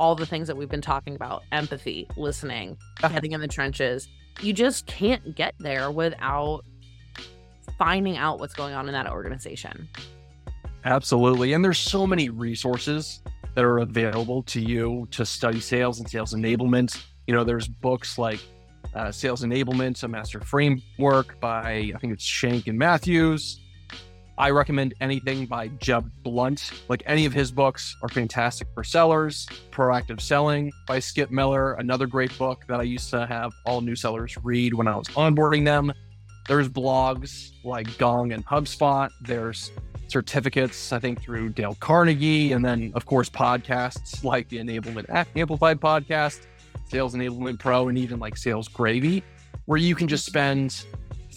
all 0.00 0.14
the 0.14 0.26
things 0.26 0.48
that 0.48 0.56
we've 0.56 0.68
been 0.68 0.80
talking 0.80 1.14
about 1.14 1.44
empathy, 1.52 2.08
listening, 2.16 2.76
getting 3.00 3.32
in 3.32 3.40
the 3.40 3.48
trenches. 3.48 4.08
You 4.40 4.52
just 4.52 4.86
can't 4.86 5.36
get 5.36 5.54
there 5.58 5.90
without 5.90 6.64
finding 7.78 8.16
out 8.16 8.40
what's 8.40 8.54
going 8.54 8.74
on 8.74 8.88
in 8.88 8.92
that 8.94 9.08
organization. 9.08 9.88
Absolutely. 10.84 11.52
And 11.52 11.64
there's 11.64 11.78
so 11.78 12.06
many 12.06 12.28
resources 12.28 13.22
that 13.54 13.64
are 13.64 13.78
available 13.78 14.42
to 14.44 14.60
you 14.60 15.06
to 15.12 15.24
study 15.24 15.60
sales 15.60 16.00
and 16.00 16.08
sales 16.08 16.34
enablement. 16.34 17.00
You 17.26 17.34
know, 17.34 17.44
there's 17.44 17.68
books 17.68 18.18
like 18.18 18.40
uh, 18.94 19.10
Sales 19.10 19.42
Enablement, 19.42 20.02
a 20.02 20.08
Master 20.08 20.40
Framework 20.40 21.40
by, 21.40 21.92
I 21.94 21.98
think 21.98 22.12
it's 22.12 22.24
Schenk 22.24 22.66
and 22.66 22.78
Matthews. 22.78 23.60
I 24.42 24.50
recommend 24.50 24.94
anything 25.00 25.46
by 25.46 25.68
Jeb 25.68 26.10
Blount. 26.24 26.72
Like 26.88 27.04
any 27.06 27.26
of 27.26 27.32
his 27.32 27.52
books 27.52 27.94
are 28.02 28.08
fantastic 28.08 28.66
for 28.74 28.82
sellers. 28.82 29.46
Proactive 29.70 30.20
Selling 30.20 30.72
by 30.88 30.98
Skip 30.98 31.30
Miller, 31.30 31.74
another 31.74 32.08
great 32.08 32.36
book 32.36 32.64
that 32.66 32.80
I 32.80 32.82
used 32.82 33.08
to 33.10 33.24
have 33.24 33.52
all 33.64 33.82
new 33.82 33.94
sellers 33.94 34.36
read 34.42 34.74
when 34.74 34.88
I 34.88 34.96
was 34.96 35.06
onboarding 35.10 35.64
them. 35.64 35.92
There's 36.48 36.68
blogs 36.68 37.52
like 37.62 37.96
Gong 37.98 38.32
and 38.32 38.44
HubSpot. 38.44 39.10
There's 39.20 39.70
certificates, 40.08 40.92
I 40.92 40.98
think, 40.98 41.22
through 41.22 41.50
Dale 41.50 41.76
Carnegie, 41.78 42.50
and 42.50 42.64
then, 42.64 42.90
of 42.96 43.06
course, 43.06 43.30
podcasts 43.30 44.24
like 44.24 44.48
the 44.48 44.56
Enablement 44.56 45.06
Amplified 45.36 45.80
podcast, 45.80 46.46
Sales 46.88 47.14
Enablement 47.14 47.60
Pro, 47.60 47.86
and 47.86 47.96
even 47.96 48.18
like 48.18 48.36
Sales 48.36 48.66
Gravy, 48.66 49.22
where 49.66 49.78
you 49.78 49.94
can 49.94 50.08
just 50.08 50.26
spend 50.26 50.84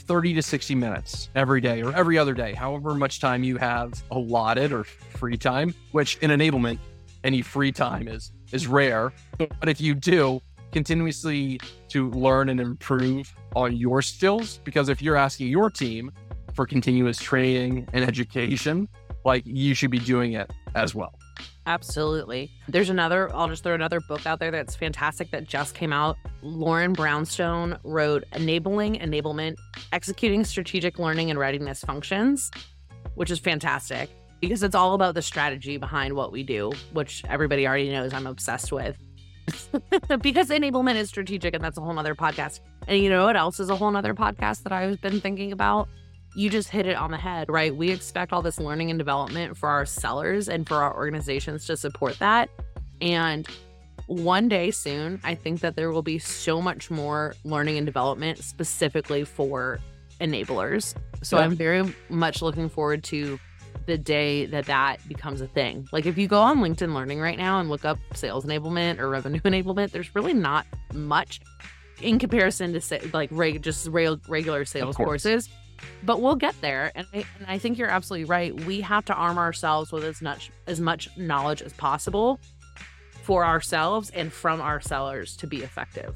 30 0.05 0.35
to 0.35 0.41
60 0.41 0.75
minutes 0.75 1.29
every 1.35 1.61
day 1.61 1.81
or 1.81 1.93
every 1.95 2.17
other 2.17 2.33
day, 2.33 2.53
however 2.53 2.93
much 2.93 3.19
time 3.19 3.43
you 3.43 3.57
have 3.57 4.03
allotted 4.11 4.71
or 4.71 4.83
free 4.83 5.37
time, 5.37 5.73
which 5.91 6.17
in 6.17 6.31
enablement, 6.31 6.79
any 7.23 7.41
free 7.41 7.71
time 7.71 8.07
is 8.07 8.31
is 8.51 8.67
rare. 8.67 9.11
But 9.37 9.67
if 9.67 9.81
you 9.81 9.95
do, 9.95 10.41
continuously 10.71 11.59
to 11.89 12.11
learn 12.11 12.49
and 12.49 12.59
improve 12.59 13.33
on 13.55 13.75
your 13.75 14.01
skills, 14.01 14.59
because 14.63 14.89
if 14.89 15.01
you're 15.01 15.15
asking 15.15 15.47
your 15.47 15.69
team 15.69 16.11
for 16.53 16.65
continuous 16.65 17.17
training 17.17 17.87
and 17.93 18.03
education, 18.03 18.87
like 19.23 19.43
you 19.45 19.73
should 19.73 19.91
be 19.91 19.99
doing 19.99 20.33
it 20.33 20.51
as 20.75 20.93
well. 20.93 21.17
Absolutely. 21.67 22.51
There's 22.67 22.89
another, 22.89 23.33
I'll 23.35 23.47
just 23.47 23.63
throw 23.63 23.73
another 23.73 23.99
book 24.01 24.25
out 24.27 24.39
there 24.39 24.51
that's 24.51 24.75
fantastic 24.75 25.31
that 25.31 25.45
just 25.45 25.73
came 25.73 25.91
out. 25.91 26.17
Lauren 26.43 26.93
Brownstone 26.93 27.77
wrote 27.83 28.23
Enabling 28.33 28.95
Enablement 28.95 29.55
Executing 29.91 30.43
Strategic 30.43 30.99
Learning 30.99 31.31
and 31.31 31.39
Readiness 31.39 31.81
Functions, 31.81 32.51
which 33.15 33.31
is 33.31 33.39
fantastic 33.39 34.09
because 34.41 34.61
it's 34.61 34.75
all 34.75 34.93
about 34.93 35.15
the 35.15 35.21
strategy 35.21 35.77
behind 35.77 36.13
what 36.13 36.31
we 36.31 36.43
do, 36.43 36.71
which 36.93 37.23
everybody 37.27 37.67
already 37.67 37.89
knows 37.89 38.13
I'm 38.13 38.27
obsessed 38.27 38.71
with. 38.71 38.97
because 40.21 40.49
enablement 40.49 40.95
is 40.95 41.09
strategic 41.09 41.53
and 41.53 41.63
that's 41.63 41.77
a 41.77 41.81
whole 41.81 41.93
nother 41.93 42.15
podcast. 42.15 42.59
And 42.87 43.01
you 43.01 43.09
know 43.09 43.25
what 43.25 43.35
else 43.35 43.59
is 43.59 43.69
a 43.69 43.75
whole 43.75 43.89
nother 43.89 44.13
podcast 44.13 44.63
that 44.63 44.71
I've 44.71 45.01
been 45.01 45.19
thinking 45.19 45.51
about? 45.51 45.89
You 46.35 46.49
just 46.49 46.69
hit 46.69 46.85
it 46.85 46.97
on 46.97 47.11
the 47.11 47.17
head, 47.17 47.49
right? 47.49 47.73
We 47.75 47.91
expect 47.91 48.33
all 48.33 48.41
this 48.41 48.59
learning 48.59 48.89
and 48.89 48.99
development 48.99 49.57
for 49.57 49.69
our 49.69 49.85
sellers 49.85 50.49
and 50.49 50.67
for 50.67 50.75
our 50.75 50.93
organizations 50.93 51.65
to 51.67 51.77
support 51.77 52.19
that. 52.19 52.49
And 52.99 53.47
one 54.07 54.49
day 54.49 54.69
soon, 54.71 55.21
I 55.23 55.33
think 55.33 55.61
that 55.61 55.77
there 55.77 55.91
will 55.91 56.03
be 56.03 56.19
so 56.19 56.61
much 56.61 56.91
more 56.91 57.35
learning 57.45 57.77
and 57.77 57.85
development 57.85 58.39
specifically 58.39 59.23
for 59.23 59.79
enablers. 60.19 60.93
So 61.23 61.37
yeah. 61.37 61.45
I'm 61.45 61.55
very 61.55 61.95
much 62.09 62.41
looking 62.41 62.67
forward 62.67 63.03
to 63.05 63.39
the 63.85 63.97
day 63.97 64.45
that 64.47 64.65
that 64.65 65.07
becomes 65.07 65.39
a 65.39 65.47
thing. 65.47 65.87
Like 65.93 66.05
if 66.05 66.17
you 66.17 66.27
go 66.27 66.41
on 66.41 66.59
LinkedIn 66.59 66.93
Learning 66.93 67.21
right 67.21 67.37
now 67.37 67.59
and 67.59 67.69
look 67.69 67.85
up 67.85 67.97
sales 68.13 68.45
enablement 68.45 68.99
or 68.99 69.09
revenue 69.09 69.39
enablement, 69.45 69.91
there's 69.91 70.13
really 70.13 70.33
not 70.33 70.65
much 70.93 71.39
in 72.01 72.19
comparison 72.19 72.73
to 72.73 72.81
say, 72.81 72.99
like 73.13 73.29
reg- 73.31 73.61
just 73.61 73.87
regular 73.87 74.65
sales 74.65 74.97
courses 74.97 75.49
but 76.03 76.21
we'll 76.21 76.35
get 76.35 76.59
there 76.61 76.91
and 76.95 77.07
I, 77.13 77.25
and 77.37 77.47
I 77.47 77.57
think 77.57 77.77
you're 77.77 77.89
absolutely 77.89 78.25
right 78.25 78.53
we 78.65 78.81
have 78.81 79.05
to 79.05 79.13
arm 79.13 79.37
ourselves 79.37 79.91
with 79.91 80.03
as 80.03 80.21
much 80.21 80.51
as 80.67 80.79
much 80.79 81.09
knowledge 81.17 81.61
as 81.61 81.73
possible 81.73 82.39
for 83.23 83.43
ourselves 83.43 84.09
and 84.11 84.31
from 84.31 84.61
our 84.61 84.79
sellers 84.79 85.35
to 85.37 85.47
be 85.47 85.63
effective 85.63 86.15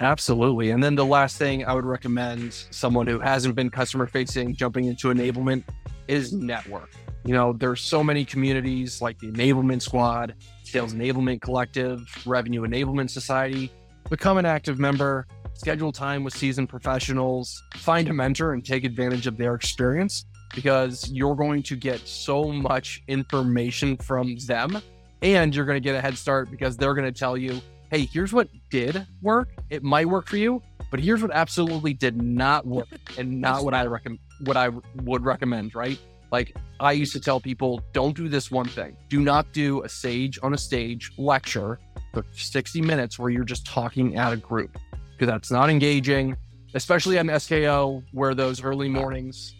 Absolutely. 0.00 0.70
And 0.70 0.82
then 0.82 0.94
the 0.94 1.04
last 1.04 1.38
thing 1.38 1.64
I 1.64 1.74
would 1.74 1.84
recommend 1.84 2.52
someone 2.70 3.06
who 3.06 3.18
hasn't 3.18 3.56
been 3.56 3.68
customer 3.68 4.06
facing 4.06 4.54
jumping 4.54 4.84
into 4.84 5.08
enablement 5.08 5.64
is 6.06 6.32
network. 6.32 6.90
You 7.24 7.34
know, 7.34 7.52
there's 7.52 7.80
so 7.80 8.04
many 8.04 8.24
communities 8.24 9.02
like 9.02 9.18
the 9.18 9.26
Enablement 9.26 9.82
Squad, 9.82 10.34
Sales 10.62 10.94
Enablement 10.94 11.40
Collective, 11.40 12.00
Revenue 12.24 12.62
Enablement 12.62 13.10
Society. 13.10 13.72
Become 14.08 14.38
an 14.38 14.46
active 14.46 14.78
member, 14.78 15.26
schedule 15.58 15.92
time 15.92 16.22
with 16.24 16.34
seasoned 16.34 16.68
professionals, 16.68 17.62
find 17.76 18.08
a 18.08 18.12
mentor 18.12 18.52
and 18.52 18.64
take 18.64 18.84
advantage 18.84 19.26
of 19.26 19.36
their 19.36 19.54
experience 19.54 20.24
because 20.54 21.10
you're 21.10 21.34
going 21.34 21.62
to 21.64 21.76
get 21.76 22.06
so 22.06 22.44
much 22.52 23.02
information 23.08 23.96
from 23.96 24.36
them 24.46 24.80
and 25.22 25.54
you're 25.54 25.64
going 25.64 25.76
to 25.76 25.80
get 25.80 25.96
a 25.96 26.00
head 26.00 26.16
start 26.16 26.50
because 26.50 26.76
they're 26.76 26.94
going 26.94 27.12
to 27.12 27.18
tell 27.18 27.36
you, 27.36 27.60
hey, 27.90 28.08
here's 28.12 28.32
what 28.32 28.48
did 28.70 29.06
work. 29.20 29.48
It 29.68 29.82
might 29.82 30.06
work 30.06 30.28
for 30.28 30.36
you, 30.36 30.62
but 30.90 31.00
here's 31.00 31.22
what 31.22 31.32
absolutely 31.32 31.92
did 31.92 32.22
not 32.22 32.66
work 32.66 32.88
and 33.18 33.40
not 33.40 33.64
what 33.64 33.74
I 33.74 33.86
recommend 33.86 34.20
what 34.44 34.56
I 34.56 34.70
would 35.02 35.24
recommend, 35.24 35.74
right? 35.74 35.98
Like 36.30 36.54
I 36.78 36.92
used 36.92 37.12
to 37.14 37.20
tell 37.20 37.40
people, 37.40 37.80
don't 37.92 38.16
do 38.16 38.28
this 38.28 38.50
one 38.50 38.68
thing. 38.68 38.96
Do 39.08 39.20
not 39.20 39.52
do 39.52 39.82
a 39.82 39.88
sage 39.88 40.38
on 40.42 40.54
a 40.54 40.58
stage 40.58 41.10
lecture 41.18 41.80
for 42.14 42.24
60 42.32 42.80
minutes 42.82 43.18
where 43.18 43.30
you're 43.30 43.44
just 43.44 43.66
talking 43.66 44.16
at 44.16 44.32
a 44.32 44.36
group 44.36 44.78
because 45.18 45.32
that's 45.32 45.50
not 45.50 45.68
engaging, 45.68 46.36
especially 46.74 47.18
on 47.18 47.26
SKO 47.26 48.04
where 48.12 48.34
those 48.34 48.62
early 48.62 48.88
mornings 48.88 49.56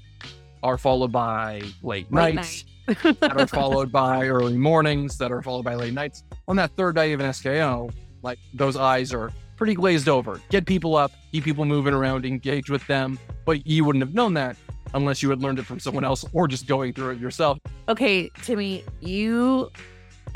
are 0.63 0.79
followed 0.79 1.11
by 1.11 1.61
late, 1.83 2.11
late 2.13 2.13
nights 2.13 2.65
night. 2.87 3.21
that 3.21 3.41
are 3.41 3.47
followed 3.49 3.91
by 3.91 4.29
early 4.29 4.57
mornings 4.57 5.19
that 5.19 5.33
are 5.33 5.43
followed 5.43 5.65
by 5.65 5.75
late 5.75 5.95
nights. 5.95 6.23
On 6.47 6.55
that 6.57 6.71
third 6.77 6.95
day 6.95 7.13
of 7.13 7.21
an 7.21 7.31
SKO, 7.31 7.93
like 8.23 8.39
those 8.55 8.77
eyes 8.77 9.13
are 9.13 9.33
pretty 9.57 9.75
glazed 9.75 10.09
over. 10.09 10.41
Get 10.49 10.65
people 10.65 10.95
up, 10.95 11.11
keep 11.33 11.43
people 11.43 11.65
moving 11.65 11.93
around, 11.93 12.25
engage 12.25 12.71
with 12.71 12.87
them. 12.87 13.19
But 13.45 13.67
you 13.67 13.85
wouldn't 13.85 14.05
have 14.05 14.15
known 14.15 14.35
that 14.35 14.57
unless 14.95 15.23
you 15.23 15.31
had 15.31 15.43
learned 15.43 15.59
it 15.59 15.67
from 15.67 15.81
someone 15.81 16.05
else 16.05 16.25
or 16.33 16.47
just 16.47 16.69
going 16.69 16.93
through 16.93 17.11
it 17.11 17.19
yourself. 17.19 17.59
Okay, 17.89 18.31
Timmy, 18.43 18.85
you 19.01 19.71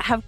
have 0.01 0.23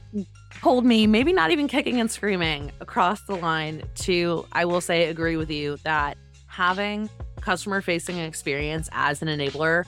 told 0.62 0.86
me, 0.86 1.08
maybe 1.08 1.34
not 1.34 1.51
even 1.51 1.68
kicking 1.68 1.99
and 1.99 2.10
screaming 2.10 2.72
across 2.80 3.22
the 3.22 3.36
line, 3.36 3.84
to, 3.95 4.45
I 4.51 4.66
will 4.66 4.82
say, 4.82 5.10
agree 5.10 5.38
with 5.38 5.51
you 5.51 5.78
that 5.84 6.18
having 6.47 7.10
customer 7.41 7.82
facing 7.82 8.18
experience 8.18 8.89
as 8.91 9.22
an 9.22 9.28
enabler 9.28 9.86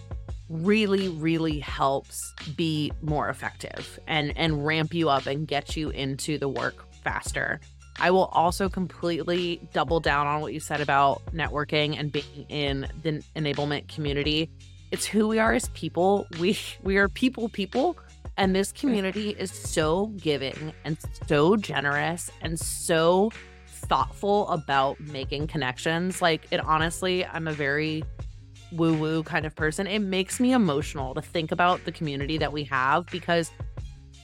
really 0.49 1.09
really 1.09 1.59
helps 1.59 2.33
be 2.55 2.91
more 3.01 3.27
effective 3.27 3.99
and 4.07 4.31
and 4.37 4.65
ramp 4.65 4.93
you 4.93 5.09
up 5.09 5.25
and 5.25 5.45
get 5.45 5.75
you 5.75 5.89
into 5.89 6.37
the 6.37 6.47
work 6.47 6.85
faster 7.03 7.59
I 7.99 8.11
will 8.11 8.25
also 8.25 8.69
completely 8.69 9.59
double 9.73 9.99
down 9.99 10.27
on 10.27 10.41
what 10.41 10.53
you 10.53 10.59
said 10.59 10.81
about 10.81 11.21
networking 11.33 11.99
and 11.99 12.11
being 12.11 12.45
in 12.49 12.87
the 13.01 13.23
enablement 13.35 13.87
community. 13.87 14.49
It's 14.91 15.05
who 15.05 15.27
we 15.27 15.39
are 15.39 15.53
as 15.53 15.69
people. 15.69 16.27
We 16.39 16.57
we 16.83 16.97
are 16.97 17.09
people 17.09 17.49
people 17.49 17.97
and 18.37 18.55
this 18.55 18.71
community 18.71 19.31
is 19.31 19.51
so 19.51 20.07
giving 20.17 20.73
and 20.85 20.97
so 21.27 21.55
generous 21.57 22.29
and 22.41 22.59
so 22.59 23.31
thoughtful 23.67 24.47
about 24.49 24.99
making 24.99 25.47
connections. 25.47 26.21
Like 26.21 26.47
it 26.51 26.59
honestly, 26.59 27.25
I'm 27.25 27.47
a 27.47 27.53
very 27.53 28.03
woo 28.71 28.97
woo 28.97 29.23
kind 29.23 29.45
of 29.45 29.55
person. 29.55 29.87
It 29.87 29.99
makes 29.99 30.39
me 30.39 30.53
emotional 30.53 31.13
to 31.15 31.21
think 31.21 31.51
about 31.51 31.83
the 31.85 31.91
community 31.91 32.37
that 32.37 32.51
we 32.53 32.63
have 32.65 33.07
because 33.07 33.51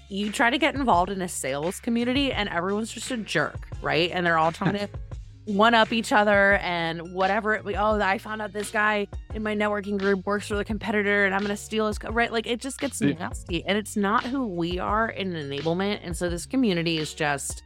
you 0.10 0.32
try 0.32 0.50
to 0.50 0.58
get 0.58 0.76
involved 0.76 1.12
in 1.12 1.22
a 1.22 1.28
sales 1.28 1.80
community 1.80 2.32
and 2.32 2.48
everyone's 2.50 2.92
just 2.92 3.10
a 3.10 3.18
jerk, 3.18 3.68
right? 3.82 4.12
And 4.12 4.26
they're 4.26 4.38
all 4.38 4.52
trying 4.52 4.74
to 4.74 4.90
one 5.46 5.74
up 5.74 5.92
each 5.92 6.12
other 6.12 6.54
and 6.56 7.14
whatever. 7.14 7.56
It, 7.56 7.66
oh, 7.78 8.00
I 8.00 8.18
found 8.18 8.42
out 8.42 8.54
this 8.54 8.72
guy 8.72 9.08
in 9.34 9.44
my 9.44 9.56
networking 9.56 9.98
group 9.98 10.26
works 10.26 10.48
for 10.48 10.56
the 10.56 10.66
competitor 10.66 11.26
and 11.26 11.34
I'm 11.34 11.42
going 11.42 11.50
to 11.50 11.58
steal 11.58 11.88
his, 11.88 11.98
right? 12.04 12.32
Like 12.32 12.48
it 12.48 12.60
just 12.60 12.80
gets 12.80 13.02
yeah. 13.02 13.14
nasty 13.14 13.66
and 13.66 13.78
it's 13.78 13.96
not 13.96 14.24
who 14.24 14.48
we 14.48 14.80
are 14.80 15.10
in 15.10 15.34
enablement. 15.34 16.00
And 16.04 16.16
so 16.16 16.30
this 16.30 16.46
community 16.46 16.98
is 16.98 17.14
just, 17.14 17.64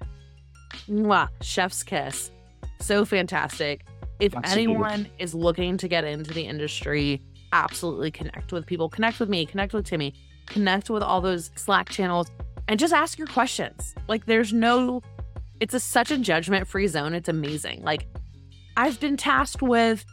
mwah, 0.87 1.29
chef's 1.41 1.83
kiss. 1.83 2.31
So 2.79 3.05
fantastic. 3.05 3.85
If 4.19 4.35
absolutely. 4.35 4.63
anyone 4.63 5.07
is 5.19 5.35
looking 5.35 5.77
to 5.77 5.87
get 5.87 6.03
into 6.03 6.33
the 6.33 6.45
industry, 6.45 7.21
absolutely 7.53 8.11
connect 8.11 8.51
with 8.51 8.65
people, 8.65 8.89
connect 8.89 9.19
with 9.19 9.29
me, 9.29 9.45
connect 9.45 9.73
with 9.73 9.85
Timmy 9.85 10.13
connect 10.47 10.89
with 10.89 11.03
all 11.03 11.21
those 11.21 11.51
Slack 11.55 11.89
channels 11.89 12.31
and 12.67 12.79
just 12.79 12.93
ask 12.93 13.17
your 13.17 13.27
questions. 13.27 13.93
Like 14.07 14.25
there's 14.25 14.51
no 14.51 15.01
it's 15.59 15.73
a 15.73 15.79
such 15.79 16.11
a 16.11 16.17
judgment 16.17 16.67
free 16.67 16.87
zone. 16.87 17.13
It's 17.13 17.29
amazing. 17.29 17.83
Like 17.83 18.07
I've 18.75 18.99
been 18.99 19.17
tasked 19.17 19.61
with 19.61 20.05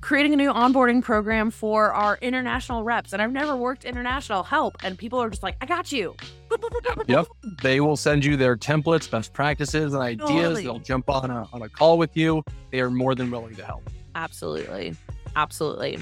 creating 0.00 0.32
a 0.32 0.36
new 0.36 0.52
onboarding 0.52 1.02
program 1.02 1.50
for 1.50 1.92
our 1.92 2.16
international 2.22 2.84
reps 2.84 3.12
and 3.12 3.20
I've 3.20 3.32
never 3.32 3.56
worked 3.56 3.84
international 3.84 4.42
help 4.42 4.76
and 4.82 4.96
people 4.96 5.20
are 5.20 5.28
just 5.28 5.42
like 5.42 5.56
I 5.60 5.66
got 5.66 5.92
you. 5.92 6.14
yep. 7.06 7.26
They 7.62 7.80
will 7.80 7.96
send 7.96 8.24
you 8.24 8.36
their 8.36 8.56
templates, 8.56 9.10
best 9.10 9.32
practices 9.32 9.92
and 9.92 10.02
ideas. 10.02 10.28
Totally. 10.28 10.62
They'll 10.62 10.78
jump 10.78 11.10
on 11.10 11.30
a 11.30 11.48
on 11.52 11.62
a 11.62 11.68
call 11.68 11.98
with 11.98 12.16
you. 12.16 12.42
They 12.70 12.80
are 12.80 12.90
more 12.90 13.14
than 13.14 13.30
willing 13.30 13.56
to 13.56 13.64
help. 13.64 13.90
Absolutely. 14.14 14.94
Absolutely. 15.36 15.98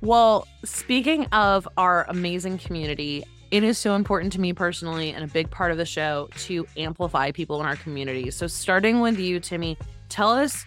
Well, 0.00 0.48
speaking 0.64 1.26
of 1.26 1.68
our 1.76 2.06
amazing 2.08 2.58
community, 2.58 3.24
it 3.52 3.62
is 3.62 3.76
so 3.76 3.94
important 3.94 4.32
to 4.32 4.40
me 4.40 4.54
personally 4.54 5.10
and 5.10 5.22
a 5.22 5.26
big 5.26 5.50
part 5.50 5.70
of 5.70 5.76
the 5.76 5.84
show 5.84 6.26
to 6.38 6.66
amplify 6.78 7.30
people 7.30 7.60
in 7.60 7.66
our 7.66 7.76
community. 7.76 8.30
So, 8.30 8.46
starting 8.46 9.00
with 9.00 9.18
you, 9.18 9.38
Timmy, 9.40 9.76
tell 10.08 10.30
us 10.30 10.64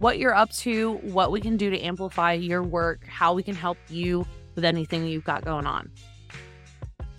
what 0.00 0.18
you're 0.18 0.34
up 0.34 0.50
to, 0.50 0.94
what 1.02 1.30
we 1.30 1.40
can 1.40 1.56
do 1.56 1.70
to 1.70 1.80
amplify 1.80 2.32
your 2.32 2.64
work, 2.64 3.06
how 3.06 3.34
we 3.34 3.44
can 3.44 3.54
help 3.54 3.78
you 3.88 4.26
with 4.56 4.64
anything 4.64 5.06
you've 5.06 5.22
got 5.22 5.44
going 5.44 5.64
on. 5.64 5.92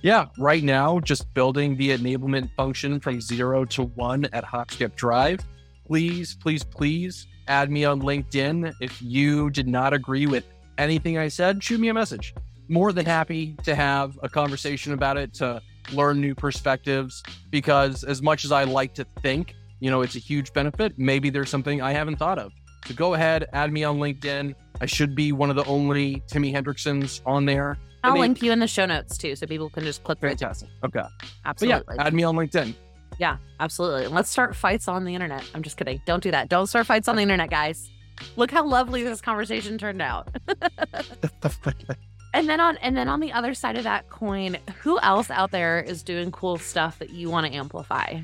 Yeah, 0.01 0.26
right 0.38 0.63
now, 0.63 0.99
just 0.99 1.34
building 1.34 1.78
the 1.78 1.97
enablement 1.97 2.53
function 2.57 2.99
from 2.99 3.22
zero 3.22 3.63
to 3.66 3.84
one 3.84 4.26
at 4.34 4.43
Hopskip 4.43 4.95
Drive. 4.95 5.39
Please, 5.88 6.36
please, 6.36 6.63
please 6.66 7.26
add 7.47 7.72
me 7.72 7.86
on 7.86 8.01
LinkedIn 8.01 8.74
if 8.82 9.01
you 9.01 9.49
did 9.49 9.70
not 9.70 9.93
agree 9.93 10.28
with 10.28 10.43
anything 10.78 11.18
I 11.18 11.30
said, 11.30 11.63
shoot 11.63 11.80
me 11.80 11.88
a 11.88 11.93
message. 11.93 12.36
More 12.68 12.91
than 12.91 13.05
happy 13.05 13.55
to 13.63 13.76
have 13.76 14.18
a 14.24 14.30
conversation 14.30 14.93
about 14.93 15.18
it, 15.18 15.34
to 15.36 15.61
learn 15.93 16.20
new 16.20 16.34
perspectives, 16.34 17.22
because 17.51 18.03
as 18.03 18.22
much 18.22 18.45
as 18.45 18.51
I 18.51 18.63
like 18.63 18.93
to 18.95 19.05
think, 19.22 19.55
you 19.80 19.91
know, 19.91 20.01
it's 20.01 20.16
a 20.16 20.20
huge 20.20 20.51
benefit, 20.53 20.93
maybe 20.97 21.30
there's 21.30 21.49
something 21.49 21.82
I 21.82 21.91
haven't 21.91 22.18
thought 22.18 22.39
of. 22.39 22.51
So 22.88 22.93
go 22.93 23.13
ahead, 23.13 23.47
add 23.53 23.72
me 23.72 23.84
on 23.84 23.97
LinkedIn. 23.97 24.55
I 24.82 24.86
should 24.86 25.16
be 25.16 25.32
one 25.32 25.49
of 25.49 25.55
the 25.55 25.66
only 25.66 26.24
Timmy 26.28 26.51
Hendricksons 26.51 27.22
on 27.26 27.45
there. 27.45 27.78
I'll 28.03 28.20
link 28.20 28.41
you 28.41 28.51
in 28.51 28.59
the 28.59 28.68
show 28.68 28.86
notes 28.86 29.18
too, 29.18 29.36
so 29.36 29.47
people 29.47 29.70
can 29.70 29.84
just 29.84 30.03
click 30.03 30.20
through. 30.20 30.30
Fantastic. 30.30 30.70
Okay. 30.84 31.01
Absolutely. 31.45 31.84
But 31.88 31.95
yeah, 31.95 32.03
add 32.03 32.13
me 32.13 32.24
on 32.24 32.36
LinkedIn. 32.36 32.76
Yeah, 33.18 33.38
absolutely. 33.59 34.07
Let's 34.07 34.30
start 34.30 34.55
fights 34.55 34.88
on 34.88 35.05
the 35.05 35.16
internet. 35.16 35.43
I'm 35.55 35.63
just 35.63 35.78
kidding. 35.78 36.01
Don't 36.05 36.22
do 36.22 36.32
that. 36.32 36.49
Don't 36.49 36.68
start 36.68 36.86
fights 36.86 37.07
on 37.07 37.16
the 37.16 37.22
internet, 37.22 37.49
guys. 37.49 37.89
Look 38.36 38.51
how 38.51 38.66
lovely 38.66 39.03
this 39.03 39.22
conversation 39.22 39.78
turned 39.78 40.01
out. 40.01 40.30
and 42.36 42.49
then 42.49 42.59
on 42.59 42.77
and 42.77 42.97
then 42.97 43.07
on 43.07 43.21
the 43.21 43.31
other 43.31 43.53
side 43.53 43.77
of 43.77 43.86
that 43.86 44.09
coin, 44.09 44.57
who 44.81 44.99
else 44.99 45.31
out 45.31 45.51
there 45.51 45.79
is 45.79 46.03
doing 46.03 46.31
cool 46.31 46.57
stuff 46.57 46.99
that 46.99 47.11
you 47.11 47.29
want 47.29 47.47
to 47.47 47.53
amplify? 47.53 48.19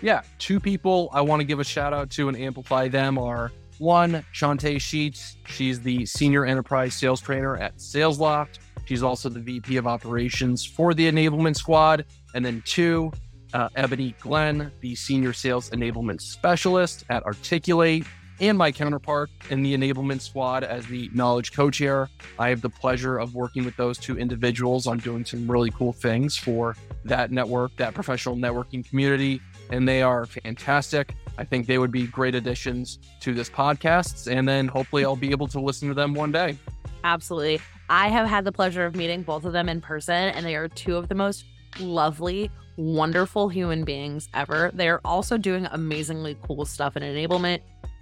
Yeah, 0.00 0.22
two 0.38 0.58
people 0.58 1.10
I 1.12 1.20
want 1.20 1.40
to 1.40 1.44
give 1.44 1.60
a 1.60 1.64
shout 1.64 1.92
out 1.92 2.08
to 2.10 2.28
and 2.28 2.36
amplify 2.36 2.88
them 2.88 3.18
are 3.18 3.52
one, 3.76 4.24
Chantae 4.34 4.76
Sheetz. 4.76 5.36
She's 5.46 5.80
the 5.80 6.06
senior 6.06 6.46
enterprise 6.46 6.94
sales 6.94 7.20
trainer 7.20 7.56
at 7.58 7.76
SalesLoft. 7.76 8.58
She's 8.86 9.02
also 9.02 9.28
the 9.28 9.40
VP 9.40 9.76
of 9.76 9.86
operations 9.86 10.64
for 10.64 10.94
the 10.94 11.10
enablement 11.10 11.56
squad. 11.56 12.06
And 12.34 12.44
then 12.44 12.62
two, 12.64 13.12
uh, 13.52 13.68
Ebonie 13.76 14.18
Glenn, 14.18 14.72
the 14.80 14.94
senior 14.94 15.34
sales 15.34 15.70
enablement 15.70 16.22
specialist 16.22 17.04
at 17.10 17.22
Articulate 17.24 18.06
and 18.40 18.56
my 18.56 18.72
counterpart 18.72 19.30
in 19.50 19.62
the 19.62 19.76
enablement 19.76 20.20
squad 20.20 20.64
as 20.64 20.86
the 20.86 21.10
knowledge 21.12 21.52
co 21.52 21.70
chair. 21.70 22.08
I 22.38 22.48
have 22.50 22.60
the 22.60 22.70
pleasure 22.70 23.18
of 23.18 23.34
working 23.34 23.64
with 23.64 23.76
those 23.76 23.98
two 23.98 24.18
individuals 24.18 24.86
on 24.86 24.98
doing 24.98 25.24
some 25.24 25.50
really 25.50 25.70
cool 25.70 25.92
things 25.92 26.36
for 26.36 26.76
that 27.04 27.30
network, 27.30 27.74
that 27.76 27.94
professional 27.94 28.36
networking 28.36 28.88
community, 28.88 29.40
and 29.70 29.88
they 29.88 30.02
are 30.02 30.26
fantastic. 30.26 31.14
I 31.36 31.44
think 31.44 31.66
they 31.66 31.78
would 31.78 31.92
be 31.92 32.06
great 32.06 32.34
additions 32.34 32.98
to 33.20 33.34
this 33.34 33.48
podcast, 33.48 34.30
and 34.30 34.48
then 34.48 34.68
hopefully 34.68 35.04
I'll 35.04 35.16
be 35.16 35.30
able 35.30 35.48
to 35.48 35.60
listen 35.60 35.88
to 35.88 35.94
them 35.94 36.14
one 36.14 36.32
day. 36.32 36.56
Absolutely. 37.04 37.60
I 37.90 38.08
have 38.08 38.26
had 38.26 38.44
the 38.44 38.52
pleasure 38.52 38.84
of 38.84 38.94
meeting 38.94 39.22
both 39.22 39.44
of 39.44 39.52
them 39.52 39.68
in 39.68 39.80
person, 39.80 40.14
and 40.14 40.44
they 40.44 40.56
are 40.56 40.68
two 40.68 40.96
of 40.96 41.08
the 41.08 41.14
most 41.14 41.44
lovely, 41.78 42.50
wonderful 42.76 43.48
human 43.48 43.84
beings 43.84 44.28
ever. 44.34 44.70
They 44.74 44.88
are 44.88 45.00
also 45.04 45.38
doing 45.38 45.66
amazingly 45.70 46.36
cool 46.42 46.64
stuff 46.64 46.96
in 46.96 47.02
enablement 47.02 47.60